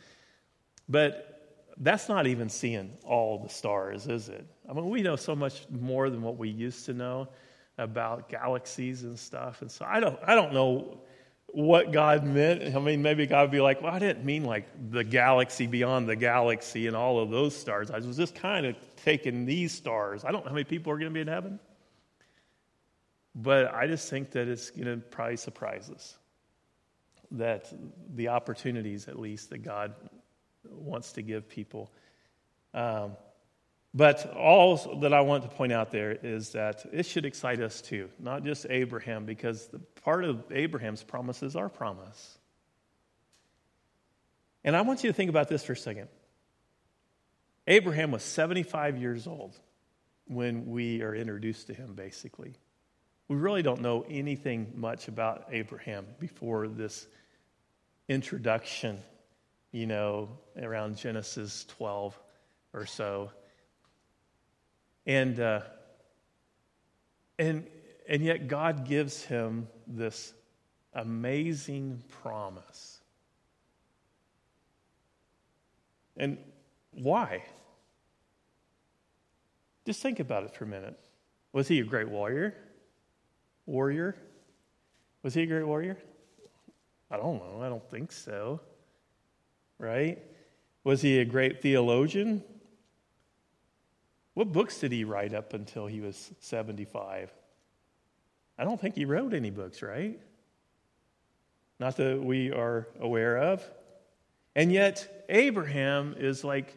But 0.88 1.33
that's 1.78 2.08
not 2.08 2.28
even 2.28 2.50
seeing 2.50 2.98
all 3.04 3.40
the 3.40 3.50
stars, 3.50 4.08
is 4.08 4.30
it? 4.30 4.46
I 4.70 4.74
mean, 4.74 4.90
we 4.90 5.02
know 5.02 5.16
so 5.16 5.36
much 5.36 5.66
more 5.70 6.10
than 6.10 6.22
what 6.22 6.38
we 6.38 6.50
used 6.50 6.86
to 6.86 6.94
know 6.94 7.30
about 7.78 8.30
galaxies 8.30 9.04
and 9.04 9.18
stuff. 9.18 9.62
And 9.62 9.72
so 9.72 9.86
I 9.88 10.00
don't, 10.00 10.20
I 10.26 10.36
don't 10.36 10.54
know 10.54 11.02
what 11.48 11.92
God 11.92 12.24
meant. 12.24 12.76
I 12.76 12.80
mean, 12.80 13.02
maybe 13.02 13.26
God 13.26 13.42
would 13.42 13.52
be 13.52 13.62
like, 13.62 13.82
well, 13.82 13.94
I 13.94 14.00
didn't 14.00 14.26
mean 14.26 14.44
like 14.44 14.68
the 14.92 15.04
galaxy 15.04 15.68
beyond 15.68 16.08
the 16.08 16.16
galaxy 16.16 16.88
and 16.88 16.96
all 16.96 17.20
of 17.20 17.30
those 17.30 17.56
stars. 17.56 17.92
I 17.92 17.98
was 18.00 18.18
just 18.18 18.36
kind 18.36 18.66
of 18.66 18.76
taking 19.04 19.46
these 19.46 19.72
stars. 19.72 20.24
I 20.24 20.32
don't 20.32 20.44
know 20.44 20.50
how 20.50 20.56
many 20.56 20.66
people 20.66 20.92
are 20.94 20.98
going 20.98 21.12
to 21.12 21.14
be 21.14 21.22
in 21.22 21.28
heaven. 21.28 21.60
But 23.36 23.74
I 23.74 23.88
just 23.88 24.10
think 24.10 24.32
that 24.32 24.48
it's 24.48 24.70
going 24.70 24.86
to 24.86 24.98
probably 24.98 25.38
surprise 25.38 25.90
us 25.90 26.18
that 27.32 27.74
the 28.14 28.28
opportunities, 28.28 29.08
at 29.08 29.20
least, 29.20 29.50
that 29.50 29.60
God 29.60 29.96
wants 30.70 31.14
to 31.14 31.22
give 31.22 31.48
people. 31.50 31.92
Um, 32.74 33.14
but 33.94 34.34
all 34.36 34.98
that 35.02 35.14
I 35.14 35.22
want 35.22 35.44
to 35.44 35.50
point 35.50 35.72
out 35.72 35.92
there 35.92 36.12
is 36.12 36.54
that 36.54 36.84
it 36.92 37.06
should 37.06 37.26
excite 37.26 37.62
us 37.62 37.82
too, 37.82 38.10
not 38.20 38.44
just 38.44 38.66
Abraham, 38.70 39.26
because 39.26 39.70
part 40.04 40.24
of 40.24 40.44
Abraham's 40.52 41.04
promise 41.04 41.44
is 41.44 41.56
our 41.56 41.70
promise. 41.70 42.40
And 44.64 44.76
I 44.76 44.82
want 44.82 45.04
you 45.04 45.10
to 45.10 45.14
think 45.14 45.30
about 45.30 45.48
this 45.48 45.64
for 45.64 45.74
a 45.74 45.78
second. 45.78 46.08
Abraham 47.68 48.12
was 48.12 48.24
75 48.24 48.98
years 48.98 49.28
old 49.28 49.58
when 50.26 50.68
we 50.68 51.02
are 51.02 51.14
introduced 51.14 51.68
to 51.68 51.74
him, 51.74 51.94
basically. 51.94 52.54
We 53.28 53.36
really 53.36 53.62
don't 53.62 53.82
know 53.82 54.06
anything 54.10 54.74
much 54.76 55.08
about 55.08 55.46
Abraham 55.52 56.06
before 56.20 56.68
this 56.68 57.08
introduction, 58.10 59.00
you 59.74 59.88
know, 59.88 60.30
around 60.62 60.96
Genesis 60.96 61.66
12 61.66 62.18
or 62.74 62.86
so. 62.86 63.32
And, 65.06 65.40
uh, 65.40 65.62
and, 67.40 67.66
and 68.08 68.24
yet 68.24 68.48
God 68.48 68.88
gives 68.88 69.24
him 69.24 69.68
this 69.88 70.34
amazing 70.94 72.04
promise. 72.22 73.02
And 76.16 76.38
why? 76.92 77.44
Just 79.86 80.04
think 80.04 80.20
about 80.20 80.44
it 80.44 80.56
for 80.56 80.66
a 80.66 80.68
minute. 80.68 80.98
Was 81.52 81.68
he 81.68 81.80
a 81.80 81.84
great 81.84 82.08
warrior? 82.08 82.56
Warrior? 83.66 84.16
Was 85.24 85.34
he 85.34 85.42
a 85.42 85.46
great 85.48 85.66
warrior? 85.66 85.98
I 87.10 87.18
don't 87.18 87.40
know. 87.40 87.62
I 87.64 87.70
don't 87.70 87.90
think 87.90 88.12
so. 88.12 88.62
Right? 89.84 90.24
Was 90.86 91.02
he 91.02 91.20
a 91.20 91.26
great 91.26 91.62
theologian? 91.62 92.42
What 94.34 94.54
books 94.54 94.80
did 94.80 94.94
he 94.94 95.04
write 95.04 95.34
up 95.34 95.54
until 95.54 95.88
he 95.88 96.00
was 96.00 96.32
75? 96.40 97.34
I 98.58 98.64
don't 98.64 98.80
think 98.80 98.96
he 98.96 99.04
wrote 99.04 99.34
any 99.34 99.50
books, 99.50 99.82
right? 99.82 100.18
Not 101.80 101.98
that 101.98 102.24
we 102.24 102.50
are 102.54 102.88
aware 102.98 103.38
of. 103.38 103.70
And 104.56 104.72
yet, 104.72 105.26
Abraham 105.28 106.16
is 106.18 106.46
like 106.46 106.74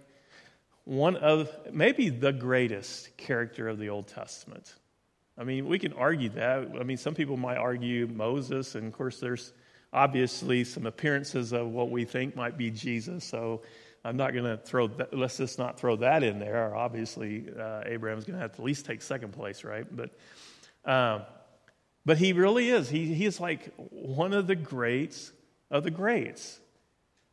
one 0.85 1.15
of 1.15 1.49
maybe 1.73 2.09
the 2.09 2.33
greatest 2.33 3.17
character 3.17 3.69
of 3.69 3.79
the 3.79 3.91
Old 3.91 4.09
Testament. 4.09 4.75
I 5.39 5.45
mean, 5.45 5.69
we 5.69 5.79
can 5.79 5.93
argue 5.93 6.31
that. 6.31 6.71
I 6.81 6.83
mean, 6.83 6.97
some 6.97 7.15
people 7.15 7.37
might 7.37 7.59
argue 7.59 8.09
Moses, 8.09 8.75
and 8.75 8.89
of 8.89 8.93
course, 8.93 9.21
there's 9.21 9.53
obviously 9.93 10.65
some 10.65 10.87
appearances 10.87 11.53
of 11.53 11.69
what 11.69 11.91
we 11.91 12.05
think 12.05 12.37
might 12.37 12.57
be 12.57 12.71
Jesus. 12.71 13.25
So 13.25 13.63
I'm 14.05 14.17
not 14.17 14.33
going 14.33 14.45
to 14.45 14.57
throw 14.57 14.89
that, 14.89 15.17
let's 15.17 15.37
just 15.37 15.59
not 15.59 15.81
throw 15.81 15.97
that 15.97 16.23
in 16.23 16.39
there. 16.39 16.75
Obviously, 16.75 17.47
uh, 17.59 17.83
Abraham's 17.87 18.25
going 18.25 18.37
to 18.37 18.43
have 18.43 18.53
to 18.53 18.63
at 18.63 18.65
least 18.65 18.87
take 18.87 19.03
second 19.03 19.33
place, 19.33 19.65
right? 19.65 19.87
But, 19.91 20.11
uh, 20.85 21.21
but 22.05 22.19
he 22.19 22.33
really 22.33 22.71
is. 22.71 22.89
He, 22.89 23.13
he 23.15 23.25
is 23.25 23.41
like 23.41 23.73
one 23.77 24.33
of 24.33 24.47
the 24.47 24.55
greats 24.55 25.33
of 25.71 25.83
the 25.83 25.91
greats. 25.91 26.61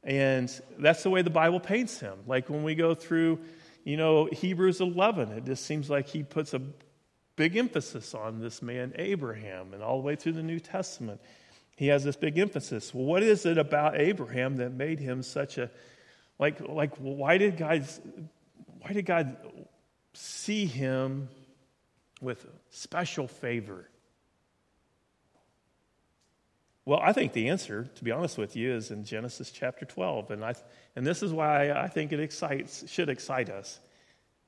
And 0.03 0.51
that's 0.79 1.03
the 1.03 1.09
way 1.09 1.21
the 1.21 1.29
Bible 1.29 1.59
paints 1.59 1.99
him. 1.99 2.17
Like 2.27 2.49
when 2.49 2.63
we 2.63 2.75
go 2.75 2.93
through, 2.93 3.39
you 3.83 3.97
know, 3.97 4.25
Hebrews 4.25 4.81
11, 4.81 5.31
it 5.31 5.45
just 5.45 5.65
seems 5.65 5.89
like 5.89 6.07
he 6.07 6.23
puts 6.23 6.53
a 6.53 6.61
big 7.35 7.55
emphasis 7.55 8.13
on 8.13 8.39
this 8.39 8.61
man, 8.61 8.93
Abraham, 8.95 9.73
and 9.73 9.81
all 9.81 9.97
the 9.97 10.03
way 10.03 10.15
through 10.15 10.33
the 10.33 10.43
New 10.43 10.59
Testament. 10.59 11.21
He 11.75 11.87
has 11.87 12.03
this 12.03 12.15
big 12.15 12.37
emphasis. 12.37 12.93
Well, 12.93 13.05
what 13.05 13.23
is 13.23 13.45
it 13.45 13.57
about 13.57 13.99
Abraham 13.99 14.57
that 14.57 14.71
made 14.71 14.99
him 14.99 15.23
such 15.23 15.57
a, 15.57 15.71
like, 16.39 16.59
like 16.61 16.95
why 16.97 17.37
did 17.37 17.57
God, 17.57 17.87
why 18.79 18.93
did 18.93 19.05
God 19.05 19.37
see 20.13 20.65
him 20.65 21.29
with 22.21 22.45
special 22.69 23.27
favor? 23.27 23.89
Well, 26.85 26.99
I 27.01 27.13
think 27.13 27.31
the 27.31 27.49
answer, 27.49 27.85
to 27.95 28.03
be 28.03 28.11
honest 28.11 28.37
with 28.37 28.55
you, 28.55 28.73
is 28.73 28.91
in 28.91 29.05
Genesis 29.05 29.51
chapter 29.51 29.85
12. 29.85 30.31
And, 30.31 30.43
I, 30.43 30.53
and 30.95 31.07
this 31.07 31.23
is 31.23 31.31
why 31.31 31.71
I 31.71 31.87
think 31.87 32.11
it 32.11 32.19
excites, 32.19 32.89
should 32.91 33.09
excite 33.09 33.49
us. 33.49 33.79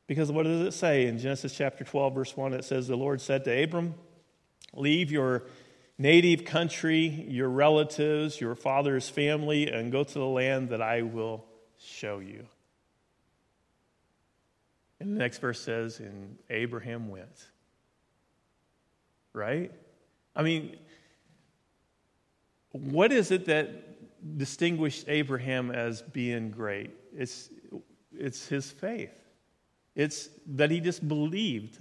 Because 0.07 0.31
what 0.31 0.43
does 0.43 0.61
it 0.61 0.73
say 0.73 1.07
in 1.07 1.17
Genesis 1.17 1.55
chapter 1.55 1.83
12, 1.83 2.13
verse 2.13 2.37
1? 2.37 2.53
It 2.53 2.65
says, 2.65 2.87
The 2.87 2.97
Lord 2.97 3.21
said 3.21 3.45
to 3.45 3.63
Abram, 3.63 3.95
Leave 4.73 5.11
your 5.11 5.43
native 5.97 6.45
country, 6.45 7.07
your 7.07 7.49
relatives, 7.49 8.39
your 8.39 8.55
father's 8.55 9.09
family, 9.09 9.69
and 9.71 9.91
go 9.91 10.03
to 10.03 10.13
the 10.13 10.25
land 10.25 10.69
that 10.69 10.81
I 10.81 11.01
will 11.03 11.45
show 11.77 12.19
you. 12.19 12.45
And 14.99 15.13
the 15.13 15.19
next 15.19 15.39
verse 15.39 15.59
says, 15.59 15.99
And 15.99 16.37
Abraham 16.49 17.09
went. 17.09 17.47
Right? 19.33 19.71
I 20.35 20.43
mean, 20.43 20.77
what 22.71 23.11
is 23.11 23.31
it 23.31 23.45
that 23.45 24.37
distinguished 24.37 25.05
Abraham 25.07 25.71
as 25.71 26.01
being 26.01 26.51
great? 26.51 26.91
It's, 27.15 27.49
it's 28.17 28.47
his 28.47 28.71
faith. 28.71 29.13
It's 29.95 30.29
that 30.47 30.71
he 30.71 30.79
just 30.81 31.07
believed. 31.07 31.79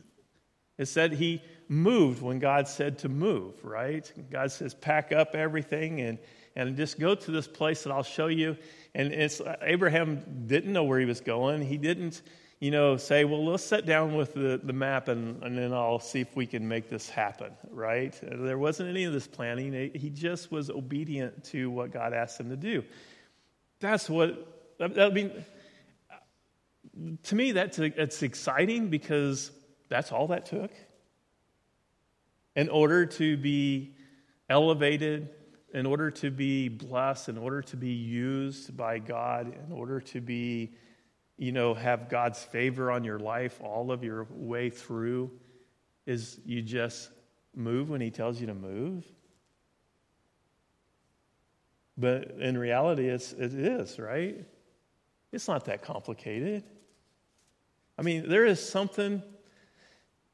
It's 0.79 0.95
that 0.95 1.13
he 1.13 1.43
moved 1.69 2.23
when 2.23 2.39
God 2.39 2.69
said 2.69 2.99
to 2.99 3.09
move, 3.09 3.65
right? 3.65 4.11
God 4.31 4.51
says, 4.53 4.75
pack 4.75 5.13
up 5.13 5.35
everything 5.35 6.01
and, 6.01 6.19
and 6.57 6.77
just 6.77 6.99
go 6.99 7.15
to 7.15 7.31
this 7.31 7.49
place 7.49 7.83
that 7.83 7.93
I'll 7.93 8.03
show 8.03 8.27
you. 8.27 8.57
And 8.95 9.13
it's, 9.13 9.41
Abraham 9.63 10.45
didn't 10.47 10.73
know 10.73 10.85
where 10.85 11.01
he 11.01 11.07
was 11.07 11.21
going. 11.21 11.63
He 11.63 11.79
didn't 11.79 12.23
you 12.65 12.71
know, 12.71 12.97
say, 12.97 13.25
well, 13.25 13.45
let's 13.45 13.63
sit 13.63 13.85
down 13.85 14.15
with 14.15 14.33
the, 14.33 14.59
the 14.63 14.73
map 14.73 15.09
and, 15.09 15.43
and 15.43 15.59
then 15.59 15.75
I'll 15.75 15.99
see 15.99 16.21
if 16.21 16.35
we 16.35 16.47
can 16.47 16.67
make 16.67 16.89
this 16.89 17.11
happen, 17.11 17.53
right? 17.71 18.19
There 18.23 18.57
wasn't 18.57 18.89
any 18.89 19.05
of 19.05 19.13
this 19.13 19.27
planning. 19.27 19.91
He 19.95 20.09
just 20.09 20.51
was 20.51 20.71
obedient 20.71 21.45
to 21.47 21.71
what 21.71 21.93
God 21.93 22.15
asked 22.15 22.41
him 22.41 22.49
to 22.49 22.57
do. 22.57 22.83
That's 23.81 24.09
what, 24.09 24.75
I 24.81 25.11
mean, 25.11 25.45
to 27.25 27.35
me, 27.35 27.53
that's, 27.53 27.79
it's 27.79 28.23
exciting 28.23 28.89
because 28.89 29.51
that's 29.91 30.11
all 30.11 30.29
that 30.29 30.47
took. 30.47 30.71
In 32.57 32.69
order 32.69 33.07
to 33.07 33.37
be 33.37 33.95
elevated, 34.49 35.29
in 35.73 35.87
order 35.87 36.11
to 36.11 36.31
be 36.31 36.69
blessed, 36.69 37.29
in 37.29 37.39
order 37.39 37.63
to 37.63 37.77
be 37.77 37.93
used 37.93 38.77
by 38.77 38.99
God, 38.99 39.53
in 39.67 39.73
order 39.73 40.01
to 40.01 40.21
be 40.21 40.75
you 41.37 41.53
know, 41.53 41.75
have 41.75 42.09
God's 42.09 42.43
favor 42.43 42.91
on 42.91 43.05
your 43.05 43.19
life 43.19 43.61
all 43.61 43.91
of 43.91 44.05
your 44.05 44.27
way 44.31 44.71
through 44.71 45.33
is 46.07 46.39
you 46.45 46.63
just 46.63 47.11
move 47.55 47.91
when 47.91 48.01
He 48.01 48.11
tells 48.11 48.41
you 48.41 48.47
to 48.47 48.55
move. 48.55 49.05
But 51.97 52.33
in 52.39 52.59
reality, 52.59 53.09
it's, 53.09 53.33
it 53.33 53.55
is, 53.55 53.99
right? 53.99 54.45
It's 55.33 55.49
not 55.49 55.65
that 55.67 55.83
complicated. 55.83 56.65
I 57.99 58.03
mean, 58.03 58.29
there 58.29 58.45
is 58.45 58.67
something 58.67 59.23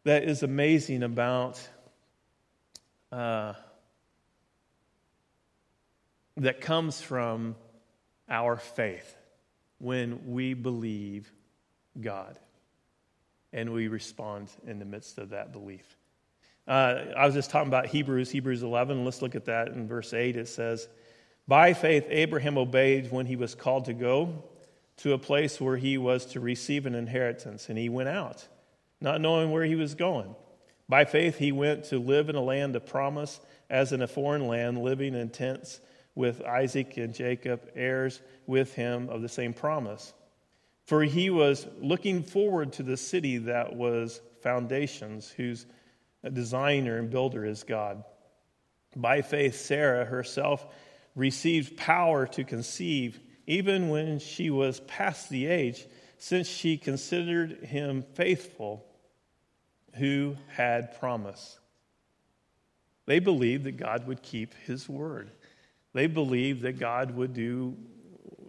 that 0.04 0.24
is 0.24 0.42
amazing 0.42 1.02
about 1.02 1.60
uh, 3.12 3.54
that 6.36 6.60
comes 6.60 7.00
from 7.00 7.56
our 8.28 8.56
faith 8.56 9.16
when 9.78 10.32
we 10.32 10.54
believe 10.54 11.32
God 12.00 12.38
and 13.52 13.72
we 13.72 13.88
respond 13.88 14.50
in 14.66 14.78
the 14.78 14.84
midst 14.84 15.18
of 15.18 15.30
that 15.30 15.52
belief. 15.52 15.96
Uh, 16.68 17.06
I 17.16 17.26
was 17.26 17.34
just 17.34 17.50
talking 17.50 17.68
about 17.68 17.86
Hebrews, 17.86 18.30
Hebrews 18.30 18.62
11. 18.62 19.04
Let's 19.04 19.22
look 19.22 19.34
at 19.34 19.46
that 19.46 19.68
in 19.68 19.88
verse 19.88 20.14
8. 20.14 20.36
It 20.36 20.46
says, 20.46 20.88
By 21.48 21.74
faith, 21.74 22.06
Abraham 22.08 22.56
obeyed 22.56 23.10
when 23.10 23.26
he 23.26 23.34
was 23.34 23.54
called 23.54 23.86
to 23.86 23.92
go 23.92 24.44
to 24.98 25.14
a 25.14 25.18
place 25.18 25.60
where 25.60 25.76
he 25.76 25.98
was 25.98 26.26
to 26.26 26.40
receive 26.40 26.86
an 26.86 26.94
inheritance, 26.94 27.68
and 27.68 27.78
he 27.78 27.88
went 27.88 28.08
out, 28.08 28.46
not 29.00 29.20
knowing 29.20 29.50
where 29.50 29.64
he 29.64 29.74
was 29.74 29.94
going. 29.94 30.34
By 30.90 31.04
faith, 31.04 31.38
he 31.38 31.52
went 31.52 31.84
to 31.84 32.00
live 32.00 32.28
in 32.30 32.34
a 32.34 32.42
land 32.42 32.74
of 32.74 32.84
promise, 32.84 33.38
as 33.70 33.92
in 33.92 34.02
a 34.02 34.08
foreign 34.08 34.48
land, 34.48 34.82
living 34.82 35.14
in 35.14 35.30
tents 35.30 35.78
with 36.16 36.42
Isaac 36.42 36.96
and 36.96 37.14
Jacob, 37.14 37.70
heirs 37.76 38.20
with 38.48 38.74
him 38.74 39.08
of 39.08 39.22
the 39.22 39.28
same 39.28 39.54
promise. 39.54 40.12
For 40.86 41.04
he 41.04 41.30
was 41.30 41.68
looking 41.80 42.24
forward 42.24 42.72
to 42.72 42.82
the 42.82 42.96
city 42.96 43.38
that 43.38 43.76
was 43.76 44.20
foundations, 44.42 45.30
whose 45.30 45.64
designer 46.32 46.98
and 46.98 47.08
builder 47.08 47.46
is 47.46 47.62
God. 47.62 48.02
By 48.96 49.22
faith, 49.22 49.60
Sarah 49.60 50.04
herself 50.04 50.66
received 51.14 51.76
power 51.76 52.26
to 52.26 52.42
conceive, 52.42 53.20
even 53.46 53.90
when 53.90 54.18
she 54.18 54.50
was 54.50 54.80
past 54.80 55.30
the 55.30 55.46
age, 55.46 55.86
since 56.18 56.48
she 56.48 56.76
considered 56.76 57.62
him 57.62 58.02
faithful 58.14 58.89
who 59.94 60.36
had 60.48 60.98
promise. 60.98 61.58
They 63.06 63.18
believed 63.18 63.64
that 63.64 63.76
God 63.76 64.06
would 64.06 64.22
keep 64.22 64.54
his 64.66 64.88
word. 64.88 65.30
They 65.92 66.06
believed 66.06 66.62
that 66.62 66.78
God 66.78 67.16
would 67.16 67.34
do 67.34 67.76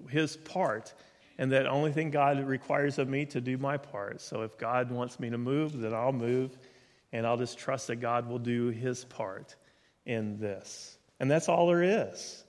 his 0.09 0.37
part 0.37 0.93
and 1.37 1.51
that 1.53 1.65
only 1.65 1.91
thing 1.91 2.11
God 2.11 2.45
requires 2.45 2.99
of 2.99 3.09
me 3.09 3.25
to 3.27 3.41
do 3.41 3.57
my 3.57 3.77
part. 3.77 4.21
So 4.21 4.43
if 4.43 4.57
God 4.57 4.91
wants 4.91 5.19
me 5.19 5.31
to 5.31 5.37
move, 5.37 5.79
then 5.79 5.93
I'll 5.93 6.11
move 6.11 6.57
and 7.11 7.25
I'll 7.25 7.37
just 7.37 7.57
trust 7.57 7.87
that 7.87 7.97
God 7.97 8.29
will 8.29 8.39
do 8.39 8.67
his 8.67 9.03
part 9.05 9.55
in 10.05 10.39
this. 10.39 10.97
And 11.19 11.29
that's 11.29 11.49
all 11.49 11.67
there 11.67 11.83
is. 11.83 12.43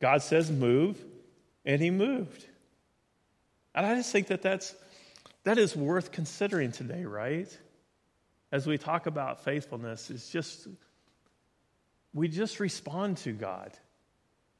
God 0.00 0.22
says 0.22 0.50
move, 0.50 1.02
and 1.64 1.80
he 1.80 1.90
moved. 1.90 2.44
And 3.74 3.86
I 3.86 3.94
just 3.94 4.10
think 4.10 4.28
that 4.28 4.42
that's, 4.42 4.74
that 5.44 5.58
is 5.58 5.76
worth 5.76 6.10
considering 6.10 6.72
today, 6.72 7.04
right? 7.04 7.56
As 8.52 8.66
we 8.66 8.76
talk 8.76 9.06
about 9.06 9.44
faithfulness, 9.44 10.10
it's 10.10 10.28
just, 10.28 10.68
we 12.12 12.28
just 12.28 12.60
respond 12.60 13.16
to 13.18 13.32
God. 13.32 13.72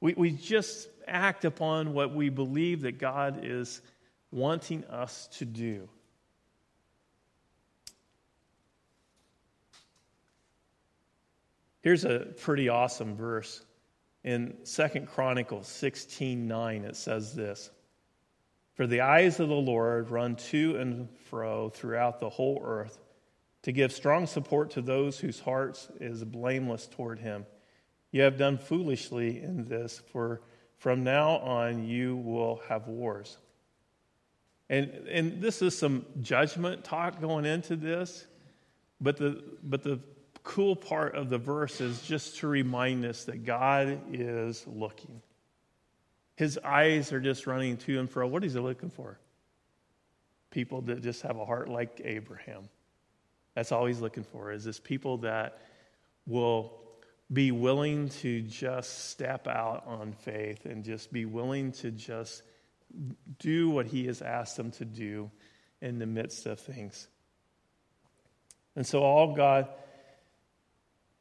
We, 0.01 0.15
we 0.15 0.31
just 0.31 0.89
act 1.07 1.45
upon 1.45 1.93
what 1.93 2.15
we 2.15 2.31
believe 2.31 2.81
that 2.83 2.99
God 2.99 3.41
is 3.45 3.83
wanting 4.31 4.85
us 4.87 5.29
to 5.39 5.45
do. 5.45 5.91
Here's 11.83 12.07
a 12.07 12.21
pretty 12.41 12.71
awesome 12.71 13.15
verse. 13.15 13.63
In 14.25 14.55
Second 14.63 15.09
Chronicles 15.09 15.69
16 15.69 16.47
9, 16.49 16.85
it 16.85 16.97
says 16.97 17.35
this 17.35 17.71
For 18.75 18.87
the 18.87 19.03
eyes 19.03 19.39
of 19.39 19.49
the 19.49 19.55
Lord 19.55 20.11
run 20.11 20.37
to 20.37 20.77
and 20.77 21.11
fro 21.29 21.69
throughout 21.69 22.21
the 22.21 22.31
whole 22.31 22.63
earth 22.65 22.99
to 23.63 23.73
give 23.73 23.93
strong 23.93 24.27
support 24.27 24.71
to 24.71 24.83
those 24.83 25.19
whose 25.19 25.41
hearts 25.41 25.89
is 26.01 26.25
blameless 26.25 26.87
toward 26.87 27.21
him. 27.21 27.47
You 28.11 28.23
have 28.23 28.37
done 28.37 28.59
foolishly 28.59 29.43
in 29.43 29.65
this, 29.65 30.03
for 30.13 30.43
from 30.79 31.05
now 31.05 31.39
on 31.39 31.85
you 31.85 32.17
will 32.17 32.61
have 32.69 32.89
wars. 32.89 33.39
And, 34.69 34.91
and 35.09 35.41
this 35.41 35.63
is 35.63 35.77
some 35.77 36.07
judgment 36.21 36.85
talk 36.85 37.21
going 37.21 37.45
into 37.45 37.77
this, 37.77 38.27
but 39.01 39.17
the, 39.17 39.43
but 39.63 39.83
the 39.83 40.01
cool 40.43 40.75
part 40.75 41.15
of 41.15 41.31
the 41.31 41.39
verse 41.39 41.81
is 41.81 42.03
just 42.03 42.39
to 42.39 42.49
remind 42.49 43.05
us 43.05 43.25
that 43.25 43.45
God 43.45 44.01
is 44.13 44.67
looking. 44.67 45.23
His 46.37 46.59
eyes 46.65 47.13
are 47.13 47.21
just 47.21 47.47
running 47.47 47.77
to 47.79 48.01
and 48.01 48.11
fro. 48.11 48.27
What 48.27 48.45
is 48.45 48.55
he 48.55 48.61
looking 48.61 48.91
for? 48.91 49.19
People 50.51 50.81
that 50.83 51.03
just 51.03 51.23
have 51.23 51.37
a 51.37 51.45
heart 51.45 51.69
like 51.69 52.01
Abraham. 52.05 52.69
That's 53.55 53.73
all 53.73 53.87
he's 53.87 54.01
looking 54.01 54.25
for, 54.25 54.53
is 54.53 54.65
this 54.65 54.81
people 54.81 55.19
that 55.19 55.59
will 56.27 56.79
be 57.33 57.51
willing 57.51 58.09
to 58.09 58.43
just 58.43 59.11
step 59.11 59.47
out 59.47 59.85
on 59.87 60.13
faith 60.13 60.67
and 60.67 60.85
just 60.85 61.13
be 61.13 61.25
willing 61.25 61.73
to 61.73 61.91
just 61.91 62.43
do 63.39 63.71
what 63.71 63.87
he 63.87 64.07
has 64.07 64.21
asked 64.21 64.57
them 64.57 64.71
to 64.73 64.85
do 64.85 65.31
in 65.81 65.99
the 65.99 66.07
midst 66.07 66.47
of 66.47 66.61
things. 66.61 67.09
And 68.77 68.87
so 68.87 69.03
all 69.03 69.35
God 69.35 69.69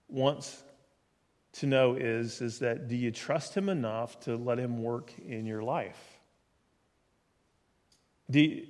wants 0.08 0.62
to 1.54 1.66
know 1.66 1.96
is, 1.96 2.42
is 2.42 2.60
that 2.60 2.88
do 2.88 2.96
you 2.96 3.12
trust 3.12 3.56
him 3.56 3.70
enough 3.70 4.20
to 4.22 4.36
let 4.36 4.58
him 4.58 4.82
work 4.82 5.14
in 5.20 5.46
your 5.46 5.64
life? 5.64 6.00
Do, 8.30 8.64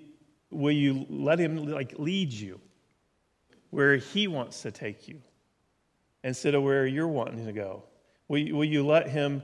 will 0.49 0.71
you 0.71 1.05
let 1.09 1.39
him 1.39 1.65
like 1.65 1.93
lead 1.97 2.33
you 2.33 2.59
where 3.71 3.97
he 3.97 4.27
wants 4.27 4.61
to 4.61 4.71
take 4.71 5.07
you 5.07 5.21
instead 6.23 6.53
of 6.53 6.63
where 6.63 6.85
you're 6.85 7.07
wanting 7.07 7.45
to 7.45 7.51
go? 7.51 7.83
Will 8.27 8.37
you, 8.37 8.55
will 8.55 8.65
you 8.65 8.85
let 8.85 9.09
him, 9.09 9.41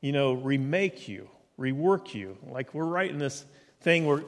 you 0.00 0.12
know, 0.12 0.32
remake 0.32 1.08
you, 1.08 1.30
rework 1.58 2.12
you? 2.12 2.36
Like 2.50 2.74
we're 2.74 2.84
right 2.84 3.10
in 3.10 3.18
this 3.18 3.44
thing 3.80 4.04
where 4.04 4.22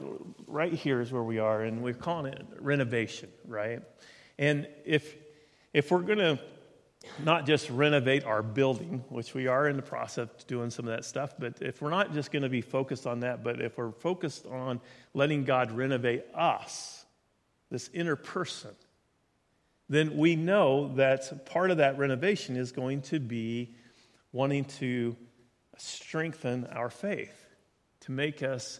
right 0.47 0.73
here 0.73 1.01
is 1.01 1.11
where 1.11 1.23
we 1.23 1.39
are, 1.39 1.61
and 1.61 1.83
we're 1.83 1.93
calling 1.93 2.31
it 2.33 2.47
renovation, 2.59 3.29
right? 3.45 3.81
And 4.37 4.67
if 4.85 5.15
if 5.73 5.91
we're 5.91 6.01
going 6.01 6.19
to 6.19 6.39
not 7.23 7.45
just 7.45 7.69
renovate 7.69 8.25
our 8.25 8.41
building, 8.41 9.03
which 9.09 9.33
we 9.33 9.47
are 9.47 9.67
in 9.67 9.75
the 9.75 9.81
process 9.81 10.29
of 10.29 10.47
doing 10.47 10.69
some 10.69 10.87
of 10.87 10.95
that 10.95 11.05
stuff, 11.05 11.33
but 11.37 11.61
if 11.61 11.81
we're 11.81 11.89
not 11.89 12.13
just 12.13 12.31
going 12.31 12.43
to 12.43 12.49
be 12.49 12.61
focused 12.61 13.07
on 13.07 13.21
that, 13.21 13.43
but 13.43 13.61
if 13.61 13.77
we're 13.77 13.91
focused 13.91 14.45
on 14.47 14.81
letting 15.13 15.43
God 15.43 15.71
renovate 15.71 16.23
us, 16.33 17.05
this 17.69 17.89
inner 17.93 18.15
person, 18.15 18.71
then 19.89 20.17
we 20.17 20.35
know 20.35 20.93
that 20.95 21.45
part 21.45 21.71
of 21.71 21.77
that 21.77 21.97
renovation 21.97 22.55
is 22.55 22.71
going 22.71 23.01
to 23.03 23.19
be 23.19 23.73
wanting 24.31 24.65
to 24.65 25.15
strengthen 25.77 26.67
our 26.67 26.89
faith, 26.89 27.47
to 28.01 28.11
make 28.11 28.43
us 28.43 28.79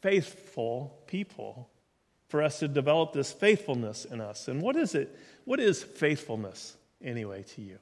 faithful 0.00 0.98
people, 1.06 1.70
for 2.28 2.42
us 2.42 2.58
to 2.58 2.68
develop 2.68 3.12
this 3.12 3.32
faithfulness 3.32 4.04
in 4.04 4.20
us. 4.20 4.48
And 4.48 4.60
what 4.60 4.76
is 4.76 4.94
it? 4.94 5.16
What 5.44 5.60
is 5.60 5.82
faithfulness? 5.82 6.76
anyway 7.02 7.42
to 7.54 7.62
you? 7.62 7.78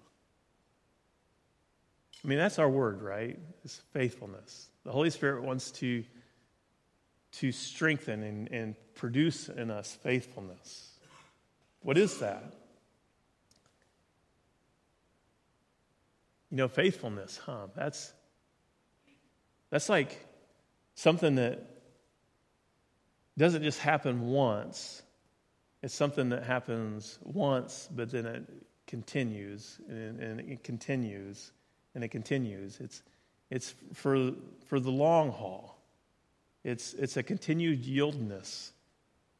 I 2.25 2.29
mean, 2.29 2.39
that's 2.39 2.59
our 2.59 2.69
word, 2.69 3.03
right? 3.03 3.39
It's 3.65 3.81
faithfulness. 3.93 4.69
The 4.85 4.93
Holy 4.93 5.11
Spirit 5.11 5.43
wants 5.43 5.71
to, 5.73 6.05
to 7.33 7.53
strengthen 7.53 8.23
and, 8.23 8.49
and 8.51 8.75
produce 8.95 9.49
in 9.49 9.71
us 9.71 9.97
faithfulness. 10.03 10.99
What 11.83 11.97
is 11.97 12.19
that? 12.19 12.43
You 16.51 16.59
know, 16.59 16.69
faithfulness, 16.69 17.41
huh? 17.45 17.67
That's, 17.75 18.13
that's 19.71 19.89
like 19.89 20.25
something 20.95 21.35
that 21.37 21.65
doesn't 23.37 23.63
just 23.63 23.81
happen 23.81 24.29
once. 24.29 25.03
It's 25.83 25.95
something 25.95 26.31
that 26.31 26.45
happens 26.45 27.19
once, 27.23 27.89
but 27.95 28.11
then 28.11 28.27
it 28.27 28.45
continues 28.87 29.79
and, 29.89 30.21
and 30.21 30.41
it 30.41 30.63
continues 30.63 31.53
and 31.95 32.05
it 32.05 32.09
continues. 32.09 32.79
It's, 32.81 33.03
it's 33.51 33.75
for, 33.93 34.33
for 34.67 34.81
the 34.81 34.91
long 34.91 35.31
haul. 35.31 35.79
It's, 36.65 36.95
it's 36.95 37.17
a 37.17 37.23
continued 37.23 37.85
yieldness 37.85 38.71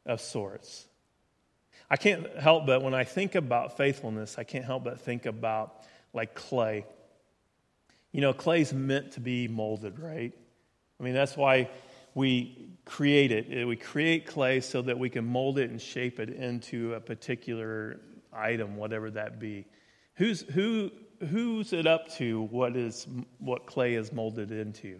of 0.05 0.21
sorts. 0.21 0.87
I 1.89 1.97
can't 1.97 2.27
help 2.37 2.65
but, 2.65 2.81
when 2.81 2.93
I 2.93 3.03
think 3.03 3.35
about 3.35 3.77
faithfulness, 3.77 4.37
I 4.37 4.43
can't 4.43 4.65
help 4.65 4.83
but 4.83 4.99
think 5.01 5.25
about 5.25 5.83
like 6.13 6.35
clay. 6.35 6.85
You 8.17 8.21
know, 8.21 8.33
clay's 8.33 8.73
meant 8.73 9.11
to 9.11 9.19
be 9.19 9.47
molded, 9.47 9.99
right? 9.99 10.33
I 10.99 11.03
mean, 11.03 11.13
that's 11.13 11.37
why 11.37 11.69
we 12.15 12.71
create 12.83 13.31
it. 13.31 13.63
We 13.63 13.75
create 13.75 14.25
clay 14.25 14.59
so 14.61 14.81
that 14.81 14.97
we 14.97 15.07
can 15.07 15.23
mold 15.23 15.59
it 15.59 15.69
and 15.69 15.79
shape 15.79 16.19
it 16.19 16.31
into 16.31 16.95
a 16.95 16.99
particular 16.99 17.99
item, 18.33 18.75
whatever 18.75 19.11
that 19.11 19.39
be. 19.39 19.67
Who's, 20.15 20.41
who, 20.41 20.89
who's 21.29 21.73
it 21.73 21.85
up 21.85 22.11
to 22.15 22.41
what, 22.41 22.75
is, 22.75 23.05
what 23.37 23.67
clay 23.67 23.93
is 23.93 24.11
molded 24.11 24.51
into? 24.51 24.99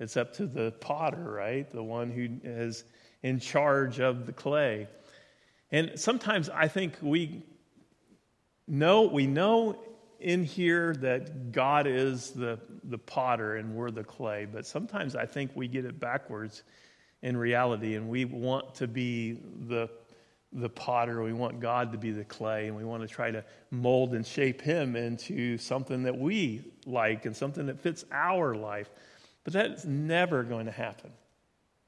It's 0.00 0.16
up 0.16 0.32
to 0.38 0.46
the 0.46 0.72
potter, 0.72 1.30
right? 1.30 1.70
The 1.70 1.84
one 1.84 2.10
who 2.10 2.26
is 2.42 2.82
in 3.22 3.38
charge 3.38 4.00
of 4.00 4.26
the 4.26 4.32
clay. 4.32 4.88
And 5.70 5.92
sometimes 5.94 6.50
I 6.50 6.66
think 6.66 6.96
we 7.00 7.44
know, 8.66 9.02
we 9.02 9.28
know 9.28 9.78
in 10.22 10.44
here 10.44 10.94
that 10.96 11.52
God 11.52 11.86
is 11.86 12.30
the, 12.30 12.58
the 12.84 12.98
potter 12.98 13.56
and 13.56 13.74
we're 13.74 13.90
the 13.90 14.04
clay, 14.04 14.46
but 14.50 14.66
sometimes 14.66 15.16
I 15.16 15.26
think 15.26 15.50
we 15.54 15.68
get 15.68 15.84
it 15.84 15.98
backwards 16.00 16.62
in 17.22 17.36
reality 17.36 17.94
and 17.94 18.08
we 18.08 18.24
want 18.24 18.74
to 18.76 18.88
be 18.88 19.38
the 19.68 19.90
the 20.52 20.68
potter, 20.68 21.22
we 21.22 21.32
want 21.32 21.60
God 21.60 21.92
to 21.92 21.98
be 21.98 22.10
the 22.10 22.24
clay, 22.24 22.66
and 22.66 22.76
we 22.76 22.84
want 22.84 23.02
to 23.02 23.08
try 23.08 23.30
to 23.30 23.42
mold 23.70 24.14
and 24.14 24.26
shape 24.26 24.60
him 24.60 24.96
into 24.96 25.56
something 25.56 26.02
that 26.02 26.18
we 26.18 26.62
like 26.84 27.24
and 27.24 27.34
something 27.34 27.66
that 27.66 27.80
fits 27.80 28.04
our 28.12 28.54
life. 28.54 28.90
But 29.44 29.54
that's 29.54 29.84
never 29.84 30.42
going 30.42 30.66
to 30.66 30.72
happen. 30.72 31.10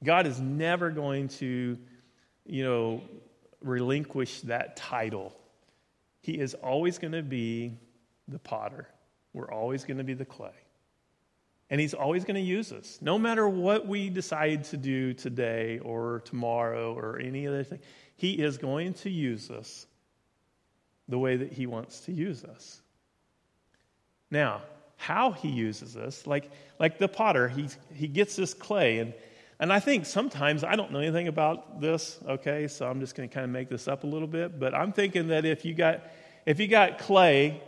God 0.02 0.26
is 0.26 0.40
never 0.40 0.90
going 0.90 1.28
to, 1.28 1.78
you 2.46 2.64
know, 2.64 3.02
relinquish 3.60 4.40
that 4.42 4.76
title. 4.76 5.34
He 6.20 6.38
is 6.38 6.54
always 6.54 6.98
going 6.98 7.12
to 7.12 7.22
be 7.22 7.78
the 8.28 8.38
potter. 8.38 8.88
We're 9.32 9.50
always 9.50 9.84
going 9.84 9.98
to 9.98 10.04
be 10.04 10.14
the 10.14 10.24
clay. 10.24 10.50
And 11.70 11.80
he's 11.80 11.94
always 11.94 12.24
going 12.24 12.36
to 12.36 12.40
use 12.40 12.72
us. 12.72 12.98
No 13.00 13.18
matter 13.18 13.48
what 13.48 13.86
we 13.86 14.10
decide 14.10 14.64
to 14.64 14.76
do 14.76 15.14
today 15.14 15.78
or 15.80 16.22
tomorrow 16.24 16.94
or 16.94 17.18
any 17.18 17.46
other 17.46 17.64
thing, 17.64 17.80
he 18.16 18.32
is 18.32 18.58
going 18.58 18.94
to 18.94 19.10
use 19.10 19.50
us 19.50 19.86
the 21.08 21.18
way 21.18 21.36
that 21.36 21.52
He 21.52 21.66
wants 21.66 22.00
to 22.00 22.12
use 22.12 22.44
us. 22.44 22.80
Now, 24.30 24.62
how 24.96 25.32
He 25.32 25.48
uses 25.48 25.96
us, 25.96 26.26
like, 26.26 26.50
like 26.78 26.98
the 26.98 27.08
potter, 27.08 27.48
he, 27.48 27.68
he 27.92 28.08
gets 28.08 28.36
this 28.36 28.54
clay, 28.54 28.98
and, 28.98 29.12
and 29.60 29.72
I 29.72 29.80
think 29.80 30.06
sometimes, 30.06 30.64
I 30.64 30.76
don't 30.76 30.92
know 30.92 31.00
anything 31.00 31.28
about 31.28 31.80
this, 31.80 32.18
okay, 32.26 32.68
so 32.68 32.88
I'm 32.88 33.00
just 33.00 33.14
going 33.14 33.28
to 33.28 33.34
kind 33.34 33.44
of 33.44 33.50
make 33.50 33.68
this 33.68 33.86
up 33.86 34.04
a 34.04 34.06
little 34.06 34.28
bit, 34.28 34.58
but 34.58 34.74
I'm 34.74 34.92
thinking 34.92 35.28
that 35.28 35.44
if 35.44 35.64
you 35.64 35.74
got, 35.74 36.02
if 36.46 36.58
you 36.58 36.68
got 36.68 36.98
clay, 36.98 37.62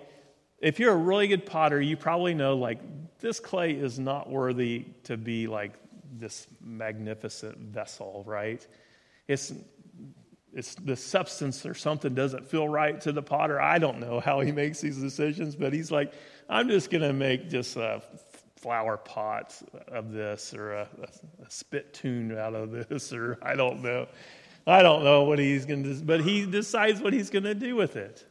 if 0.61 0.79
you're 0.81 0.93
a 0.93 0.97
really 0.97 1.29
good 1.29 1.47
potter, 1.47 1.81
you 1.81 1.97
probably 1.97 2.35
know, 2.35 2.57
like, 2.57 2.81
this 3.19 3.41
clay 3.41 3.73
is 3.73 3.99
not 3.99 4.31
worthy 4.31 4.87
to 5.05 5.17
be 5.17 5.47
like 5.47 5.73
this 6.19 6.47
magnificent 6.61 7.59
vessel, 7.59 8.23
right? 8.27 8.67
It's 9.29 9.53
it's 10.57 10.75
the 10.77 10.97
substance 10.97 11.67
or 11.67 11.75
something 11.75 12.15
doesn't 12.15 12.47
feel 12.49 12.67
right 12.67 12.99
to 13.03 13.13
the 13.13 13.23
potter. 13.23 13.61
I 13.61 13.79
don't 13.79 14.01
know 14.01 14.21
how 14.21 14.41
he 14.41 14.53
makes 14.53 14.81
these 14.81 14.97
decisions, 14.97 15.55
but 15.55 15.75
he's 15.75 15.91
like, 15.91 16.15
I'm 16.49 16.69
just 16.71 16.91
going 16.91 17.03
to 17.03 17.13
make 17.13 17.51
just 17.51 17.77
a 17.77 18.03
flower 18.57 18.97
pot 18.97 19.55
of 19.89 20.13
this 20.13 20.55
or 20.55 20.73
a, 20.73 20.89
a 21.47 21.51
spit 21.51 21.93
tune 21.93 22.37
out 22.37 22.55
of 22.55 22.71
this 22.71 23.13
or 23.13 23.39
I 23.43 23.55
don't 23.55 23.83
know. 23.83 24.07
I 24.67 24.83
don't 24.83 25.05
know 25.05 25.25
what 25.25 25.39
he's 25.39 25.67
going 25.67 25.85
to 25.85 25.95
do, 25.95 26.03
but 26.03 26.23
he 26.23 26.47
decides 26.47 27.03
what 27.03 27.13
he's 27.13 27.29
going 27.29 27.45
to 27.45 27.55
do 27.55 27.77
with 27.77 27.97
it. 27.97 28.25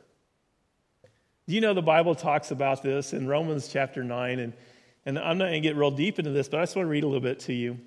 Do 1.47 1.53
you 1.53 1.61
know 1.61 1.75
the 1.75 1.81
Bible 1.81 2.15
talks 2.15 2.49
about 2.49 2.81
this 2.81 3.13
in 3.13 3.27
Romans 3.27 3.67
chapter 3.67 4.03
9? 4.03 4.39
And, 4.39 4.53
and 5.05 5.19
I'm 5.19 5.37
not 5.37 5.45
going 5.45 5.61
to 5.61 5.67
get 5.67 5.75
real 5.75 5.91
deep 5.91 6.17
into 6.17 6.31
this, 6.31 6.49
but 6.49 6.59
I 6.59 6.63
just 6.63 6.75
want 6.75 6.87
to 6.87 6.89
read 6.89 7.03
a 7.03 7.07
little 7.07 7.21
bit 7.21 7.41
to 7.41 7.53
you. 7.53 7.79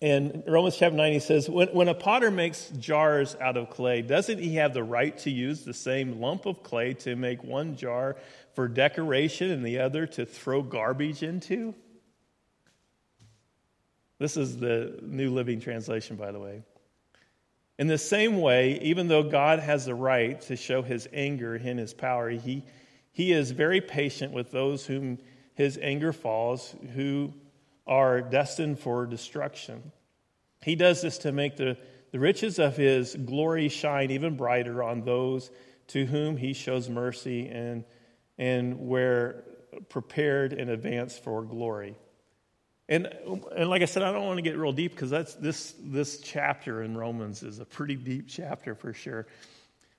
In 0.00 0.44
Romans 0.46 0.76
chapter 0.76 0.96
9, 0.96 1.12
he 1.12 1.18
says, 1.18 1.50
when, 1.50 1.68
when 1.68 1.88
a 1.88 1.94
potter 1.94 2.30
makes 2.30 2.68
jars 2.78 3.34
out 3.40 3.56
of 3.56 3.70
clay, 3.70 4.00
doesn't 4.00 4.38
he 4.38 4.54
have 4.54 4.74
the 4.74 4.84
right 4.84 5.18
to 5.18 5.30
use 5.30 5.64
the 5.64 5.74
same 5.74 6.20
lump 6.20 6.46
of 6.46 6.62
clay 6.62 6.94
to 6.94 7.16
make 7.16 7.42
one 7.42 7.74
jar 7.74 8.16
for 8.54 8.68
decoration 8.68 9.50
and 9.50 9.66
the 9.66 9.80
other 9.80 10.06
to 10.06 10.24
throw 10.24 10.62
garbage 10.62 11.24
into? 11.24 11.74
This 14.20 14.36
is 14.36 14.56
the 14.56 15.00
New 15.02 15.30
Living 15.30 15.60
Translation, 15.60 16.14
by 16.14 16.30
the 16.30 16.38
way. 16.38 16.62
In 17.78 17.86
the 17.86 17.98
same 17.98 18.40
way, 18.40 18.80
even 18.80 19.06
though 19.06 19.22
God 19.22 19.60
has 19.60 19.84
the 19.84 19.94
right 19.94 20.40
to 20.42 20.56
show 20.56 20.82
his 20.82 21.08
anger 21.12 21.54
in 21.54 21.78
his 21.78 21.94
power, 21.94 22.28
he, 22.30 22.64
he 23.12 23.32
is 23.32 23.52
very 23.52 23.80
patient 23.80 24.32
with 24.32 24.50
those 24.50 24.84
whom 24.84 25.18
his 25.54 25.78
anger 25.80 26.12
falls, 26.12 26.74
who 26.94 27.32
are 27.86 28.20
destined 28.20 28.80
for 28.80 29.06
destruction. 29.06 29.92
He 30.62 30.74
does 30.74 31.02
this 31.02 31.18
to 31.18 31.32
make 31.32 31.56
the, 31.56 31.76
the 32.10 32.18
riches 32.18 32.58
of 32.58 32.76
his 32.76 33.14
glory 33.14 33.68
shine 33.68 34.10
even 34.10 34.36
brighter 34.36 34.82
on 34.82 35.02
those 35.02 35.50
to 35.88 36.04
whom 36.04 36.36
he 36.36 36.52
shows 36.52 36.88
mercy 36.88 37.48
and, 37.48 37.84
and 38.38 38.78
were 38.80 39.44
prepared 39.88 40.52
in 40.52 40.68
advance 40.68 41.16
for 41.16 41.42
glory. 41.42 41.96
And, 42.88 43.08
and 43.54 43.68
like 43.68 43.82
I 43.82 43.84
said, 43.84 44.02
I 44.02 44.12
don't 44.12 44.24
want 44.24 44.38
to 44.38 44.42
get 44.42 44.56
real 44.56 44.72
deep 44.72 44.92
because 44.92 45.10
that's 45.10 45.34
this, 45.34 45.74
this 45.82 46.18
chapter 46.20 46.82
in 46.82 46.96
Romans 46.96 47.42
is 47.42 47.58
a 47.58 47.64
pretty 47.64 47.96
deep 47.96 48.26
chapter 48.28 48.74
for 48.74 48.94
sure. 48.94 49.26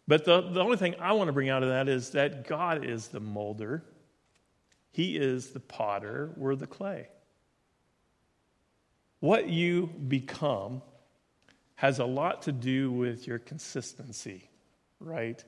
But 0.07 0.25
the, 0.25 0.41
the 0.41 0.61
only 0.61 0.77
thing 0.77 0.95
I 0.99 1.13
want 1.13 1.27
to 1.27 1.33
bring 1.33 1.49
out 1.49 1.61
of 1.61 1.69
that 1.69 1.87
is 1.87 2.09
that 2.11 2.47
God 2.47 2.83
is 2.83 3.09
the 3.09 3.19
molder, 3.19 3.83
He 4.91 5.17
is 5.17 5.51
the 5.51 5.59
potter, 5.59 6.31
we're 6.35 6.55
the 6.55 6.65
clay. 6.65 7.09
What 9.19 9.49
you 9.49 9.87
become 9.87 10.81
has 11.75 11.99
a 11.99 12.05
lot 12.05 12.41
to 12.43 12.51
do 12.51 12.91
with 12.91 13.27
your 13.27 13.37
consistency, 13.37 14.49
right? 14.99 15.43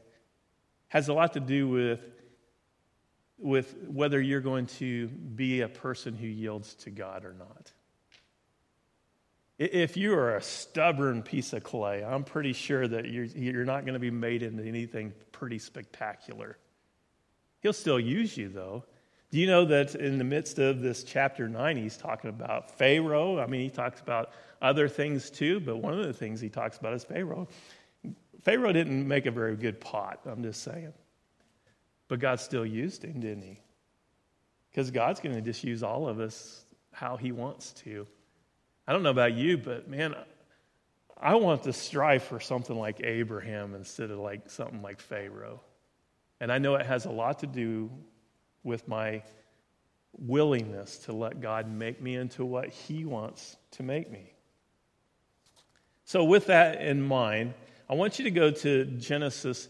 Has 0.89 1.07
a 1.07 1.13
lot 1.13 1.33
to 1.33 1.39
do 1.39 1.67
with, 1.67 2.01
with 3.41 3.75
whether 3.87 4.21
you're 4.21 4.41
going 4.41 4.67
to 4.67 5.07
be 5.07 5.61
a 5.61 5.67
person 5.67 6.15
who 6.15 6.27
yields 6.27 6.75
to 6.75 6.91
God 6.91 7.25
or 7.25 7.33
not. 7.33 7.71
If 9.57 9.97
you 9.97 10.13
are 10.15 10.37
a 10.37 10.41
stubborn 10.41 11.21
piece 11.23 11.53
of 11.53 11.63
clay, 11.63 12.03
I'm 12.03 12.23
pretty 12.23 12.53
sure 12.53 12.87
that 12.87 13.09
you're, 13.09 13.25
you're 13.25 13.65
not 13.65 13.85
going 13.85 13.93
to 13.93 13.99
be 13.99 14.11
made 14.11 14.43
into 14.43 14.63
anything 14.63 15.13
pretty 15.31 15.59
spectacular. 15.59 16.57
He'll 17.61 17.73
still 17.73 17.99
use 17.99 18.37
you, 18.37 18.49
though. 18.49 18.85
Do 19.31 19.39
you 19.39 19.47
know 19.47 19.65
that 19.65 19.95
in 19.95 20.17
the 20.17 20.23
midst 20.23 20.59
of 20.59 20.81
this 20.81 21.03
chapter 21.03 21.47
9, 21.47 21.77
he's 21.77 21.95
talking 21.95 22.29
about 22.29 22.77
Pharaoh? 22.77 23.39
I 23.39 23.47
mean, 23.47 23.61
he 23.61 23.69
talks 23.69 24.01
about 24.01 24.31
other 24.61 24.87
things 24.87 25.29
too, 25.29 25.59
but 25.59 25.77
one 25.77 25.97
of 25.97 26.05
the 26.05 26.13
things 26.13 26.41
he 26.41 26.49
talks 26.49 26.77
about 26.77 26.93
is 26.93 27.03
Pharaoh. 27.03 27.47
Pharaoh 28.41 28.73
didn't 28.73 29.07
make 29.07 29.25
a 29.27 29.31
very 29.31 29.55
good 29.55 29.79
pot, 29.79 30.19
I'm 30.25 30.43
just 30.43 30.63
saying. 30.63 30.93
But 32.11 32.19
God 32.19 32.41
still 32.41 32.65
used 32.65 33.05
him, 33.05 33.21
didn't 33.21 33.43
he? 33.43 33.61
Because 34.69 34.91
God's 34.91 35.21
going 35.21 35.33
to 35.33 35.41
just 35.41 35.63
use 35.63 35.81
all 35.81 36.09
of 36.09 36.19
us 36.19 36.65
how 36.91 37.15
he 37.15 37.31
wants 37.31 37.71
to. 37.85 38.05
I 38.85 38.91
don't 38.91 39.01
know 39.01 39.11
about 39.11 39.33
you, 39.35 39.57
but 39.57 39.87
man, 39.87 40.15
I 41.17 41.35
want 41.35 41.63
to 41.63 41.71
strive 41.71 42.23
for 42.23 42.41
something 42.41 42.77
like 42.77 42.99
Abraham 43.01 43.75
instead 43.75 44.11
of 44.11 44.19
like 44.19 44.49
something 44.49 44.81
like 44.81 44.99
Pharaoh. 44.99 45.61
And 46.41 46.51
I 46.51 46.57
know 46.57 46.75
it 46.75 46.85
has 46.85 47.05
a 47.05 47.09
lot 47.09 47.39
to 47.39 47.47
do 47.47 47.89
with 48.61 48.89
my 48.89 49.23
willingness 50.11 50.97
to 51.05 51.13
let 51.13 51.39
God 51.39 51.71
make 51.71 52.01
me 52.01 52.17
into 52.17 52.43
what 52.43 52.67
He 52.67 53.05
wants 53.05 53.55
to 53.71 53.83
make 53.83 54.11
me. 54.11 54.33
So, 56.03 56.25
with 56.25 56.47
that 56.47 56.81
in 56.81 57.01
mind, 57.01 57.53
I 57.89 57.93
want 57.93 58.19
you 58.19 58.25
to 58.25 58.31
go 58.31 58.51
to 58.51 58.83
Genesis 58.83 59.69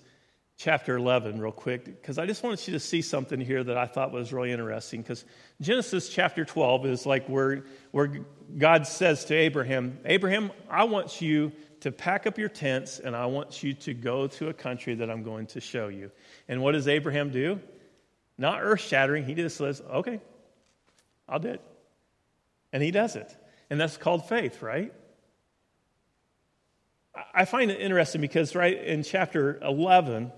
chapter 0.64 0.95
11 0.95 1.41
real 1.41 1.51
quick 1.51 1.86
because 1.86 2.20
I 2.20 2.28
just 2.28 2.43
wanted 2.43 2.68
you 2.68 2.74
to 2.74 2.80
see 2.80 3.01
something 3.01 3.41
here 3.41 3.64
that 3.64 3.78
I 3.78 3.88
thought 3.88 4.12
was 4.12 4.32
really 4.32 4.51
interesting. 4.51 5.01
Because 5.01 5.26
Genesis 5.59 6.07
chapter 6.07 6.45
12 6.45 6.86
is 6.86 7.05
like 7.07 7.28
where, 7.28 7.64
where 7.89 8.12
God 8.55 8.86
says 8.86 9.26
to 9.26 9.36
Abraham, 9.36 9.97
Abraham, 10.05 10.51
I 10.70 10.84
want 10.84 11.20
you 11.20 11.51
to 11.80 11.91
pack 11.91 12.28
up 12.28 12.38
your 12.38 12.47
tents 12.47 12.99
and 12.99 13.16
I 13.16 13.26
want 13.26 13.64
you 13.64 13.74
to 13.74 13.95
go 13.95 14.28
to 14.28 14.49
a 14.49 14.53
country 14.53 14.93
that 14.95 15.09
I'm 15.09 15.24
going 15.24 15.47
to 15.47 15.62
show 15.62 15.88
you. 15.88 16.12
And 16.47 16.62
what 16.62 16.74
does 16.74 16.88
Abraham 16.88 17.32
do? 17.32 17.59
Not 18.38 18.59
earth 18.62 18.82
shattering. 18.82 19.26
He 19.26 19.34
just 19.34 19.57
says, 19.57 19.82
okay, 19.82 20.22
I'll 21.28 21.39
do 21.39 21.49
it. 21.49 21.62
And 22.72 22.84
he 22.84 22.91
does 22.91 23.16
it. 23.16 23.36
And 23.72 23.82
that's 23.82 23.97
called 23.97 24.30
faith, 24.30 24.62
right? 24.62 24.93
I 27.34 27.45
find 27.45 27.72
it 27.72 27.82
interesting 27.82 28.22
because, 28.22 28.55
right, 28.55 28.80
in 28.80 29.01
chapter 29.01 29.59
11, 29.64 30.32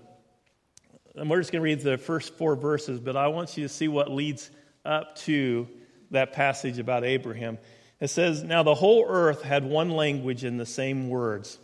and 1.14 1.30
we're 1.30 1.38
just 1.40 1.52
going 1.52 1.60
to 1.60 1.64
read 1.64 1.80
the 1.80 1.98
first 1.98 2.34
four 2.34 2.56
verses, 2.56 3.00
but 3.00 3.16
I 3.16 3.28
want 3.28 3.56
you 3.56 3.64
to 3.64 3.68
see 3.68 3.88
what 3.88 4.10
leads 4.10 4.50
up 4.84 5.16
to 5.16 5.68
that 6.10 6.32
passage 6.32 6.78
about 6.78 7.04
Abraham. 7.04 7.58
It 8.00 8.08
says, 8.08 8.42
Now 8.42 8.62
the 8.62 8.74
whole 8.74 9.04
earth 9.06 9.42
had 9.42 9.64
one 9.64 9.90
language 9.90 10.44
and 10.44 10.58
the 10.58 10.66
same 10.66 11.08
words. 11.08 11.58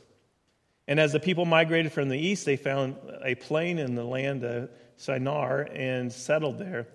And 0.86 0.98
as 0.98 1.12
the 1.12 1.20
people 1.20 1.44
migrated 1.44 1.92
from 1.92 2.08
the 2.08 2.18
east, 2.18 2.44
they 2.44 2.56
found 2.56 2.96
a 3.24 3.34
plain 3.34 3.78
in 3.78 3.94
the 3.94 4.04
land 4.04 4.44
of 4.44 4.70
Shinar 4.98 5.62
and 5.62 6.12
settled 6.12 6.58
there. 6.58 6.88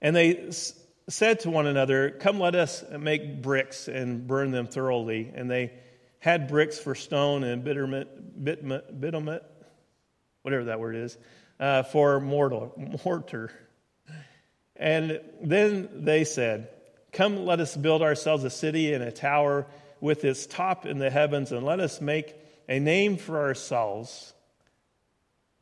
And 0.00 0.14
they 0.14 0.50
said 1.08 1.40
to 1.40 1.50
one 1.50 1.66
another, 1.66 2.10
Come, 2.10 2.38
let 2.38 2.54
us 2.54 2.84
make 2.98 3.42
bricks 3.42 3.88
and 3.88 4.26
burn 4.26 4.50
them 4.50 4.66
thoroughly. 4.66 5.32
And 5.34 5.50
they 5.50 5.72
had 6.18 6.48
bricks 6.48 6.78
for 6.78 6.94
stone 6.94 7.44
and 7.44 7.64
bitumen, 7.64 8.06
bitumen 8.42 9.40
whatever 10.46 10.64
that 10.64 10.78
word 10.78 10.94
is, 10.94 11.18
uh, 11.58 11.82
for 11.84 12.20
mortal, 12.20 12.72
mortar. 13.04 13.50
And 14.76 15.20
then 15.42 15.88
they 16.04 16.24
said, 16.24 16.68
Come, 17.12 17.46
let 17.46 17.60
us 17.60 17.76
build 17.76 18.02
ourselves 18.02 18.44
a 18.44 18.50
city 18.50 18.92
and 18.92 19.02
a 19.02 19.10
tower 19.10 19.66
with 20.00 20.24
its 20.24 20.46
top 20.46 20.84
in 20.84 20.98
the 20.98 21.08
heavens, 21.08 21.50
and 21.50 21.64
let 21.64 21.80
us 21.80 22.00
make 22.00 22.34
a 22.68 22.78
name 22.78 23.16
for 23.16 23.38
ourselves. 23.38 24.34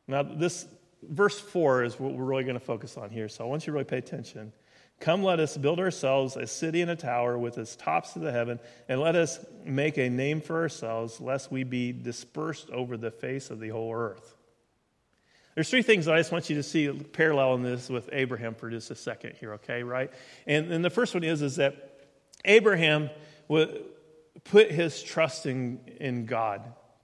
Now, 0.07 0.23
this 0.23 0.65
verse 1.01 1.39
4 1.39 1.83
is 1.85 1.99
what 1.99 2.13
we're 2.13 2.25
really 2.25 2.43
going 2.43 2.59
to 2.59 2.65
focus 2.65 2.97
on 2.97 3.09
here, 3.09 3.29
so 3.29 3.45
I 3.45 3.47
want 3.47 3.63
you 3.63 3.67
to 3.67 3.71
really 3.73 3.85
pay 3.85 3.97
attention. 3.97 4.51
Come, 4.99 5.23
let 5.23 5.39
us 5.39 5.57
build 5.57 5.79
ourselves 5.79 6.35
a 6.35 6.47
city 6.47 6.81
and 6.81 6.91
a 6.91 6.95
tower 6.95 7.37
with 7.37 7.57
its 7.57 7.75
tops 7.75 8.13
to 8.13 8.19
the 8.19 8.31
heaven, 8.31 8.59
and 8.87 8.99
let 8.99 9.15
us 9.15 9.39
make 9.63 9.97
a 9.97 10.09
name 10.09 10.41
for 10.41 10.61
ourselves, 10.61 11.19
lest 11.19 11.51
we 11.51 11.63
be 11.63 11.91
dispersed 11.91 12.69
over 12.69 12.97
the 12.97 13.11
face 13.11 13.49
of 13.49 13.59
the 13.59 13.69
whole 13.69 13.93
earth. 13.93 14.35
There's 15.55 15.69
three 15.69 15.83
things 15.83 16.05
that 16.05 16.13
I 16.13 16.17
just 16.17 16.33
want 16.33 16.49
you 16.49 16.57
to 16.57 16.63
see 16.63 16.89
parallel 16.91 17.55
in 17.55 17.63
this 17.63 17.89
with 17.89 18.09
Abraham 18.11 18.55
for 18.55 18.69
just 18.69 18.91
a 18.91 18.95
second 18.95 19.35
here, 19.39 19.53
okay, 19.53 19.83
right? 19.83 20.11
And, 20.45 20.71
and 20.71 20.83
the 20.83 20.89
first 20.89 21.13
one 21.13 21.23
is, 21.23 21.41
is 21.41 21.55
that 21.55 22.07
Abraham 22.43 23.09
would 23.47 23.83
put 24.43 24.69
his 24.69 25.01
trust 25.01 25.45
in, 25.45 25.79
in 25.99 26.25
God 26.25 26.61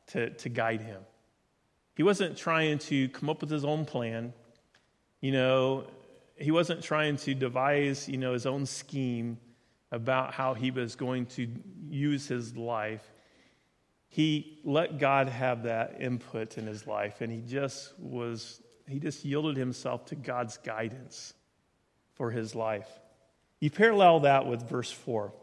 to, 0.07 0.31
to 0.31 0.49
guide 0.49 0.81
him. 0.81 1.01
He 1.95 2.03
wasn't 2.03 2.37
trying 2.37 2.79
to 2.79 3.07
come 3.09 3.29
up 3.29 3.41
with 3.41 3.49
his 3.49 3.63
own 3.63 3.85
plan. 3.85 4.33
You 5.21 5.31
know, 5.31 5.87
he 6.37 6.51
wasn't 6.51 6.83
trying 6.83 7.17
to 7.17 7.33
devise, 7.33 8.09
you 8.09 8.17
know, 8.17 8.33
his 8.33 8.45
own 8.45 8.65
scheme 8.65 9.37
about 9.91 10.33
how 10.33 10.55
he 10.55 10.71
was 10.71 10.95
going 10.95 11.25
to 11.27 11.47
use 11.89 12.27
his 12.27 12.55
life. 12.57 13.10
He 14.11 14.59
let 14.63 14.99
God 14.99 15.29
have 15.29 15.63
that 15.63 15.97
input 15.99 16.57
in 16.57 16.67
his 16.67 16.85
life, 16.85 17.21
and 17.21 17.31
he 17.31 17.41
just 17.41 17.97
was, 17.97 18.61
he 18.87 18.99
just 18.99 19.25
yielded 19.25 19.57
himself 19.57 20.05
to 20.07 20.15
God's 20.15 20.57
guidance 20.57 21.33
for 22.13 22.29
his 22.29 22.53
life. 22.53 22.89
You 23.59 23.71
parallel 23.71 24.19
that 24.21 24.45
with 24.45 24.67
verse 24.69 24.91
4. 24.91 25.33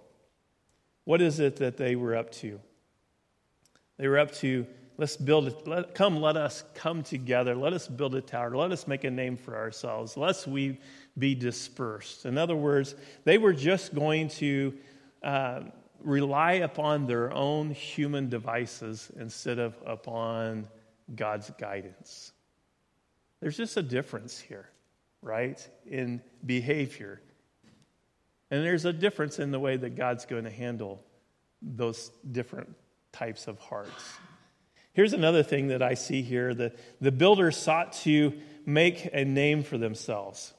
What 1.05 1.21
is 1.21 1.41
it 1.41 1.57
that 1.57 1.77
they 1.77 1.97
were 1.97 2.14
up 2.14 2.31
to? 2.33 2.61
They 3.97 4.07
were 4.07 4.19
up 4.19 4.33
to 4.37 4.66
Let's 4.99 5.16
build 5.16 5.47
it. 5.47 5.66
Let, 5.66 5.95
come, 5.95 6.21
let 6.21 6.37
us 6.37 6.64
come 6.75 7.05
together. 7.05 7.55
Let 7.55 7.73
us 7.73 7.87
build 7.87 8.16
a 8.16 8.21
tower. 8.21 8.57
Let 8.57 8.73
us 8.73 8.89
make 8.89 9.05
a 9.05 9.11
name 9.11 9.37
for 9.37 9.57
ourselves, 9.57 10.16
lest 10.16 10.49
we 10.49 10.81
be 11.16 11.37
dispersed. 11.37 12.27
In 12.27 12.37
other 12.37 12.57
words, 12.57 12.97
they 13.23 13.39
were 13.39 13.53
just 13.53 13.95
going 13.95 14.29
to 14.31 14.75
uh, 15.23 15.61
rely 16.03 16.53
upon 16.55 17.07
their 17.07 17.32
own 17.32 17.70
human 17.70 18.28
devices 18.28 19.11
instead 19.18 19.59
of 19.59 19.74
upon 19.86 20.68
God's 21.14 21.51
guidance. 21.59 22.32
There's 23.40 23.57
just 23.57 23.76
a 23.76 23.82
difference 23.82 24.38
here, 24.38 24.68
right, 25.22 25.66
in 25.86 26.20
behavior. 26.44 27.20
And 28.51 28.64
there's 28.64 28.84
a 28.84 28.92
difference 28.92 29.38
in 29.38 29.51
the 29.51 29.61
way 29.61 29.76
that 29.76 29.96
God's 29.96 30.24
going 30.24 30.44
to 30.44 30.51
handle 30.51 31.03
those 31.62 32.11
different 32.30 32.74
types 33.12 33.46
of 33.46 33.59
hearts. 33.59 34.18
Here's 34.92 35.12
another 35.12 35.42
thing 35.42 35.68
that 35.68 35.82
I 35.82 35.94
see 35.94 36.22
here 36.22 36.55
the, 36.55 36.72
the 37.01 37.12
builders 37.12 37.57
sought 37.57 37.92
to 38.05 38.32
make 38.66 39.09
a 39.12 39.24
name 39.24 39.62
for 39.62 39.78
themselves. 39.78 40.53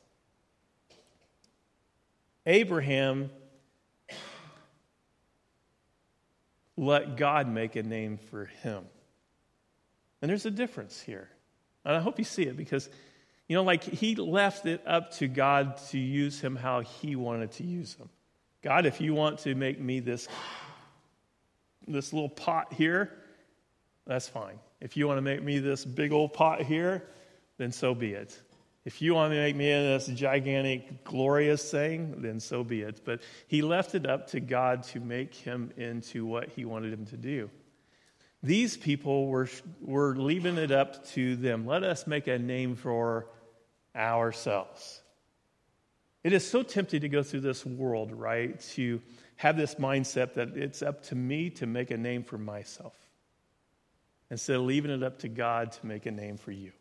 Abraham 2.45 3.29
let 6.79 7.17
God 7.17 7.47
make 7.47 7.75
a 7.75 7.83
name 7.83 8.17
for 8.17 8.45
him. 8.45 8.85
And 10.21 10.29
there's 10.29 10.45
a 10.45 10.51
difference 10.51 11.01
here. 11.01 11.29
And 11.83 11.95
I 11.95 11.99
hope 11.99 12.17
you 12.17 12.25
see 12.25 12.43
it 12.43 12.55
because, 12.55 12.89
you 13.47 13.55
know, 13.55 13.63
like 13.63 13.83
he 13.83 14.15
left 14.15 14.65
it 14.65 14.81
up 14.87 15.11
to 15.15 15.27
God 15.27 15.77
to 15.89 15.99
use 15.99 16.39
him 16.39 16.55
how 16.55 16.79
he 16.79 17.17
wanted 17.17 17.51
to 17.53 17.63
use 17.63 17.95
him. 17.95 18.09
God, 18.61 18.85
if 18.85 19.01
you 19.01 19.13
want 19.13 19.39
to 19.39 19.55
make 19.55 19.79
me 19.79 19.99
this, 19.99 20.27
this 21.85 22.13
little 22.13 22.29
pot 22.29 22.73
here, 22.73 23.11
that's 24.07 24.29
fine. 24.29 24.59
If 24.79 24.95
you 24.95 25.05
want 25.07 25.17
to 25.17 25.21
make 25.21 25.43
me 25.43 25.59
this 25.59 25.83
big 25.83 26.13
old 26.13 26.33
pot 26.33 26.61
here, 26.61 27.03
then 27.57 27.73
so 27.73 27.93
be 27.93 28.13
it. 28.13 28.39
If 28.85 29.01
you 29.01 29.13
want 29.13 29.33
to 29.33 29.37
make 29.37 29.55
me 29.55 29.71
into 29.71 29.89
this 29.89 30.07
gigantic, 30.17 31.03
glorious 31.03 31.69
thing, 31.69 32.21
then 32.21 32.39
so 32.39 32.63
be 32.63 32.81
it. 32.81 33.01
But 33.03 33.21
he 33.47 33.61
left 33.61 33.93
it 33.93 34.05
up 34.05 34.27
to 34.27 34.39
God 34.39 34.83
to 34.83 34.99
make 34.99 35.35
him 35.35 35.71
into 35.75 36.25
what 36.25 36.49
he 36.49 36.65
wanted 36.65 36.93
him 36.93 37.05
to 37.07 37.17
do. 37.17 37.49
These 38.41 38.77
people 38.77 39.27
were, 39.27 39.49
were 39.81 40.15
leaving 40.15 40.57
it 40.57 40.71
up 40.71 41.05
to 41.09 41.35
them. 41.35 41.65
Let 41.65 41.83
us 41.83 42.07
make 42.07 42.27
a 42.27 42.39
name 42.39 42.75
for 42.75 43.27
ourselves. 43.93 45.01
It 46.23 46.31
is 46.31 46.49
so 46.49 46.63
tempting 46.63 47.01
to 47.01 47.09
go 47.09 47.21
through 47.21 47.41
this 47.41 47.65
world, 47.65 48.13
right? 48.13 48.59
To 48.75 49.01
have 49.35 49.57
this 49.57 49.75
mindset 49.75 50.35
that 50.35 50.55
it's 50.55 50.81
up 50.81 51.03
to 51.03 51.15
me 51.15 51.49
to 51.51 51.65
make 51.65 51.91
a 51.91 51.97
name 51.97 52.23
for 52.23 52.37
myself 52.37 52.93
instead 54.31 54.55
of 54.55 54.61
leaving 54.63 54.91
it 54.91 55.03
up 55.03 55.19
to 55.19 55.27
God 55.27 55.73
to 55.73 55.85
make 55.85 56.05
a 56.05 56.11
name 56.11 56.37
for 56.37 56.51
you 56.51 56.71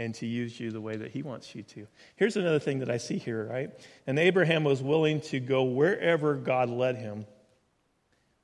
and 0.00 0.14
to 0.14 0.26
use 0.26 0.58
you 0.58 0.70
the 0.70 0.80
way 0.80 0.96
that 0.96 1.10
He 1.10 1.22
wants 1.22 1.54
you 1.54 1.62
to. 1.62 1.86
Here's 2.16 2.34
another 2.38 2.58
thing 2.58 2.78
that 2.78 2.90
I 2.90 2.96
see 2.96 3.18
here, 3.18 3.44
right? 3.44 3.70
And 4.06 4.18
Abraham 4.18 4.64
was 4.64 4.82
willing 4.82 5.20
to 5.22 5.40
go 5.40 5.64
wherever 5.64 6.36
God 6.36 6.70
led 6.70 6.96
him 6.96 7.26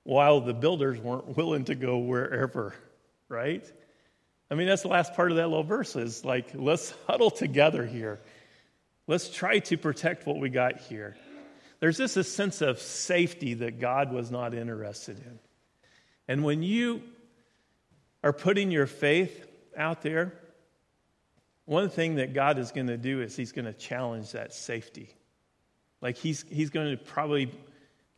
while 0.03 0.43
the 0.43 0.53
builders 0.53 0.99
weren't 0.99 1.35
willing 1.35 1.65
to 1.65 1.75
go 1.75 1.97
wherever, 1.97 2.75
right? 3.31 3.65
I 4.51 4.55
mean, 4.55 4.69
that's 4.69 4.83
the 4.83 4.89
last 4.89 5.15
part 5.15 5.31
of 5.31 5.39
that 5.39 5.49
little 5.49 5.65
verse 5.65 5.97
is 5.97 6.27
like, 6.27 6.51
let's 6.53 6.93
huddle 7.07 7.31
together 7.31 7.87
here. 7.87 8.21
Let's 9.07 9.31
try 9.31 9.61
to 9.61 9.79
protect 9.79 10.27
what 10.27 10.39
we 10.39 10.51
got 10.51 10.81
here. 10.81 11.17
There's 11.81 11.97
just 11.97 12.19
a 12.19 12.25
sense 12.25 12.61
of 12.61 12.81
safety 12.81 13.55
that 13.55 13.81
God 13.81 14.13
was 14.13 14.31
not 14.31 14.53
interested 14.53 15.19
in. 15.21 15.39
And 16.29 16.45
when 16.45 16.63
you 16.63 17.01
are 18.23 18.35
putting 18.35 18.71
your 18.71 18.87
faith 18.87 19.47
out 19.75 20.03
there, 20.03 20.35
one 21.67 21.91
thing 21.91 22.15
that 22.17 22.33
God 22.33 22.59
is 22.59 22.73
going 22.73 22.87
to 22.87 22.97
do 22.97 23.21
is 23.21 23.37
He's 23.37 23.53
going 23.53 23.67
to 23.67 23.73
challenge 23.73 24.33
that 24.33 24.55
safety. 24.55 25.11
Like 26.01 26.17
He's, 26.17 26.45
he's 26.49 26.71
going 26.71 26.97
to 26.97 27.05
probably 27.05 27.51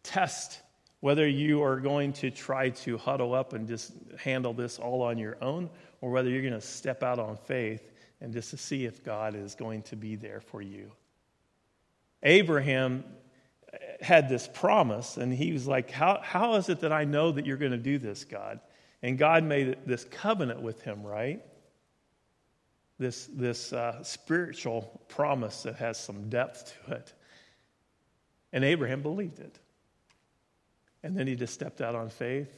test 0.02 0.60
whether 1.00 1.26
you 1.26 1.62
are 1.62 1.80
going 1.80 2.12
to 2.12 2.30
try 2.30 2.70
to 2.70 2.98
huddle 2.98 3.34
up 3.34 3.52
and 3.52 3.68
just 3.68 3.92
handle 4.18 4.52
this 4.52 4.78
all 4.78 5.02
on 5.02 5.16
your 5.18 5.36
own, 5.42 5.70
or 6.00 6.10
whether 6.10 6.28
you're 6.28 6.42
going 6.42 6.52
to 6.52 6.60
step 6.60 7.02
out 7.02 7.18
on 7.18 7.36
faith 7.36 7.92
and 8.20 8.32
just 8.32 8.50
to 8.50 8.56
see 8.56 8.84
if 8.84 9.04
God 9.04 9.34
is 9.34 9.54
going 9.54 9.82
to 9.82 9.96
be 9.96 10.16
there 10.16 10.40
for 10.40 10.60
you. 10.60 10.90
Abraham 12.22 13.04
had 14.00 14.28
this 14.28 14.48
promise, 14.52 15.16
and 15.16 15.32
he 15.32 15.52
was 15.52 15.66
like, 15.66 15.90
How, 15.90 16.20
how 16.22 16.54
is 16.54 16.68
it 16.68 16.80
that 16.80 16.92
I 16.92 17.04
know 17.04 17.32
that 17.32 17.46
you're 17.46 17.56
going 17.56 17.72
to 17.72 17.78
do 17.78 17.98
this, 17.98 18.24
God? 18.24 18.60
And 19.02 19.16
God 19.16 19.44
made 19.44 19.78
this 19.86 20.04
covenant 20.04 20.60
with 20.60 20.82
him, 20.82 21.04
right? 21.04 21.40
This, 22.98 23.26
this 23.32 23.72
uh, 23.72 24.02
spiritual 24.02 25.00
promise 25.08 25.62
that 25.62 25.76
has 25.76 25.98
some 25.98 26.28
depth 26.28 26.76
to 26.86 26.94
it. 26.94 27.12
And 28.52 28.64
Abraham 28.64 29.02
believed 29.02 29.38
it. 29.38 29.58
And 31.02 31.16
then 31.16 31.26
he 31.26 31.36
just 31.36 31.54
stepped 31.54 31.80
out 31.80 31.94
on 31.94 32.10
faith. 32.10 32.50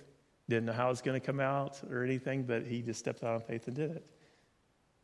Didn't 0.48 0.66
know 0.66 0.72
how 0.72 0.86
it 0.86 0.90
was 0.90 1.02
going 1.02 1.20
to 1.20 1.24
come 1.24 1.40
out 1.40 1.80
or 1.90 2.02
anything, 2.02 2.44
but 2.44 2.64
he 2.64 2.80
just 2.82 2.98
stepped 2.98 3.22
out 3.22 3.34
on 3.34 3.40
faith 3.40 3.66
and 3.66 3.76
did 3.76 3.90
it. 3.90 4.06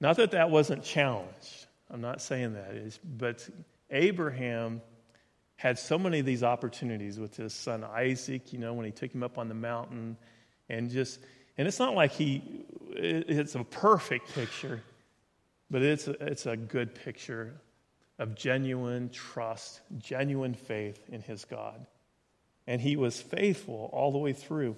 Not 0.00 0.16
that 0.16 0.30
that 0.32 0.50
wasn't 0.50 0.82
challenged. 0.82 1.66
I'm 1.90 2.00
not 2.00 2.20
saying 2.20 2.54
that. 2.54 2.74
Is, 2.74 2.98
but 3.04 3.48
Abraham 3.90 4.80
had 5.56 5.78
so 5.78 5.98
many 5.98 6.20
of 6.20 6.26
these 6.26 6.42
opportunities 6.42 7.18
with 7.18 7.36
his 7.36 7.54
son 7.54 7.84
Isaac, 7.84 8.52
you 8.52 8.58
know, 8.58 8.74
when 8.74 8.84
he 8.84 8.92
took 8.92 9.14
him 9.14 9.22
up 9.22 9.38
on 9.38 9.48
the 9.48 9.54
mountain 9.54 10.16
and 10.68 10.90
just, 10.90 11.20
and 11.56 11.66
it's 11.66 11.78
not 11.78 11.94
like 11.94 12.12
he, 12.12 12.64
it's 12.90 13.54
a 13.54 13.64
perfect 13.64 14.34
picture, 14.34 14.82
but 15.70 15.82
it's 15.82 16.08
a, 16.08 16.12
it's 16.24 16.46
a 16.46 16.56
good 16.56 16.94
picture 16.94 17.54
of 18.18 18.34
genuine 18.34 19.10
trust, 19.10 19.80
genuine 19.98 20.54
faith 20.54 21.00
in 21.08 21.20
his 21.20 21.44
God. 21.44 21.86
And 22.66 22.80
he 22.80 22.96
was 22.96 23.20
faithful 23.20 23.90
all 23.92 24.10
the 24.10 24.18
way 24.18 24.32
through. 24.32 24.76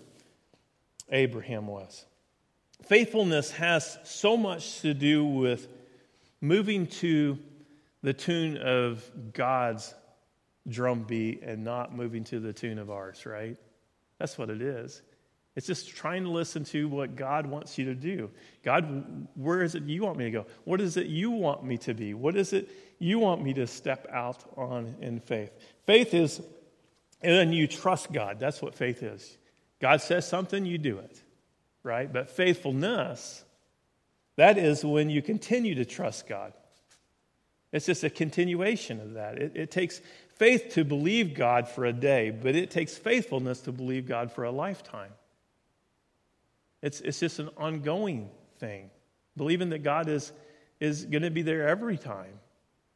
Abraham 1.10 1.66
was. 1.66 2.04
Faithfulness 2.84 3.50
has 3.52 3.98
so 4.04 4.36
much 4.36 4.80
to 4.80 4.94
do 4.94 5.24
with 5.24 5.68
moving 6.40 6.86
to 6.86 7.38
the 8.02 8.12
tune 8.12 8.56
of 8.58 9.08
God's 9.32 9.94
drumbeat 10.68 11.42
and 11.42 11.64
not 11.64 11.94
moving 11.94 12.24
to 12.24 12.40
the 12.40 12.52
tune 12.52 12.78
of 12.78 12.90
ours, 12.90 13.26
right? 13.26 13.56
That's 14.18 14.36
what 14.36 14.50
it 14.50 14.60
is. 14.60 15.02
It's 15.56 15.66
just 15.66 15.88
trying 15.88 16.22
to 16.24 16.30
listen 16.30 16.64
to 16.66 16.88
what 16.88 17.16
God 17.16 17.46
wants 17.46 17.78
you 17.78 17.86
to 17.86 17.94
do. 17.94 18.30
God, 18.62 19.26
where 19.34 19.62
is 19.62 19.74
it 19.74 19.82
you 19.84 20.02
want 20.02 20.18
me 20.18 20.24
to 20.26 20.30
go? 20.30 20.46
What 20.64 20.80
is 20.80 20.96
it 20.96 21.06
you 21.06 21.30
want 21.30 21.64
me 21.64 21.78
to 21.78 21.94
be? 21.94 22.14
What 22.14 22.36
is 22.36 22.52
it 22.52 22.70
you 23.00 23.18
want 23.18 23.42
me 23.42 23.54
to 23.54 23.66
step 23.66 24.06
out 24.12 24.44
on 24.56 24.94
in 25.00 25.18
faith? 25.20 25.50
Faith 25.84 26.14
is 26.14 26.40
and 27.20 27.32
then 27.32 27.52
you 27.52 27.66
trust 27.66 28.12
God. 28.12 28.38
That's 28.38 28.62
what 28.62 28.74
faith 28.74 29.02
is. 29.02 29.36
God 29.80 30.00
says 30.00 30.26
something, 30.26 30.64
you 30.64 30.78
do 30.78 30.98
it, 30.98 31.22
right? 31.82 32.12
But 32.12 32.30
faithfulness, 32.30 33.44
that 34.36 34.58
is 34.58 34.84
when 34.84 35.10
you 35.10 35.22
continue 35.22 35.74
to 35.76 35.84
trust 35.84 36.26
God. 36.26 36.52
It's 37.72 37.86
just 37.86 38.04
a 38.04 38.10
continuation 38.10 39.00
of 39.00 39.14
that. 39.14 39.38
It, 39.38 39.52
it, 39.54 39.70
takes 39.70 40.00
faith 40.36 40.70
to 40.74 40.84
believe 40.84 41.34
God 41.34 41.68
for 41.68 41.84
a 41.84 41.92
day, 41.92 42.30
but 42.30 42.56
it 42.56 42.70
takes 42.70 42.96
faithfulness 42.96 43.60
to 43.62 43.72
believe 43.72 44.06
God 44.06 44.32
for 44.32 44.44
a 44.44 44.50
lifetime. 44.50 45.10
It's, 46.82 47.00
it's 47.00 47.20
just 47.20 47.38
an 47.38 47.50
ongoing 47.56 48.30
thing, 48.58 48.90
believing 49.36 49.70
that 49.70 49.82
God 49.82 50.08
is, 50.08 50.32
is 50.80 51.04
going 51.04 51.22
to 51.22 51.30
be 51.30 51.42
there 51.42 51.68
every 51.68 51.98
time. 51.98 52.38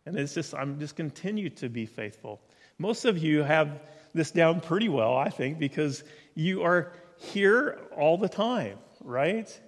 And 0.06 0.16
it's 0.16 0.34
just, 0.34 0.54
I'm 0.54 0.78
just 0.78 0.96
continue 0.96 1.50
to 1.50 1.68
be 1.68 1.86
faithful. 1.86 2.40
Most 2.78 3.04
of 3.04 3.18
you 3.18 3.42
have 3.42 3.80
this 4.14 4.30
down 4.30 4.60
pretty 4.60 4.88
well, 4.88 5.16
I 5.16 5.30
think, 5.30 5.58
because 5.58 6.04
you 6.34 6.62
are 6.64 6.92
here 7.16 7.78
all 7.96 8.18
the 8.18 8.28
time, 8.28 8.78
right? 9.02 9.60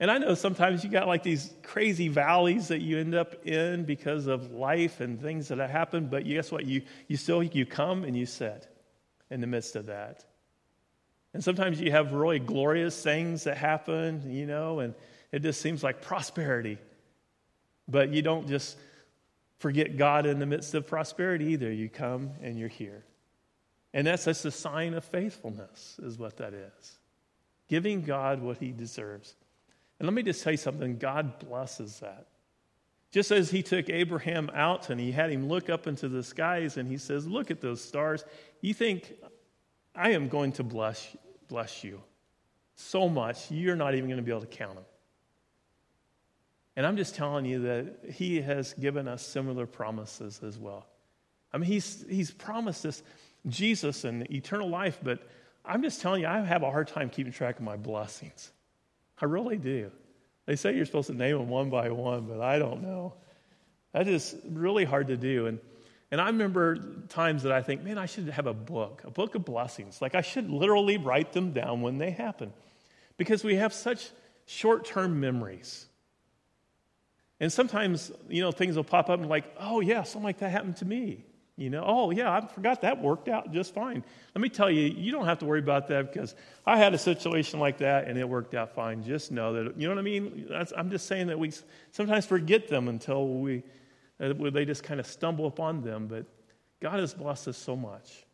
And 0.00 0.10
I 0.10 0.18
know 0.18 0.34
sometimes 0.34 0.84
you 0.84 0.90
got 0.90 1.08
like 1.08 1.22
these 1.22 1.52
crazy 1.62 2.08
valleys 2.08 2.68
that 2.68 2.80
you 2.80 2.98
end 2.98 3.14
up 3.14 3.46
in 3.46 3.84
because 3.84 4.26
of 4.26 4.52
life 4.52 5.00
and 5.00 5.20
things 5.20 5.48
that 5.48 5.58
have 5.58 5.70
happened, 5.70 6.10
but 6.10 6.24
guess 6.24 6.52
what? 6.52 6.64
You, 6.66 6.82
you 7.08 7.16
still 7.16 7.42
you 7.42 7.66
come 7.66 8.04
and 8.04 8.16
you 8.16 8.26
sit 8.26 8.68
in 9.30 9.40
the 9.40 9.46
midst 9.46 9.74
of 9.76 9.86
that. 9.86 10.24
And 11.38 11.44
sometimes 11.44 11.80
you 11.80 11.92
have 11.92 12.14
really 12.14 12.40
glorious 12.40 13.00
things 13.00 13.44
that 13.44 13.56
happen, 13.56 14.28
you 14.28 14.44
know, 14.44 14.80
and 14.80 14.92
it 15.30 15.38
just 15.38 15.60
seems 15.60 15.84
like 15.84 16.02
prosperity. 16.02 16.78
But 17.86 18.12
you 18.12 18.22
don't 18.22 18.48
just 18.48 18.76
forget 19.60 19.96
God 19.96 20.26
in 20.26 20.40
the 20.40 20.46
midst 20.46 20.74
of 20.74 20.88
prosperity 20.88 21.52
either. 21.52 21.72
You 21.72 21.88
come 21.88 22.30
and 22.42 22.58
you're 22.58 22.66
here. 22.66 23.04
And 23.94 24.04
that's 24.04 24.24
just 24.24 24.46
a 24.46 24.50
sign 24.50 24.94
of 24.94 25.04
faithfulness, 25.04 26.00
is 26.02 26.18
what 26.18 26.38
that 26.38 26.54
is. 26.54 26.98
Giving 27.68 28.02
God 28.02 28.42
what 28.42 28.58
he 28.58 28.72
deserves. 28.72 29.36
And 30.00 30.08
let 30.08 30.14
me 30.14 30.24
just 30.24 30.42
tell 30.42 30.50
you 30.50 30.56
something 30.56 30.98
God 30.98 31.38
blesses 31.38 32.00
that. 32.00 32.26
Just 33.12 33.30
as 33.30 33.48
he 33.48 33.62
took 33.62 33.88
Abraham 33.88 34.50
out 34.54 34.90
and 34.90 35.00
he 35.00 35.12
had 35.12 35.30
him 35.30 35.46
look 35.46 35.70
up 35.70 35.86
into 35.86 36.08
the 36.08 36.24
skies 36.24 36.78
and 36.78 36.88
he 36.88 36.96
says, 36.96 37.28
Look 37.28 37.52
at 37.52 37.60
those 37.60 37.80
stars. 37.80 38.24
You 38.60 38.74
think, 38.74 39.14
I 39.94 40.10
am 40.10 40.28
going 40.28 40.50
to 40.52 40.64
bless, 40.64 41.16
bless 41.48 41.82
you 41.82 42.00
so 42.74 43.08
much, 43.08 43.50
you're 43.50 43.76
not 43.76 43.94
even 43.94 44.08
going 44.08 44.18
to 44.18 44.22
be 44.22 44.30
able 44.30 44.42
to 44.42 44.46
count 44.46 44.76
them. 44.76 44.84
And 46.76 46.86
I'm 46.86 46.96
just 46.96 47.16
telling 47.16 47.44
you 47.44 47.62
that 47.62 48.12
he 48.12 48.40
has 48.40 48.72
given 48.74 49.08
us 49.08 49.26
similar 49.26 49.66
promises 49.66 50.40
as 50.44 50.56
well. 50.56 50.86
I 51.52 51.58
mean, 51.58 51.66
he's, 51.66 52.04
he's 52.08 52.30
promised 52.30 52.86
us 52.86 53.02
Jesus 53.48 54.04
and 54.04 54.30
eternal 54.30 54.68
life, 54.68 55.00
but 55.02 55.26
I'm 55.64 55.82
just 55.82 56.00
telling 56.00 56.22
you, 56.22 56.28
I 56.28 56.40
have 56.40 56.62
a 56.62 56.70
hard 56.70 56.86
time 56.86 57.10
keeping 57.10 57.32
track 57.32 57.56
of 57.56 57.62
my 57.62 57.76
blessings. 57.76 58.52
I 59.20 59.24
really 59.24 59.56
do. 59.56 59.90
They 60.46 60.54
say 60.54 60.76
you're 60.76 60.86
supposed 60.86 61.08
to 61.08 61.14
name 61.14 61.36
them 61.36 61.48
one 61.48 61.70
by 61.70 61.90
one, 61.90 62.26
but 62.26 62.40
I 62.40 62.60
don't 62.60 62.82
know. 62.82 63.14
That 63.92 64.06
is 64.06 64.36
really 64.48 64.84
hard 64.84 65.08
to 65.08 65.16
do. 65.16 65.46
And 65.46 65.58
And 66.10 66.20
I 66.20 66.26
remember 66.26 66.78
times 67.08 67.42
that 67.42 67.52
I 67.52 67.60
think, 67.62 67.82
man, 67.82 67.98
I 67.98 68.06
should 68.06 68.28
have 68.30 68.46
a 68.46 68.54
book, 68.54 69.02
a 69.04 69.10
book 69.10 69.34
of 69.34 69.44
blessings. 69.44 70.00
Like 70.00 70.14
I 70.14 70.22
should 70.22 70.48
literally 70.50 70.96
write 70.96 71.32
them 71.32 71.52
down 71.52 71.82
when 71.82 71.98
they 71.98 72.10
happen. 72.10 72.52
Because 73.18 73.44
we 73.44 73.56
have 73.56 73.74
such 73.74 74.10
short 74.46 74.86
term 74.86 75.20
memories. 75.20 75.86
And 77.40 77.52
sometimes, 77.52 78.10
you 78.28 78.42
know, 78.42 78.50
things 78.50 78.76
will 78.76 78.84
pop 78.84 79.10
up 79.10 79.20
and 79.20 79.28
like, 79.28 79.44
oh, 79.60 79.80
yeah, 79.80 80.02
something 80.02 80.24
like 80.24 80.38
that 80.38 80.50
happened 80.50 80.76
to 80.78 80.84
me. 80.84 81.24
You 81.56 81.70
know, 81.70 81.84
oh, 81.84 82.10
yeah, 82.10 82.30
I 82.32 82.46
forgot 82.46 82.82
that 82.82 83.02
worked 83.02 83.28
out 83.28 83.52
just 83.52 83.74
fine. 83.74 84.04
Let 84.34 84.42
me 84.42 84.48
tell 84.48 84.70
you, 84.70 84.82
you 84.82 85.10
don't 85.10 85.26
have 85.26 85.40
to 85.40 85.44
worry 85.44 85.58
about 85.58 85.88
that 85.88 86.12
because 86.12 86.36
I 86.64 86.78
had 86.78 86.94
a 86.94 86.98
situation 86.98 87.58
like 87.58 87.78
that 87.78 88.06
and 88.06 88.16
it 88.16 88.28
worked 88.28 88.54
out 88.54 88.76
fine. 88.76 89.02
Just 89.02 89.32
know 89.32 89.52
that, 89.52 89.76
you 89.76 89.88
know 89.88 89.94
what 89.94 89.98
I 89.98 90.02
mean? 90.02 90.48
I'm 90.76 90.88
just 90.88 91.06
saying 91.06 91.26
that 91.26 91.38
we 91.38 91.52
sometimes 91.90 92.26
forget 92.26 92.68
them 92.68 92.86
until 92.86 93.26
we, 93.26 93.64
uh, 94.20 94.32
they 94.50 94.64
just 94.64 94.82
kind 94.82 95.00
of 95.00 95.06
stumble 95.06 95.46
upon 95.46 95.82
them. 95.82 96.06
But 96.06 96.26
God 96.80 97.00
has 97.00 97.14
blessed 97.14 97.48
us 97.48 97.56
so 97.56 97.76
much. 97.76 98.24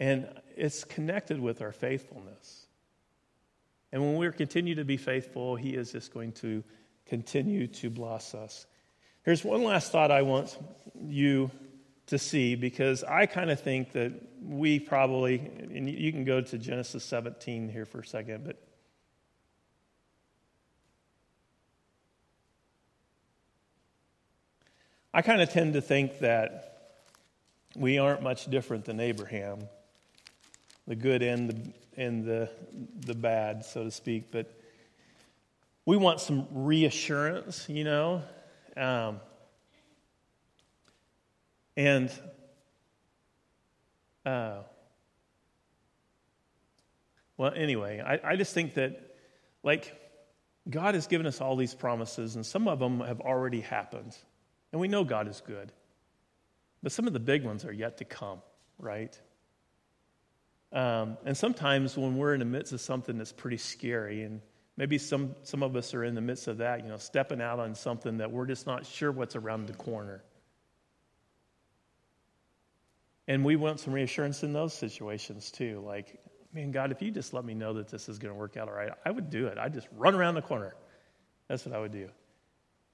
And 0.00 0.28
it's 0.56 0.84
connected 0.84 1.40
with 1.40 1.60
our 1.60 1.72
faithfulness. 1.72 2.66
And 3.92 4.02
when 4.02 4.16
we 4.16 4.30
continue 4.30 4.74
to 4.76 4.84
be 4.84 4.96
faithful, 4.96 5.56
He 5.56 5.70
is 5.70 5.92
just 5.92 6.12
going 6.12 6.32
to 6.32 6.62
continue 7.06 7.66
to 7.66 7.90
bless 7.90 8.34
us. 8.34 8.66
Here's 9.24 9.44
one 9.44 9.64
last 9.64 9.92
thought 9.92 10.10
I 10.10 10.22
want 10.22 10.56
you 11.00 11.50
to 12.06 12.18
see 12.18 12.54
because 12.54 13.04
I 13.04 13.26
kind 13.26 13.50
of 13.50 13.60
think 13.60 13.92
that 13.92 14.12
we 14.42 14.78
probably, 14.78 15.36
and 15.36 15.88
you 15.88 16.12
can 16.12 16.24
go 16.24 16.40
to 16.40 16.58
Genesis 16.58 17.04
17 17.04 17.68
here 17.68 17.84
for 17.84 18.00
a 18.00 18.06
second, 18.06 18.44
but 18.44 18.56
I 25.18 25.22
kind 25.22 25.42
of 25.42 25.50
tend 25.50 25.72
to 25.72 25.80
think 25.80 26.20
that 26.20 26.92
we 27.74 27.98
aren't 27.98 28.22
much 28.22 28.48
different 28.48 28.84
than 28.84 29.00
Abraham, 29.00 29.58
the 30.86 30.94
good 30.94 31.24
and 31.24 31.50
the, 31.50 31.72
and 32.00 32.24
the, 32.24 32.48
the 33.00 33.14
bad, 33.14 33.64
so 33.64 33.82
to 33.82 33.90
speak. 33.90 34.30
But 34.30 34.48
we 35.84 35.96
want 35.96 36.20
some 36.20 36.46
reassurance, 36.52 37.68
you 37.68 37.82
know. 37.82 38.22
Um, 38.76 39.18
and 41.76 42.12
uh, 44.24 44.58
well, 47.36 47.52
anyway, 47.56 48.00
I, 48.06 48.20
I 48.34 48.36
just 48.36 48.54
think 48.54 48.74
that, 48.74 49.16
like, 49.64 49.92
God 50.70 50.94
has 50.94 51.08
given 51.08 51.26
us 51.26 51.40
all 51.40 51.56
these 51.56 51.74
promises, 51.74 52.36
and 52.36 52.46
some 52.46 52.68
of 52.68 52.78
them 52.78 53.00
have 53.00 53.20
already 53.20 53.62
happened. 53.62 54.16
And 54.72 54.80
we 54.80 54.88
know 54.88 55.04
God 55.04 55.28
is 55.28 55.42
good. 55.46 55.72
But 56.82 56.92
some 56.92 57.06
of 57.06 57.12
the 57.12 57.20
big 57.20 57.44
ones 57.44 57.64
are 57.64 57.72
yet 57.72 57.98
to 57.98 58.04
come, 58.04 58.40
right? 58.78 59.18
Um, 60.72 61.16
and 61.24 61.36
sometimes 61.36 61.96
when 61.96 62.16
we're 62.16 62.34
in 62.34 62.40
the 62.40 62.44
midst 62.44 62.72
of 62.72 62.80
something 62.80 63.16
that's 63.18 63.32
pretty 63.32 63.56
scary, 63.56 64.22
and 64.22 64.40
maybe 64.76 64.98
some, 64.98 65.34
some 65.42 65.62
of 65.62 65.74
us 65.74 65.94
are 65.94 66.04
in 66.04 66.14
the 66.14 66.20
midst 66.20 66.46
of 66.46 66.58
that, 66.58 66.82
you 66.82 66.88
know, 66.88 66.98
stepping 66.98 67.40
out 67.40 67.58
on 67.58 67.74
something 67.74 68.18
that 68.18 68.30
we're 68.30 68.46
just 68.46 68.66
not 68.66 68.86
sure 68.86 69.10
what's 69.10 69.34
around 69.34 69.66
the 69.66 69.74
corner. 69.74 70.22
And 73.26 73.44
we 73.44 73.56
want 73.56 73.80
some 73.80 73.92
reassurance 73.92 74.42
in 74.42 74.52
those 74.52 74.72
situations 74.72 75.50
too. 75.50 75.82
Like, 75.84 76.20
man, 76.52 76.70
God, 76.70 76.92
if 76.92 77.02
you 77.02 77.10
just 77.10 77.34
let 77.34 77.44
me 77.44 77.54
know 77.54 77.74
that 77.74 77.88
this 77.88 78.08
is 78.08 78.18
going 78.18 78.32
to 78.32 78.38
work 78.38 78.56
out 78.56 78.68
all 78.68 78.74
right, 78.74 78.90
I 79.04 79.10
would 79.10 79.30
do 79.30 79.46
it. 79.46 79.58
I'd 79.58 79.74
just 79.74 79.88
run 79.96 80.14
around 80.14 80.34
the 80.34 80.42
corner. 80.42 80.74
That's 81.48 81.66
what 81.66 81.74
I 81.74 81.78
would 81.78 81.92
do. 81.92 82.08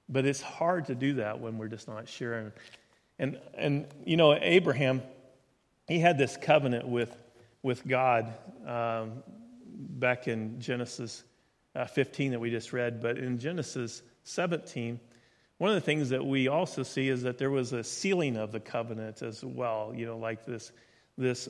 But 0.07 0.25
it's 0.25 0.41
hard 0.41 0.85
to 0.85 0.95
do 0.95 1.15
that 1.15 1.39
when 1.39 1.57
we're 1.57 1.67
just 1.67 1.87
not 1.87 2.07
sure. 2.07 2.53
And, 3.17 3.39
and, 3.55 3.87
you 4.05 4.17
know, 4.17 4.37
Abraham, 4.39 5.01
he 5.87 5.99
had 5.99 6.17
this 6.17 6.37
covenant 6.37 6.87
with, 6.87 7.15
with 7.63 7.87
God 7.87 8.33
um, 8.65 9.23
back 9.65 10.27
in 10.27 10.59
Genesis 10.59 11.23
uh, 11.75 11.85
15 11.85 12.31
that 12.31 12.39
we 12.39 12.49
just 12.49 12.73
read. 12.73 13.01
But 13.01 13.17
in 13.17 13.39
Genesis 13.39 14.01
17, 14.23 14.99
one 15.57 15.69
of 15.69 15.75
the 15.75 15.81
things 15.81 16.09
that 16.09 16.25
we 16.25 16.47
also 16.47 16.83
see 16.83 17.07
is 17.07 17.23
that 17.23 17.37
there 17.37 17.49
was 17.49 17.71
a 17.71 17.83
sealing 17.83 18.35
of 18.35 18.51
the 18.51 18.59
covenant 18.59 19.21
as 19.21 19.43
well, 19.43 19.93
you 19.95 20.05
know, 20.05 20.17
like 20.17 20.45
this, 20.45 20.71
this 21.17 21.47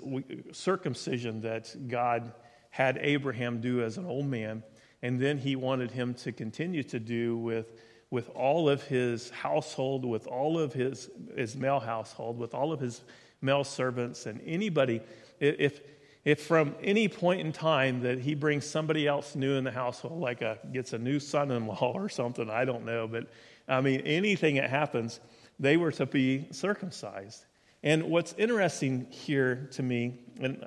circumcision 0.51 1.41
that 1.41 1.75
God 1.87 2.31
had 2.69 2.99
Abraham 3.01 3.61
do 3.61 3.81
as 3.81 3.97
an 3.97 4.05
old 4.05 4.27
man, 4.27 4.63
and 5.01 5.19
then 5.19 5.37
he 5.37 5.55
wanted 5.55 5.91
him 5.91 6.13
to 6.15 6.31
continue 6.31 6.83
to 6.83 6.99
do 6.99 7.37
with, 7.37 7.71
with 8.11 8.29
all 8.29 8.69
of 8.69 8.83
his 8.83 9.29
household, 9.31 10.05
with 10.05 10.27
all 10.27 10.59
of 10.59 10.73
his, 10.73 11.09
his 11.35 11.55
male 11.55 11.79
household, 11.79 12.37
with 12.37 12.53
all 12.53 12.71
of 12.71 12.79
his 12.79 13.01
male 13.41 13.63
servants, 13.63 14.25
and 14.25 14.41
anybody. 14.45 15.01
If, 15.39 15.81
if 16.23 16.43
from 16.43 16.75
any 16.81 17.07
point 17.07 17.41
in 17.41 17.51
time 17.51 18.01
that 18.01 18.19
he 18.19 18.35
brings 18.35 18.65
somebody 18.65 19.07
else 19.07 19.35
new 19.35 19.53
in 19.53 19.63
the 19.63 19.71
household, 19.71 20.19
like 20.19 20.41
a, 20.41 20.57
gets 20.71 20.93
a 20.93 20.97
new 20.97 21.19
son 21.19 21.51
in 21.51 21.67
law 21.67 21.93
or 21.93 22.09
something, 22.09 22.49
I 22.49 22.65
don't 22.65 22.85
know, 22.85 23.07
but 23.07 23.27
I 23.67 23.81
mean, 23.81 24.01
anything 24.01 24.55
that 24.55 24.69
happens, 24.69 25.19
they 25.59 25.77
were 25.77 25.91
to 25.93 26.05
be 26.05 26.47
circumcised. 26.51 27.45
And 27.83 28.03
what's 28.03 28.33
interesting 28.37 29.07
here 29.09 29.69
to 29.73 29.83
me, 29.83 30.19
and 30.39 30.65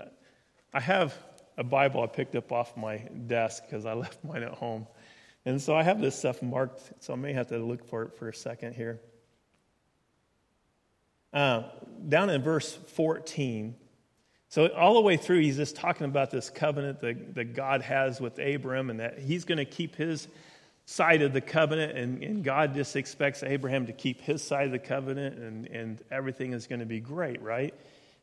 I 0.72 0.80
have 0.80 1.16
a 1.56 1.64
Bible 1.64 2.02
I 2.02 2.06
picked 2.06 2.36
up 2.36 2.52
off 2.52 2.76
my 2.76 2.98
desk 3.26 3.64
because 3.66 3.84
I 3.84 3.92
left 3.94 4.22
mine 4.24 4.42
at 4.42 4.52
home. 4.52 4.86
And 5.44 5.60
so 5.60 5.74
I 5.74 5.82
have 5.82 6.00
this 6.00 6.18
stuff 6.18 6.42
marked, 6.42 6.82
so 7.02 7.12
I 7.12 7.16
may 7.16 7.32
have 7.32 7.48
to 7.48 7.58
look 7.58 7.84
for 7.84 8.02
it 8.02 8.16
for 8.18 8.28
a 8.28 8.34
second 8.34 8.74
here. 8.74 9.00
Uh, 11.32 11.64
down 12.08 12.30
in 12.30 12.42
verse 12.42 12.72
14, 12.72 13.74
so 14.50 14.68
all 14.68 14.94
the 14.94 15.02
way 15.02 15.16
through, 15.16 15.40
he's 15.40 15.56
just 15.56 15.76
talking 15.76 16.06
about 16.06 16.30
this 16.30 16.48
covenant 16.48 17.00
that, 17.00 17.34
that 17.34 17.54
God 17.54 17.82
has 17.82 18.20
with 18.20 18.38
Abram 18.38 18.88
and 18.88 19.00
that 19.00 19.18
he's 19.18 19.44
going 19.44 19.58
to 19.58 19.66
keep 19.66 19.94
his 19.96 20.26
side 20.86 21.20
of 21.20 21.34
the 21.34 21.40
covenant, 21.42 21.98
and, 21.98 22.22
and 22.22 22.42
God 22.42 22.74
just 22.74 22.96
expects 22.96 23.42
Abraham 23.42 23.86
to 23.86 23.92
keep 23.92 24.22
his 24.22 24.42
side 24.42 24.66
of 24.66 24.72
the 24.72 24.78
covenant, 24.78 25.38
and, 25.38 25.66
and 25.66 26.02
everything 26.10 26.54
is 26.54 26.66
going 26.66 26.80
to 26.80 26.86
be 26.86 26.98
great, 26.98 27.42
right? 27.42 27.74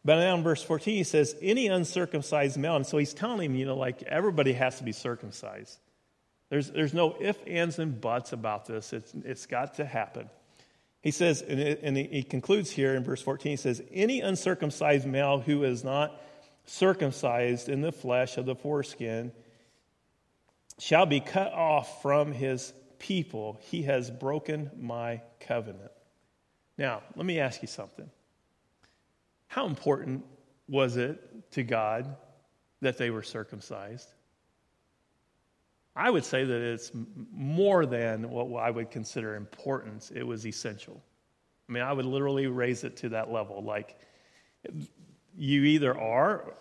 But 0.04 0.18
now 0.18 0.36
in 0.36 0.44
verse 0.44 0.64
14, 0.64 0.96
he 0.96 1.04
says, 1.04 1.36
Any 1.44 1.68
uncircumcised 1.68 2.58
male. 2.58 2.76
And 2.76 2.86
so 2.86 2.98
he's 2.98 3.14
telling 3.14 3.52
him, 3.52 3.56
you 3.56 3.66
know, 3.66 3.76
like 3.76 4.02
everybody 4.04 4.54
has 4.54 4.80
to 4.80 4.84
be 4.84 4.92
circumcised. 4.92 5.80
There's, 6.50 6.70
there's 6.72 6.94
no 6.94 7.16
ifs, 7.20 7.40
ands, 7.48 7.80
and 7.80 8.00
buts 8.00 8.34
about 8.34 8.66
this. 8.66 8.94
It's, 8.94 9.14
it's 9.24 9.46
got 9.46 9.76
to 9.76 9.86
happen. 9.86 10.30
He 11.02 11.12
says, 11.12 11.42
and, 11.42 11.60
it, 11.60 11.80
and 11.84 11.96
he 11.98 12.24
concludes 12.24 12.72
here 12.72 12.96
in 12.96 13.04
verse 13.04 13.22
14, 13.22 13.52
he 13.52 13.56
says, 13.58 13.82
Any 13.92 14.22
uncircumcised 14.22 15.06
male 15.06 15.40
who 15.40 15.64
is 15.64 15.84
not 15.84 16.20
circumcised 16.66 17.70
in 17.70 17.82
the 17.82 17.92
flesh 17.92 18.38
of 18.38 18.46
the 18.46 18.56
foreskin 18.56 19.32
shall 20.80 21.06
be 21.06 21.20
cut 21.20 21.54
off 21.54 22.02
from 22.02 22.32
his 22.32 22.74
people. 23.00 23.60
He 23.62 23.84
has 23.84 24.10
broken 24.10 24.72
my 24.80 25.22
covenant. 25.40 25.92
Now, 26.78 27.04
let 27.16 27.26
me 27.26 27.40
ask 27.40 27.62
you 27.62 27.68
something. 27.68 28.10
How 29.48 29.68
important 29.68 30.26
was 30.68 30.98
it 30.98 31.52
to 31.52 31.64
God 31.64 32.16
that 32.82 32.98
they 32.98 33.10
were 33.10 33.24
circumcised? 33.24 34.10
I 35.96 36.10
would 36.10 36.26
say 36.26 36.44
that 36.44 36.62
it's 36.62 36.92
more 37.32 37.86
than 37.86 38.30
what 38.30 38.62
I 38.62 38.70
would 38.70 38.92
consider 38.92 39.36
importance. 39.36 40.12
It 40.14 40.24
was 40.24 40.46
essential. 40.46 41.02
I 41.70 41.72
mean, 41.72 41.84
I 41.84 41.94
would 41.94 42.06
literally 42.06 42.48
raise 42.48 42.84
it 42.84 42.98
to 42.98 43.10
that 43.10 43.32
level. 43.32 43.64
Like, 43.64 43.98
you 45.38 45.64
either 45.64 45.98
are 45.98 46.54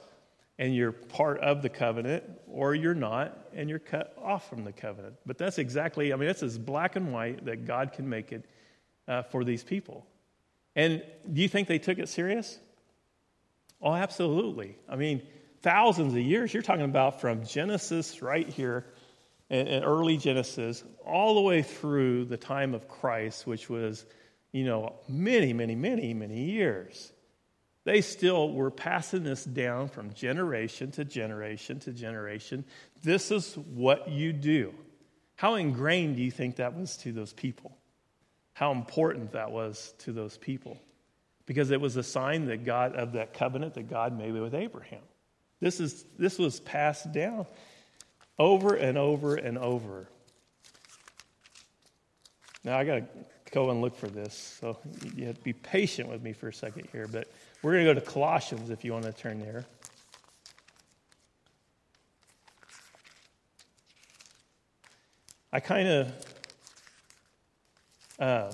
and 0.59 0.75
you're 0.75 0.93
part 0.93 1.41
of 1.41 1.63
the 1.63 1.69
covenant, 1.69 2.23
or 2.47 2.77
you're 2.77 2.95
not, 2.95 3.37
and 3.55 3.69
you're 3.69 3.81
cut 3.81 4.17
off 4.23 4.49
from 4.49 4.63
the 4.63 4.73
covenant. 4.73 5.17
But 5.27 5.37
that's 5.37 5.59
exactly, 5.59 6.13
I 6.13 6.17
mean, 6.17 6.29
that's 6.29 6.45
as 6.45 6.57
black 6.59 6.95
and 6.95 7.13
white 7.13 7.45
that 7.47 7.65
God 7.65 7.93
can 7.93 8.09
make 8.09 8.31
it 8.31 8.45
uh, 9.09 9.23
for 9.23 9.43
these 9.43 9.65
people. 9.65 10.07
And 10.77 11.03
do 11.33 11.43
you 11.43 11.49
think 11.49 11.67
they 11.67 11.81
took 11.81 11.99
it 11.99 12.09
serious? 12.09 12.57
Oh, 13.83 13.93
absolutely. 13.93 14.77
I 14.89 14.95
mean, 14.95 15.23
thousands 15.63 16.15
of 16.15 16.21
years, 16.21 16.55
you're 16.55 16.63
talking 16.63 16.85
about 16.85 17.21
from 17.21 17.45
Genesis 17.45 18.23
right 18.23 18.49
here, 18.49 18.87
and 19.51 19.85
early 19.85 20.17
Genesis, 20.17 20.83
all 21.05 21.35
the 21.35 21.41
way 21.41 21.63
through 21.63 22.25
the 22.25 22.37
time 22.37 22.75
of 22.75 22.89
Christ, 22.89 23.47
which 23.47 23.69
was, 23.69 24.07
you 24.53 24.65
know, 24.65 24.95
many, 25.09 25.53
many, 25.53 25.75
many, 25.75 26.15
many 26.15 26.45
years. 26.45 27.13
They 27.85 28.01
still 28.01 28.51
were 28.51 28.71
passing 28.71 29.25
this 29.25 29.45
down 29.45 29.89
from 29.89 30.15
generation 30.15 30.91
to 30.93 31.05
generation 31.05 31.81
to 31.81 31.93
generation. 31.93 32.65
This 33.03 33.31
is 33.31 33.55
what 33.55 34.09
you 34.09 34.33
do. 34.33 34.73
How 35.37 35.55
ingrained 35.55 36.17
do 36.17 36.23
you 36.23 36.31
think 36.31 36.57
that 36.57 36.75
was 36.75 36.97
to 36.99 37.13
those 37.13 37.35
people? 37.35 37.77
How 38.55 38.73
important 38.73 39.33
that 39.33 39.51
was 39.51 39.93
to 39.99 40.13
those 40.13 40.39
people? 40.39 40.81
Because 41.45 41.71
it 41.71 41.81
was 41.81 41.97
a 41.97 42.03
sign 42.03 42.47
that 42.47 42.65
God 42.65 42.95
of 42.97 43.13
that 43.13 43.35
covenant 43.35 43.75
that 43.75 43.91
God 43.91 44.17
made 44.17 44.33
with 44.33 44.55
Abraham. 44.55 45.03
This, 45.61 45.81
is, 45.81 46.05
this 46.19 46.39
was 46.39 46.61
passed 46.61 47.13
down 47.13 47.47
over 48.39 48.75
and 48.75 48.99
over 48.99 49.37
and 49.37 49.59
over. 49.59 50.09
Now, 52.65 52.79
I 52.79 52.85
got 52.85 52.95
to 52.95 53.05
go 53.51 53.71
and 53.71 53.81
look 53.81 53.95
for 53.95 54.09
this. 54.09 54.59
So 54.61 54.79
you 55.15 55.27
have 55.27 55.37
to 55.37 55.43
be 55.43 55.53
patient 55.53 56.09
with 56.09 56.23
me 56.23 56.33
for 56.33 56.49
a 56.49 56.53
second 56.53 56.89
here. 56.93 57.07
But 57.07 57.29
we're 57.63 57.73
going 57.73 57.85
to 57.85 57.95
go 57.95 58.01
to 58.01 58.07
Colossians 58.07 58.71
if 58.71 58.85
you 58.85 58.93
want 58.93 59.05
to 59.05 59.13
turn 59.13 59.39
there. 59.41 59.65
I 65.53 65.61
kind 65.61 65.87
of 65.87 66.13
uh, 68.19 68.51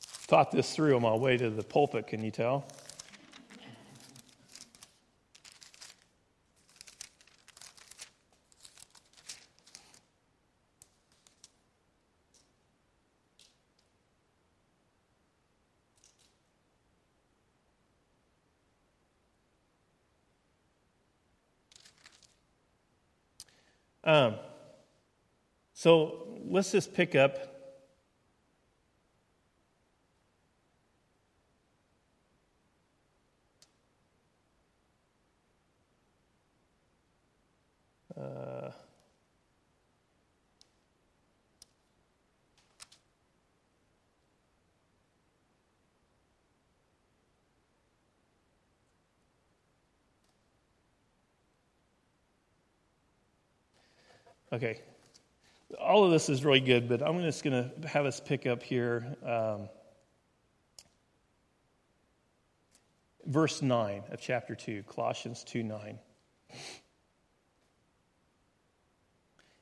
thought 0.00 0.50
this 0.50 0.74
through 0.74 0.96
on 0.96 1.02
my 1.02 1.14
way 1.14 1.38
to 1.38 1.48
the 1.48 1.62
pulpit, 1.62 2.08
can 2.08 2.22
you 2.22 2.30
tell? 2.30 2.66
Um, 24.06 24.36
so 25.86 26.26
let's 26.48 26.72
just 26.72 26.92
pick 26.92 27.14
up. 27.14 27.38
Uh, 38.20 38.72
Okay. 54.52 54.80
All 55.86 56.04
of 56.04 56.10
this 56.10 56.28
is 56.28 56.44
really 56.44 56.60
good, 56.60 56.88
but 56.88 57.00
I'm 57.00 57.20
just 57.22 57.44
going 57.44 57.70
to 57.70 57.88
have 57.88 58.06
us 58.06 58.18
pick 58.18 58.44
up 58.44 58.60
here. 58.64 59.16
Um, 59.24 59.68
verse 63.24 63.62
9 63.62 64.02
of 64.10 64.20
chapter 64.20 64.56
2, 64.56 64.82
Colossians 64.82 65.44
2 65.44 65.62
9. 65.62 65.98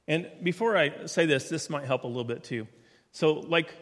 And 0.09 0.31
before 0.43 0.79
I 0.79 1.07
say 1.07 1.27
this, 1.27 1.51
this 1.51 1.69
might 1.69 1.85
help 1.85 2.05
a 2.05 2.07
little 2.07 2.25
bit 2.25 2.43
too. 2.43 2.67
So, 3.13 3.35
like, 3.35 3.75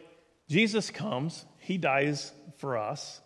Jesus 0.48 0.90
comes, 0.90 1.44
he 1.58 1.78
dies 1.78 2.32
for 2.58 2.76
us. 2.76 3.20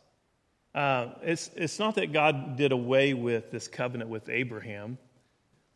Uh, 0.74 1.08
it's, 1.22 1.50
it's 1.56 1.78
not 1.78 1.94
that 1.94 2.12
God 2.12 2.56
did 2.58 2.72
away 2.72 3.14
with 3.14 3.50
this 3.50 3.66
covenant 3.66 4.10
with 4.10 4.28
Abraham 4.28 4.98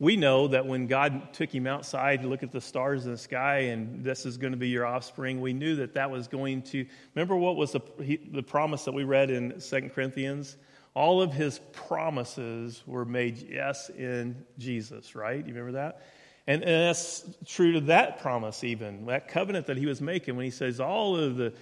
we 0.01 0.17
know 0.17 0.49
that 0.49 0.67
when 0.67 0.87
God 0.87 1.35
took 1.35 1.55
him 1.55 1.67
outside 1.67 2.23
to 2.23 2.29
look 2.29 2.43
at 2.43 2.51
the 2.51 2.61
stars 2.61 3.05
in 3.05 3.13
the 3.13 3.19
sky 3.19 3.59
and 3.59 4.03
this 4.03 4.25
is 4.25 4.39
going 4.39 4.53
to 4.53 4.59
be 4.59 4.71
your 4.71 4.87
offspring, 4.87 5.43
we 5.43 5.53
knew 5.53 5.77
that 5.77 5.93
that 5.95 6.11
was 6.11 6.27
going 6.27 6.63
to. 6.63 6.87
Remember 7.15 7.37
what 7.37 7.57
was 7.57 7.73
the, 7.73 7.81
he, 8.03 8.17
the 8.17 8.43
promise 8.43 8.85
that 8.87 8.93
we 8.93 9.05
read 9.05 9.31
in 9.31 9.61
Second 9.61 9.91
Corinthians? 9.91 10.57
All 10.95 11.21
of 11.21 11.35
his 11.35 11.61
promises 11.73 12.83
were 12.87 13.05
made 13.05 13.47
yes 13.49 13.91
in 13.91 14.43
Jesus, 14.59 15.15
right? 15.15 15.37
You 15.37 15.53
remember 15.53 15.73
that? 15.73 16.07
And, 16.47 16.63
and 16.63 16.89
that's 16.89 17.29
true 17.45 17.75
to 17.75 17.81
that 17.83 18.21
promise, 18.23 18.65
even 18.65 19.05
that 19.05 19.29
covenant 19.29 19.67
that 19.67 19.77
he 19.77 19.85
was 19.85 20.01
making 20.01 20.35
when 20.35 20.47
he 20.47 20.51
says, 20.51 20.81
All 20.81 21.15
of 21.15 21.37
the 21.37 21.53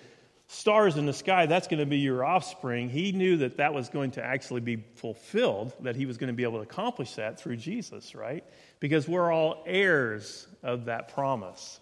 stars 0.48 0.96
in 0.96 1.04
the 1.04 1.12
sky, 1.12 1.46
that's 1.46 1.68
going 1.68 1.78
to 1.78 1.86
be 1.86 1.98
your 1.98 2.24
offspring. 2.24 2.88
He 2.88 3.12
knew 3.12 3.36
that 3.38 3.58
that 3.58 3.74
was 3.74 3.90
going 3.90 4.12
to 4.12 4.24
actually 4.24 4.62
be 4.62 4.76
fulfilled, 4.96 5.74
that 5.80 5.94
he 5.94 6.06
was 6.06 6.16
going 6.16 6.28
to 6.28 6.34
be 6.34 6.42
able 6.42 6.56
to 6.56 6.62
accomplish 6.62 7.14
that 7.14 7.38
through 7.38 7.56
Jesus, 7.56 8.14
right? 8.14 8.42
Because 8.80 9.06
we're 9.06 9.30
all 9.30 9.62
heirs 9.66 10.46
of 10.62 10.86
that 10.86 11.12
promise. 11.12 11.80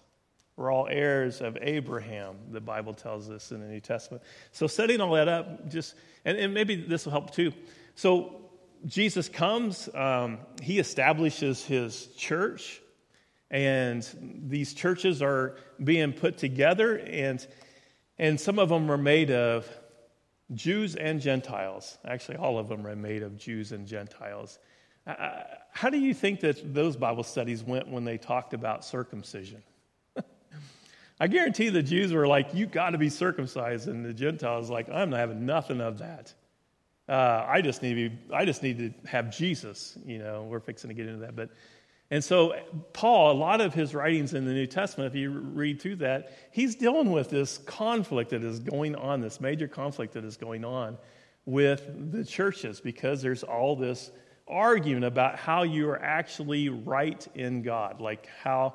We're 0.57 0.73
all 0.73 0.89
heirs 0.91 1.41
of 1.41 1.57
Abraham, 1.61 2.37
the 2.51 2.61
Bible 2.61 2.93
tells 2.93 3.31
us 3.31 3.53
in 3.53 3.61
the 3.61 3.69
New 3.69 3.81
Testament. 3.81 4.25
So, 4.53 4.67
setting 4.67 5.01
all 5.01 5.13
that 5.13 5.29
up, 5.29 5.69
just, 5.71 5.95
and, 6.25 6.37
and 6.37 6.53
maybe 6.53 6.75
this 6.77 7.05
will 7.05 7.13
help 7.13 7.33
too. 7.33 7.53
So, 7.95 8.41
Jesus 8.85 9.29
comes, 9.29 9.89
um, 9.95 10.39
he 10.61 10.79
establishes 10.79 11.65
his 11.65 12.07
church, 12.17 12.81
and 13.51 14.09
these 14.49 14.75
churches 14.75 15.23
are 15.23 15.57
being 15.83 16.13
put 16.13 16.39
together, 16.39 16.99
and 16.99 17.47
and 18.19 18.41
some 18.41 18.59
of 18.59 18.69
them 18.69 18.91
are 18.91 18.99
made 18.99 19.31
of 19.31 19.69
Jews 20.55 20.95
and 20.95 21.21
Gentiles. 21.21 21.99
Actually, 22.05 22.37
all 22.37 22.59
of 22.59 22.69
them 22.69 22.87
are 22.87 22.97
made 22.97 23.23
of 23.23 23.37
Jews 23.37 23.73
and 23.73 23.87
Gentiles. 23.87 24.59
How 25.07 25.91
do 25.91 25.99
you 25.99 26.15
think 26.15 26.41
that 26.41 26.75
those 26.75 26.97
Bible 26.97 27.23
studies 27.23 27.63
went 27.63 27.89
when 27.89 28.05
they 28.05 28.19
talked 28.19 28.55
about 28.55 28.85
circumcision? 28.85 29.63
I 31.21 31.29
guarantee 31.29 31.69
the 31.69 31.83
Jews 31.83 32.13
were 32.13 32.27
like, 32.27 32.55
you 32.55 32.67
got 32.67 32.91
to 32.91 32.99
be 32.99 33.09
circumcised. 33.09 33.89
And 33.89 34.05
the 34.05 34.13
Gentiles 34.13 34.71
like, 34.71 34.89
I'm 34.89 35.11
not 35.11 35.21
having 35.21 35.47
nothing 35.47 35.81
of 35.81 35.99
that. 35.99 36.33
Uh, 37.09 37.45
I 37.47 37.61
just 37.61 37.83
need 37.83 37.95
to 37.95 38.09
be, 38.11 38.19
I 38.35 38.45
just 38.45 38.65
need 38.65 38.79
to 38.79 39.09
have 39.09 39.31
Jesus. 39.31 39.97
You 40.05 40.19
know, 40.19 40.43
we're 40.43 40.61
fixing 40.61 40.89
to 40.89 40.95
get 40.95 41.07
into 41.07 41.21
that. 41.21 41.37
But 41.37 41.51
and 42.11 42.23
so, 42.23 42.55
Paul, 42.93 43.33
a 43.33 43.35
lot 43.35 43.61
of 43.61 43.75
his 43.75 43.93
writings 43.93 44.33
in 44.33 44.45
the 44.45 44.53
New 44.53 44.67
Testament, 44.67 45.13
if 45.13 45.19
you 45.19 45.31
read 45.31 45.81
through 45.81 45.97
that, 45.97 46.37
he's 46.53 46.77
dealing 46.77 47.11
with 47.11 47.31
this 47.31 47.59
conflict 47.59 48.31
that 48.31 48.45
is 48.45 48.61
going 48.61 48.95
on, 48.95 49.21
this 49.21 49.41
major 49.41 49.67
conflict 49.67 50.13
that 50.15 50.25
is 50.25 50.37
going 50.37 50.65
on 50.65 50.99
with 51.47 52.13
the 52.13 52.25
churches, 52.25 52.81
because 52.81 53.23
there's 53.23 53.43
all 53.43 53.75
this 53.75 54.13
argument 54.47 55.05
about 55.05 55.37
how 55.37 55.65
you 55.65 55.89
are 55.89 56.01
actually 56.01 56.69
right 56.69 57.27
in 57.35 57.63
God, 57.63 58.01
like 58.01 58.29
how 58.41 58.75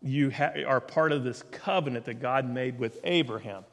you 0.00 0.30
ha- 0.30 0.62
are 0.64 0.80
part 0.80 1.10
of 1.10 1.24
this 1.24 1.42
covenant 1.50 2.04
that 2.04 2.20
God 2.20 2.48
made 2.48 2.78
with 2.78 3.00
Abraham. 3.02 3.64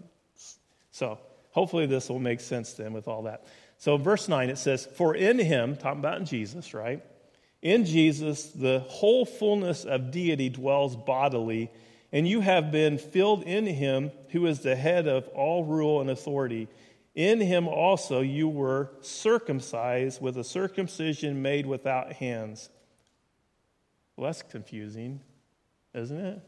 So, 0.89 1.19
hopefully, 1.51 1.85
this 1.85 2.09
will 2.09 2.17
make 2.17 2.39
sense 2.39 2.73
then 2.73 2.91
with 2.91 3.07
all 3.07 3.23
that. 3.23 3.45
So, 3.77 3.97
verse 3.97 4.27
9, 4.27 4.49
it 4.49 4.57
says, 4.57 4.87
For 4.87 5.13
in 5.13 5.37
him, 5.37 5.75
talking 5.75 5.99
about 5.99 6.17
in 6.17 6.25
Jesus, 6.25 6.73
right? 6.73 7.03
In 7.65 7.85
Jesus, 7.85 8.45
the 8.51 8.81
whole 8.81 9.25
fullness 9.25 9.85
of 9.85 10.11
deity 10.11 10.49
dwells 10.49 10.95
bodily, 10.95 11.71
and 12.11 12.27
you 12.27 12.41
have 12.41 12.71
been 12.71 12.99
filled 12.99 13.41
in 13.41 13.65
him 13.65 14.11
who 14.29 14.45
is 14.45 14.59
the 14.59 14.75
head 14.75 15.07
of 15.07 15.27
all 15.29 15.63
rule 15.63 15.99
and 15.99 16.11
authority. 16.11 16.67
In 17.15 17.41
him 17.41 17.67
also 17.67 18.21
you 18.21 18.47
were 18.47 18.91
circumcised 19.01 20.21
with 20.21 20.37
a 20.37 20.43
circumcision 20.43 21.41
made 21.41 21.65
without 21.65 22.13
hands. 22.13 22.69
Well, 24.15 24.27
that's 24.27 24.43
confusing, 24.43 25.21
isn't 25.95 26.19
it? 26.19 26.41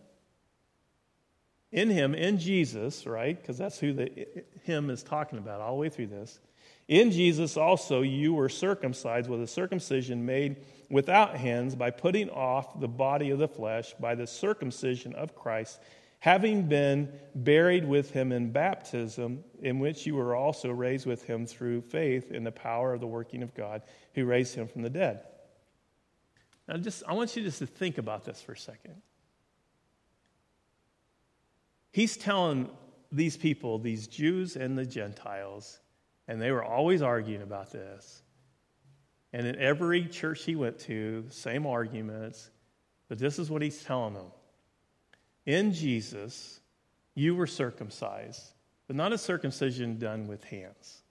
In 1.71 1.89
him, 1.89 2.13
in 2.13 2.37
Jesus, 2.37 3.07
right? 3.07 3.41
Because 3.41 3.57
that's 3.57 3.79
who 3.79 3.91
the 3.91 4.27
him 4.65 4.91
is 4.91 5.01
talking 5.01 5.39
about 5.39 5.61
all 5.61 5.77
the 5.77 5.81
way 5.81 5.89
through 5.89 6.07
this. 6.07 6.39
In 6.87 7.11
Jesus 7.11 7.57
also 7.57 8.01
you 8.01 8.33
were 8.33 8.49
circumcised 8.49 9.29
with 9.29 9.41
a 9.41 9.47
circumcision 9.47 10.25
made 10.25 10.57
without 10.89 11.35
hands 11.35 11.75
by 11.75 11.91
putting 11.91 12.29
off 12.29 12.79
the 12.79 12.87
body 12.87 13.29
of 13.29 13.39
the 13.39 13.47
flesh 13.47 13.93
by 13.99 14.15
the 14.15 14.27
circumcision 14.27 15.13
of 15.13 15.35
Christ, 15.35 15.81
having 16.19 16.67
been 16.67 17.11
buried 17.35 17.85
with 17.85 18.11
him 18.11 18.31
in 18.31 18.51
baptism, 18.51 19.43
in 19.61 19.79
which 19.79 20.05
you 20.05 20.15
were 20.15 20.35
also 20.35 20.71
raised 20.71 21.05
with 21.05 21.23
him 21.23 21.45
through 21.45 21.81
faith 21.81 22.31
in 22.31 22.45
the 22.45 22.51
power 22.51 22.93
of 22.93 23.01
the 23.01 23.07
working 23.07 23.43
of 23.43 23.53
God 23.53 23.81
who 24.15 24.25
raised 24.25 24.55
him 24.55 24.67
from 24.67 24.81
the 24.81 24.89
dead. 24.89 25.21
Now, 26.69 26.77
just, 26.77 27.03
I 27.07 27.13
want 27.13 27.35
you 27.35 27.43
just 27.43 27.59
to 27.59 27.67
think 27.67 27.97
about 27.97 28.23
this 28.23 28.41
for 28.41 28.53
a 28.53 28.57
second. 28.57 29.01
He's 31.91 32.15
telling 32.15 32.69
these 33.11 33.37
people, 33.37 33.79
these 33.79 34.07
Jews 34.07 34.55
and 34.55 34.77
the 34.77 34.85
Gentiles, 34.85 35.79
and 36.27 36.41
they 36.41 36.51
were 36.51 36.63
always 36.63 37.01
arguing 37.01 37.41
about 37.41 37.71
this. 37.71 38.21
And 39.33 39.45
in 39.45 39.57
every 39.57 40.05
church 40.07 40.43
he 40.43 40.55
went 40.55 40.79
to, 40.79 41.25
same 41.29 41.65
arguments. 41.65 42.49
But 43.07 43.19
this 43.19 43.39
is 43.39 43.49
what 43.49 43.61
he's 43.61 43.83
telling 43.83 44.13
them 44.13 44.31
In 45.45 45.73
Jesus, 45.73 46.59
you 47.15 47.35
were 47.35 47.47
circumcised, 47.47 48.53
but 48.87 48.95
not 48.95 49.13
a 49.13 49.17
circumcision 49.17 49.97
done 49.97 50.27
with 50.27 50.43
hands, 50.43 51.01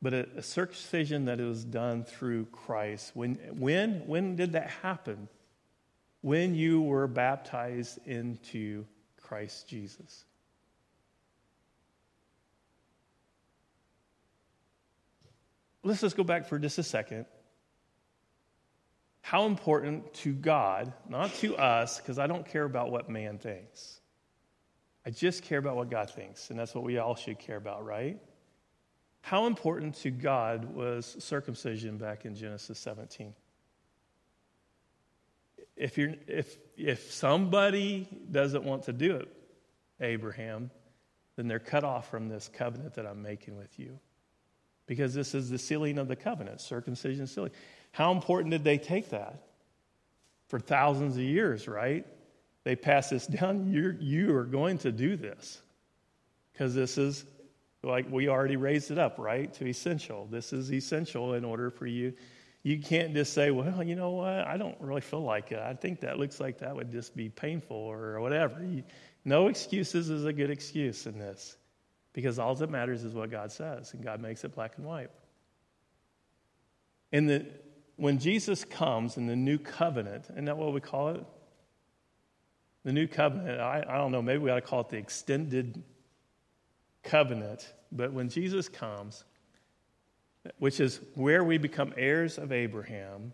but 0.00 0.14
a, 0.14 0.28
a 0.36 0.42
circumcision 0.42 1.26
that 1.26 1.38
was 1.38 1.64
done 1.64 2.04
through 2.04 2.46
Christ. 2.46 3.12
When, 3.14 3.34
when, 3.58 4.06
when 4.06 4.36
did 4.36 4.52
that 4.52 4.70
happen? 4.70 5.28
When 6.20 6.54
you 6.54 6.82
were 6.82 7.06
baptized 7.06 8.00
into 8.06 8.84
Christ 9.20 9.68
Jesus. 9.68 10.24
Let's 15.82 16.00
just 16.00 16.16
go 16.16 16.24
back 16.24 16.46
for 16.46 16.58
just 16.58 16.78
a 16.78 16.82
second. 16.82 17.26
How 19.20 19.46
important 19.46 20.14
to 20.14 20.32
God, 20.32 20.92
not 21.08 21.34
to 21.36 21.56
us, 21.56 21.98
because 21.98 22.18
I 22.18 22.26
don't 22.26 22.46
care 22.46 22.64
about 22.64 22.90
what 22.90 23.10
man 23.10 23.38
thinks. 23.38 24.00
I 25.04 25.10
just 25.10 25.42
care 25.42 25.58
about 25.58 25.76
what 25.76 25.90
God 25.90 26.10
thinks, 26.10 26.50
and 26.50 26.58
that's 26.58 26.74
what 26.74 26.84
we 26.84 26.98
all 26.98 27.14
should 27.14 27.38
care 27.38 27.56
about, 27.56 27.84
right? 27.84 28.18
How 29.20 29.46
important 29.46 29.96
to 29.96 30.10
God 30.10 30.74
was 30.74 31.16
circumcision 31.18 31.98
back 31.98 32.24
in 32.24 32.34
Genesis 32.34 32.78
17? 32.78 33.34
If, 35.76 35.98
you're, 35.98 36.14
if, 36.26 36.58
if 36.76 37.12
somebody 37.12 38.08
doesn't 38.30 38.64
want 38.64 38.84
to 38.84 38.92
do 38.92 39.16
it, 39.16 39.28
Abraham, 40.00 40.70
then 41.36 41.48
they're 41.48 41.58
cut 41.58 41.84
off 41.84 42.10
from 42.10 42.28
this 42.28 42.48
covenant 42.52 42.94
that 42.94 43.06
I'm 43.06 43.22
making 43.22 43.56
with 43.56 43.78
you. 43.78 43.98
Because 44.88 45.14
this 45.14 45.32
is 45.34 45.50
the 45.50 45.58
sealing 45.58 45.98
of 45.98 46.08
the 46.08 46.16
covenant, 46.16 46.60
circumcision 46.60 47.28
sealing. 47.28 47.52
How 47.92 48.10
important 48.10 48.50
did 48.50 48.64
they 48.64 48.78
take 48.78 49.10
that? 49.10 49.44
For 50.48 50.58
thousands 50.58 51.14
of 51.14 51.22
years, 51.22 51.68
right? 51.68 52.04
they 52.68 52.76
pass 52.76 53.08
this 53.08 53.26
down, 53.26 53.72
you're, 53.72 53.92
you 53.92 54.36
are 54.36 54.44
going 54.44 54.76
to 54.76 54.92
do 54.92 55.16
this. 55.16 55.62
Because 56.52 56.74
this 56.74 56.98
is, 56.98 57.24
like 57.82 58.10
we 58.10 58.28
already 58.28 58.56
raised 58.56 58.90
it 58.90 58.98
up, 58.98 59.14
right? 59.18 59.50
To 59.54 59.66
essential. 59.66 60.28
This 60.30 60.52
is 60.52 60.70
essential 60.70 61.32
in 61.32 61.46
order 61.46 61.70
for 61.70 61.86
you. 61.86 62.12
You 62.64 62.78
can't 62.78 63.14
just 63.14 63.32
say, 63.32 63.50
well, 63.52 63.82
you 63.82 63.94
know 63.94 64.10
what? 64.10 64.46
I 64.46 64.58
don't 64.58 64.76
really 64.80 65.00
feel 65.00 65.22
like 65.22 65.50
it. 65.50 65.60
I 65.60 65.72
think 65.72 66.00
that 66.00 66.18
looks 66.18 66.40
like 66.40 66.58
that 66.58 66.76
would 66.76 66.92
just 66.92 67.16
be 67.16 67.30
painful 67.30 67.74
or 67.74 68.20
whatever. 68.20 68.62
You, 68.62 68.82
no 69.24 69.46
excuses 69.46 70.10
is 70.10 70.26
a 70.26 70.32
good 70.34 70.50
excuse 70.50 71.06
in 71.06 71.18
this. 71.18 71.56
Because 72.12 72.38
all 72.38 72.54
that 72.54 72.70
matters 72.70 73.04
is 73.04 73.14
what 73.14 73.30
God 73.30 73.52
says, 73.52 73.92
and 73.92 74.02
God 74.02 74.20
makes 74.20 74.44
it 74.44 74.54
black 74.54 74.72
and 74.76 74.86
white. 74.86 75.10
And 77.12 77.48
when 77.96 78.18
Jesus 78.18 78.64
comes 78.64 79.16
in 79.16 79.26
the 79.26 79.36
new 79.36 79.58
covenant, 79.58 80.26
isn't 80.30 80.44
that 80.46 80.56
what 80.56 80.72
we 80.72 80.80
call 80.80 81.10
it? 81.10 81.24
The 82.84 82.92
new 82.92 83.06
covenant, 83.06 83.60
I, 83.60 83.84
I 83.86 83.98
don't 83.98 84.12
know, 84.12 84.22
maybe 84.22 84.38
we 84.38 84.50
ought 84.50 84.56
to 84.56 84.60
call 84.62 84.80
it 84.80 84.88
the 84.88 84.96
extended 84.96 85.82
covenant. 87.02 87.72
But 87.92 88.12
when 88.12 88.28
Jesus 88.28 88.68
comes, 88.68 89.24
which 90.58 90.80
is 90.80 91.00
where 91.14 91.44
we 91.44 91.58
become 91.58 91.92
heirs 91.96 92.38
of 92.38 92.52
Abraham, 92.52 93.32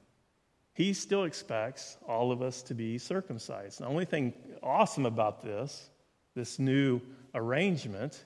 he 0.72 0.92
still 0.92 1.24
expects 1.24 1.96
all 2.08 2.32
of 2.32 2.42
us 2.42 2.62
to 2.62 2.74
be 2.74 2.98
circumcised. 2.98 3.80
The 3.80 3.86
only 3.86 4.04
thing 4.04 4.32
awesome 4.62 5.06
about 5.06 5.42
this, 5.42 5.88
this 6.34 6.58
new 6.58 7.00
arrangement, 7.34 8.24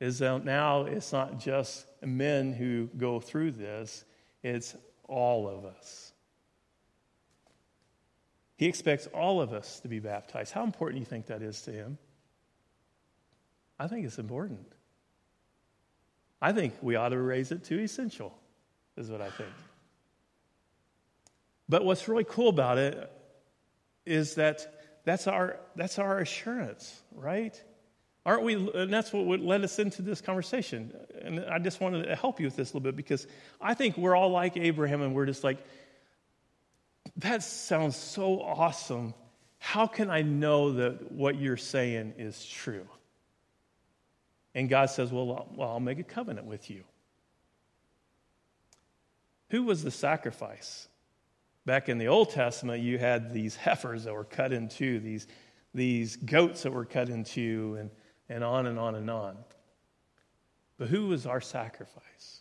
is 0.00 0.18
that 0.18 0.44
now 0.44 0.82
it's 0.84 1.12
not 1.12 1.38
just 1.38 1.86
men 2.02 2.52
who 2.52 2.88
go 2.96 3.20
through 3.20 3.52
this, 3.52 4.04
it's 4.42 4.74
all 5.06 5.46
of 5.46 5.66
us. 5.66 6.12
He 8.56 8.66
expects 8.66 9.06
all 9.08 9.40
of 9.40 9.52
us 9.52 9.80
to 9.80 9.88
be 9.88 10.00
baptized. 10.00 10.52
How 10.52 10.64
important 10.64 10.96
do 10.96 11.00
you 11.00 11.06
think 11.06 11.26
that 11.26 11.42
is 11.42 11.62
to 11.62 11.72
him? 11.72 11.98
I 13.78 13.86
think 13.86 14.04
it's 14.06 14.18
important. 14.18 14.66
I 16.42 16.52
think 16.52 16.74
we 16.82 16.96
ought 16.96 17.10
to 17.10 17.18
raise 17.18 17.52
it 17.52 17.64
to 17.64 17.78
essential, 17.78 18.36
is 18.96 19.10
what 19.10 19.20
I 19.20 19.30
think. 19.30 19.50
But 21.68 21.84
what's 21.84 22.08
really 22.08 22.24
cool 22.24 22.48
about 22.48 22.78
it 22.78 23.10
is 24.04 24.34
that 24.34 25.02
that's 25.04 25.26
our, 25.26 25.58
that's 25.76 25.98
our 25.98 26.18
assurance, 26.18 27.00
right? 27.14 27.62
Aren't 28.26 28.42
we? 28.42 28.54
And 28.54 28.92
that's 28.92 29.12
what 29.12 29.40
led 29.40 29.64
us 29.64 29.78
into 29.78 30.02
this 30.02 30.20
conversation. 30.20 30.92
And 31.22 31.40
I 31.46 31.58
just 31.58 31.80
wanted 31.80 32.04
to 32.04 32.14
help 32.14 32.38
you 32.38 32.46
with 32.46 32.56
this 32.56 32.72
a 32.72 32.76
little 32.76 32.80
bit 32.80 32.96
because 32.96 33.26
I 33.60 33.74
think 33.74 33.96
we're 33.96 34.14
all 34.14 34.30
like 34.30 34.56
Abraham 34.56 35.00
and 35.00 35.14
we're 35.14 35.26
just 35.26 35.42
like, 35.42 35.58
that 37.16 37.42
sounds 37.42 37.96
so 37.96 38.40
awesome. 38.40 39.14
How 39.58 39.86
can 39.86 40.10
I 40.10 40.22
know 40.22 40.72
that 40.74 41.12
what 41.12 41.36
you're 41.36 41.56
saying 41.56 42.14
is 42.18 42.44
true? 42.46 42.86
And 44.54 44.68
God 44.68 44.90
says, 44.90 45.10
Well, 45.10 45.48
well 45.54 45.70
I'll 45.70 45.80
make 45.80 45.98
a 45.98 46.04
covenant 46.04 46.46
with 46.46 46.68
you. 46.68 46.84
Who 49.48 49.64
was 49.64 49.82
the 49.82 49.90
sacrifice? 49.90 50.88
Back 51.64 51.88
in 51.88 51.98
the 51.98 52.08
Old 52.08 52.30
Testament, 52.30 52.82
you 52.82 52.98
had 52.98 53.32
these 53.32 53.56
heifers 53.56 54.04
that 54.04 54.14
were 54.14 54.24
cut 54.24 54.52
in 54.52 54.68
two, 54.68 55.00
these, 55.00 55.26
these 55.72 56.16
goats 56.16 56.62
that 56.62 56.72
were 56.72 56.84
cut 56.84 57.08
in 57.08 57.24
two, 57.24 57.76
and, 57.78 57.90
and 58.30 58.42
on 58.42 58.66
and 58.66 58.78
on 58.78 58.94
and 58.94 59.10
on. 59.10 59.36
But 60.78 60.88
who 60.88 61.08
was 61.08 61.26
our 61.26 61.42
sacrifice? 61.42 62.40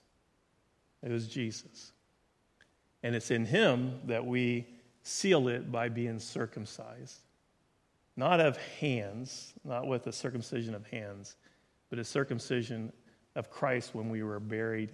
It 1.04 1.12
was 1.12 1.28
Jesus. 1.28 1.92
And 3.04 3.16
it's 3.16 3.32
in 3.32 3.44
him 3.44 4.00
that 4.06 4.26
we 4.26 4.68
seal 5.04 5.48
it 5.50 5.72
by 5.72 5.90
being 5.90 6.20
circumcised. 6.20 7.20
Not 8.16 8.40
of 8.40 8.58
hands, 8.80 9.54
not 9.66 9.88
with 9.88 10.08
a 10.08 10.12
circumcision 10.12 10.76
of 10.76 10.86
hands, 10.88 11.36
but 11.90 12.00
a 12.00 12.04
circumcision 12.04 12.94
of 13.36 13.50
Christ 13.50 13.96
when 13.96 14.10
we 14.10 14.24
were 14.24 14.40
buried 14.40 14.92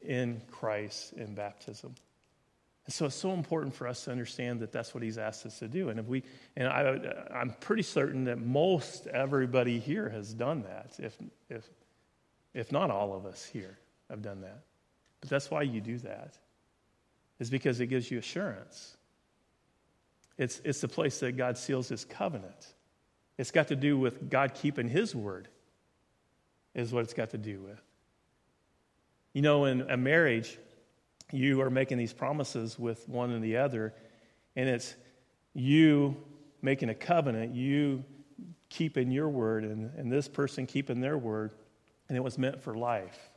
in 0.00 0.42
Christ 0.50 1.12
in 1.12 1.34
baptism. 1.34 1.94
And 2.86 2.92
so 2.92 3.06
it's 3.06 3.14
so 3.14 3.32
important 3.32 3.74
for 3.74 3.86
us 3.86 4.04
to 4.04 4.10
understand 4.10 4.60
that 4.60 4.72
that's 4.72 4.92
what 4.92 5.02
he's 5.02 5.18
asked 5.18 5.46
us 5.46 5.60
to 5.60 5.68
do. 5.68 5.88
And 5.88 6.00
if 6.00 6.06
we, 6.06 6.24
and 6.56 6.66
I, 6.66 6.98
I'm 7.32 7.54
pretty 7.60 7.82
certain 7.82 8.24
that 8.24 8.38
most 8.38 9.06
everybody 9.06 9.78
here 9.78 10.08
has 10.08 10.34
done 10.34 10.62
that, 10.62 10.94
if, 10.98 11.16
if, 11.48 11.68
if 12.54 12.72
not 12.72 12.90
all 12.90 13.14
of 13.14 13.24
us 13.24 13.44
here 13.44 13.78
have 14.10 14.20
done 14.20 14.40
that. 14.40 14.62
But 15.20 15.30
that's 15.30 15.50
why 15.50 15.62
you 15.62 15.80
do 15.80 15.98
that 15.98 16.36
is 17.38 17.50
because 17.50 17.80
it 17.80 17.86
gives 17.86 18.10
you 18.10 18.18
assurance. 18.18 18.96
It's, 20.36 20.60
it's 20.64 20.80
the 20.80 20.88
place 20.88 21.20
that 21.20 21.36
God 21.36 21.58
seals 21.58 21.88
his 21.88 22.04
covenant. 22.04 22.74
It's 23.38 23.50
got 23.52 23.68
to 23.68 23.76
do 23.76 23.96
with 23.96 24.28
God 24.28 24.54
keeping 24.54 24.88
his 24.88 25.14
word, 25.14 25.48
is 26.74 26.92
what 26.92 27.04
it's 27.04 27.14
got 27.14 27.30
to 27.30 27.38
do 27.38 27.60
with. 27.60 27.80
You 29.32 29.42
know, 29.42 29.64
in 29.64 29.82
a 29.82 29.96
marriage, 29.96 30.58
you 31.32 31.60
are 31.60 31.70
making 31.70 31.98
these 31.98 32.12
promises 32.12 32.78
with 32.78 33.08
one 33.08 33.30
and 33.30 33.42
the 33.42 33.56
other, 33.56 33.94
and 34.56 34.68
it's 34.68 34.94
you 35.54 36.16
making 36.60 36.88
a 36.88 36.94
covenant, 36.94 37.54
you 37.54 38.04
keeping 38.68 39.10
your 39.10 39.28
word, 39.28 39.64
and, 39.64 39.90
and 39.96 40.10
this 40.10 40.28
person 40.28 40.66
keeping 40.66 41.00
their 41.00 41.18
word, 41.18 41.52
and 42.08 42.16
it 42.16 42.22
was 42.22 42.38
meant 42.38 42.62
for 42.62 42.74
life 42.74 43.30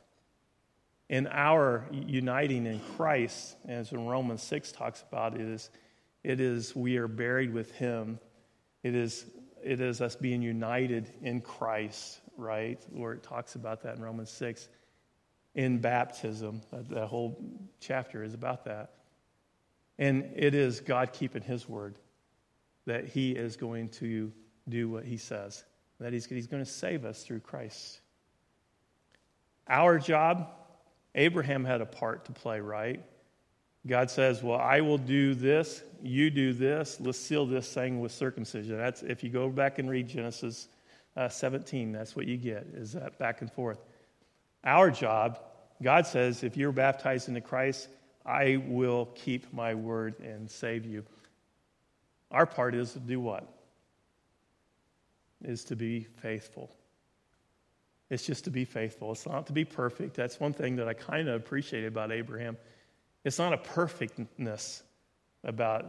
in 1.08 1.26
our 1.28 1.86
uniting 1.92 2.66
in 2.66 2.80
Christ, 2.96 3.56
as 3.68 3.92
in 3.92 4.06
Romans 4.06 4.42
6 4.42 4.72
talks 4.72 5.04
about, 5.08 5.34
it 5.34 5.40
is, 5.40 5.70
it 6.24 6.40
is 6.40 6.74
we 6.74 6.96
are 6.96 7.08
buried 7.08 7.52
with 7.52 7.70
him. 7.72 8.18
It 8.82 8.94
is, 8.94 9.26
it 9.62 9.80
is 9.80 10.00
us 10.00 10.16
being 10.16 10.42
united 10.42 11.12
in 11.22 11.40
Christ, 11.40 12.20
right? 12.36 12.80
Where 12.90 13.12
it 13.12 13.22
talks 13.22 13.54
about 13.54 13.82
that 13.82 13.96
in 13.96 14.02
Romans 14.02 14.30
6. 14.30 14.68
In 15.56 15.78
baptism, 15.78 16.60
that 16.70 17.06
whole 17.08 17.42
chapter 17.80 18.22
is 18.22 18.34
about 18.34 18.66
that. 18.66 18.92
And 19.98 20.30
it 20.36 20.54
is 20.54 20.80
God 20.80 21.12
keeping 21.12 21.42
his 21.42 21.68
word 21.68 21.98
that 22.86 23.06
he 23.06 23.32
is 23.32 23.56
going 23.56 23.88
to 23.88 24.30
do 24.68 24.88
what 24.88 25.04
he 25.04 25.16
says, 25.16 25.64
that 25.98 26.12
he's, 26.12 26.26
he's 26.26 26.46
going 26.46 26.64
to 26.64 26.70
save 26.70 27.04
us 27.04 27.24
through 27.24 27.40
Christ. 27.40 28.00
Our 29.66 29.98
job 29.98 30.48
Abraham 31.16 31.64
had 31.64 31.80
a 31.80 31.86
part 31.86 32.26
to 32.26 32.32
play, 32.32 32.60
right? 32.60 33.02
God 33.86 34.10
says, 34.10 34.42
Well, 34.42 34.58
I 34.58 34.82
will 34.82 34.98
do 34.98 35.34
this, 35.34 35.82
you 36.02 36.30
do 36.30 36.52
this, 36.52 36.98
let's 37.00 37.18
seal 37.18 37.46
this 37.46 37.72
thing 37.72 38.00
with 38.00 38.12
circumcision. 38.12 38.76
That's 38.76 39.02
if 39.02 39.24
you 39.24 39.30
go 39.30 39.48
back 39.48 39.78
and 39.78 39.88
read 39.88 40.08
Genesis 40.08 40.68
uh, 41.16 41.28
17, 41.28 41.92
that's 41.92 42.14
what 42.14 42.26
you 42.26 42.36
get, 42.36 42.66
is 42.74 42.92
that 42.92 43.18
back 43.18 43.40
and 43.40 43.50
forth. 43.50 43.78
Our 44.62 44.90
job, 44.90 45.38
God 45.82 46.06
says, 46.06 46.42
if 46.42 46.56
you're 46.56 46.72
baptized 46.72 47.28
into 47.28 47.40
Christ, 47.40 47.88
I 48.24 48.62
will 48.66 49.06
keep 49.14 49.52
my 49.52 49.74
word 49.74 50.18
and 50.20 50.50
save 50.50 50.84
you. 50.84 51.04
Our 52.30 52.46
part 52.46 52.74
is 52.74 52.92
to 52.92 52.98
do 52.98 53.20
what? 53.20 53.46
Is 55.44 55.64
to 55.64 55.76
be 55.76 56.06
faithful. 56.22 56.70
It's 58.10 58.24
just 58.24 58.44
to 58.44 58.50
be 58.50 58.64
faithful. 58.64 59.12
It's 59.12 59.26
not 59.26 59.46
to 59.48 59.52
be 59.52 59.64
perfect. 59.64 60.14
That's 60.14 60.40
one 60.40 60.52
thing 60.52 60.76
that 60.76 60.88
I 60.88 60.94
kind 60.94 61.28
of 61.28 61.34
appreciated 61.34 61.88
about 61.88 62.12
Abraham. 62.12 62.56
It's 63.24 63.38
not 63.38 63.52
a 63.52 63.58
perfectness 63.58 64.82
about, 65.44 65.86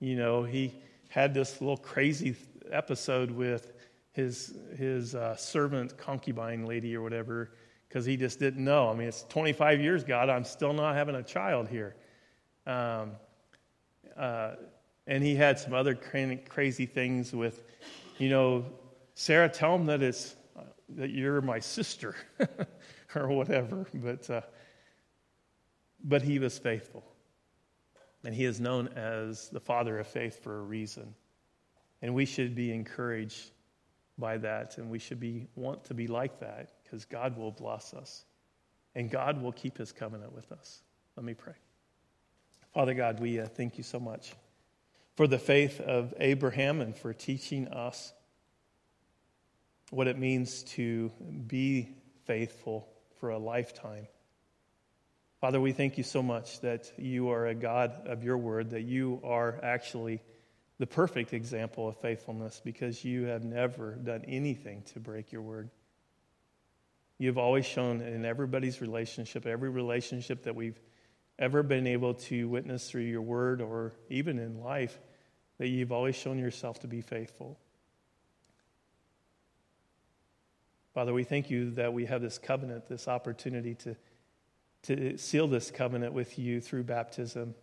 you 0.00 0.16
know, 0.16 0.42
he 0.42 0.74
had 1.08 1.34
this 1.34 1.60
little 1.60 1.76
crazy 1.76 2.34
episode 2.70 3.30
with 3.30 3.72
his, 4.12 4.54
his 4.76 5.14
uh, 5.14 5.36
servant 5.36 5.96
concubine 5.96 6.66
lady 6.66 6.96
or 6.96 7.02
whatever 7.02 7.50
because 7.92 8.06
he 8.06 8.16
just 8.16 8.38
didn't 8.38 8.64
know. 8.64 8.88
I 8.88 8.94
mean, 8.94 9.08
it's 9.08 9.24
25 9.24 9.82
years, 9.82 10.02
God, 10.02 10.30
I'm 10.30 10.44
still 10.44 10.72
not 10.72 10.94
having 10.94 11.14
a 11.14 11.22
child 11.22 11.68
here. 11.68 11.94
Um, 12.66 13.12
uh, 14.16 14.52
and 15.06 15.22
he 15.22 15.34
had 15.34 15.58
some 15.58 15.74
other 15.74 15.94
crazy 15.94 16.86
things 16.86 17.34
with, 17.34 17.62
you 18.16 18.30
know, 18.30 18.64
Sarah, 19.14 19.50
tell 19.50 19.74
him 19.74 19.84
that 19.86 20.02
it's 20.02 20.36
that 20.96 21.10
you're 21.10 21.42
my 21.42 21.58
sister 21.58 22.16
or 23.14 23.28
whatever. 23.28 23.86
But, 23.92 24.30
uh, 24.30 24.40
but 26.02 26.22
he 26.22 26.38
was 26.38 26.58
faithful. 26.58 27.04
And 28.24 28.34
he 28.34 28.46
is 28.46 28.58
known 28.58 28.88
as 28.88 29.50
the 29.50 29.60
father 29.60 29.98
of 29.98 30.06
faith 30.06 30.42
for 30.42 30.60
a 30.60 30.62
reason. 30.62 31.14
And 32.00 32.14
we 32.14 32.24
should 32.24 32.54
be 32.54 32.72
encouraged 32.72 33.50
by 34.16 34.38
that, 34.38 34.78
and 34.78 34.88
we 34.88 34.98
should 34.98 35.20
be 35.20 35.46
want 35.56 35.84
to 35.84 35.94
be 35.94 36.06
like 36.06 36.40
that 36.40 36.70
because 36.92 37.06
God 37.06 37.38
will 37.38 37.50
bless 37.50 37.94
us, 37.94 38.22
and 38.94 39.10
God 39.10 39.40
will 39.40 39.52
keep 39.52 39.78
His 39.78 39.92
covenant 39.92 40.34
with 40.34 40.52
us. 40.52 40.82
Let 41.16 41.24
me 41.24 41.32
pray. 41.32 41.54
Father 42.74 42.92
God, 42.92 43.18
we 43.18 43.40
uh, 43.40 43.46
thank 43.46 43.78
you 43.78 43.82
so 43.82 43.98
much 43.98 44.34
for 45.16 45.26
the 45.26 45.38
faith 45.38 45.80
of 45.80 46.12
Abraham 46.18 46.82
and 46.82 46.94
for 46.94 47.14
teaching 47.14 47.68
us 47.68 48.12
what 49.88 50.06
it 50.06 50.18
means 50.18 50.64
to 50.64 51.10
be 51.46 51.88
faithful 52.26 52.86
for 53.20 53.30
a 53.30 53.38
lifetime. 53.38 54.06
Father, 55.40 55.62
we 55.62 55.72
thank 55.72 55.96
you 55.96 56.04
so 56.04 56.22
much 56.22 56.60
that 56.60 56.92
you 56.98 57.30
are 57.30 57.46
a 57.46 57.54
God 57.54 58.06
of 58.06 58.22
your 58.22 58.36
word, 58.36 58.70
that 58.70 58.82
you 58.82 59.18
are 59.24 59.58
actually 59.62 60.20
the 60.78 60.86
perfect 60.86 61.32
example 61.32 61.88
of 61.88 61.96
faithfulness 61.96 62.60
because 62.62 63.02
you 63.02 63.24
have 63.24 63.44
never 63.44 63.94
done 63.94 64.26
anything 64.28 64.82
to 64.92 65.00
break 65.00 65.32
your 65.32 65.40
word. 65.40 65.70
You've 67.22 67.38
always 67.38 67.64
shown 67.64 68.00
in 68.00 68.24
everybody's 68.24 68.80
relationship, 68.80 69.46
every 69.46 69.70
relationship 69.70 70.42
that 70.42 70.56
we've 70.56 70.80
ever 71.38 71.62
been 71.62 71.86
able 71.86 72.14
to 72.14 72.48
witness 72.48 72.90
through 72.90 73.02
your 73.02 73.22
word 73.22 73.62
or 73.62 73.92
even 74.10 74.40
in 74.40 74.60
life, 74.60 74.98
that 75.58 75.68
you've 75.68 75.92
always 75.92 76.16
shown 76.16 76.36
yourself 76.36 76.80
to 76.80 76.88
be 76.88 77.00
faithful. 77.00 77.60
Father, 80.94 81.14
we 81.14 81.22
thank 81.22 81.48
you 81.48 81.70
that 81.70 81.92
we 81.92 82.06
have 82.06 82.22
this 82.22 82.38
covenant, 82.38 82.88
this 82.88 83.06
opportunity 83.06 83.76
to, 83.76 83.96
to 84.82 85.16
seal 85.16 85.46
this 85.46 85.70
covenant 85.70 86.14
with 86.14 86.40
you 86.40 86.60
through 86.60 86.82
baptism. 86.82 87.54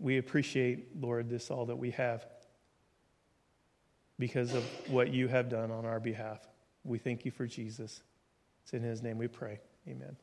We 0.00 0.18
appreciate, 0.18 1.00
Lord, 1.00 1.30
this 1.30 1.52
all 1.52 1.66
that 1.66 1.76
we 1.76 1.92
have 1.92 2.26
because 4.18 4.54
of 4.54 4.64
what 4.88 5.12
you 5.12 5.28
have 5.28 5.48
done 5.48 5.70
on 5.70 5.86
our 5.86 6.00
behalf. 6.00 6.40
We 6.84 6.98
thank 6.98 7.24
you 7.24 7.30
for 7.30 7.46
Jesus. 7.46 8.02
It's 8.62 8.72
in 8.72 8.82
his 8.82 9.02
name 9.02 9.18
we 9.18 9.28
pray. 9.28 9.60
Amen. 9.88 10.16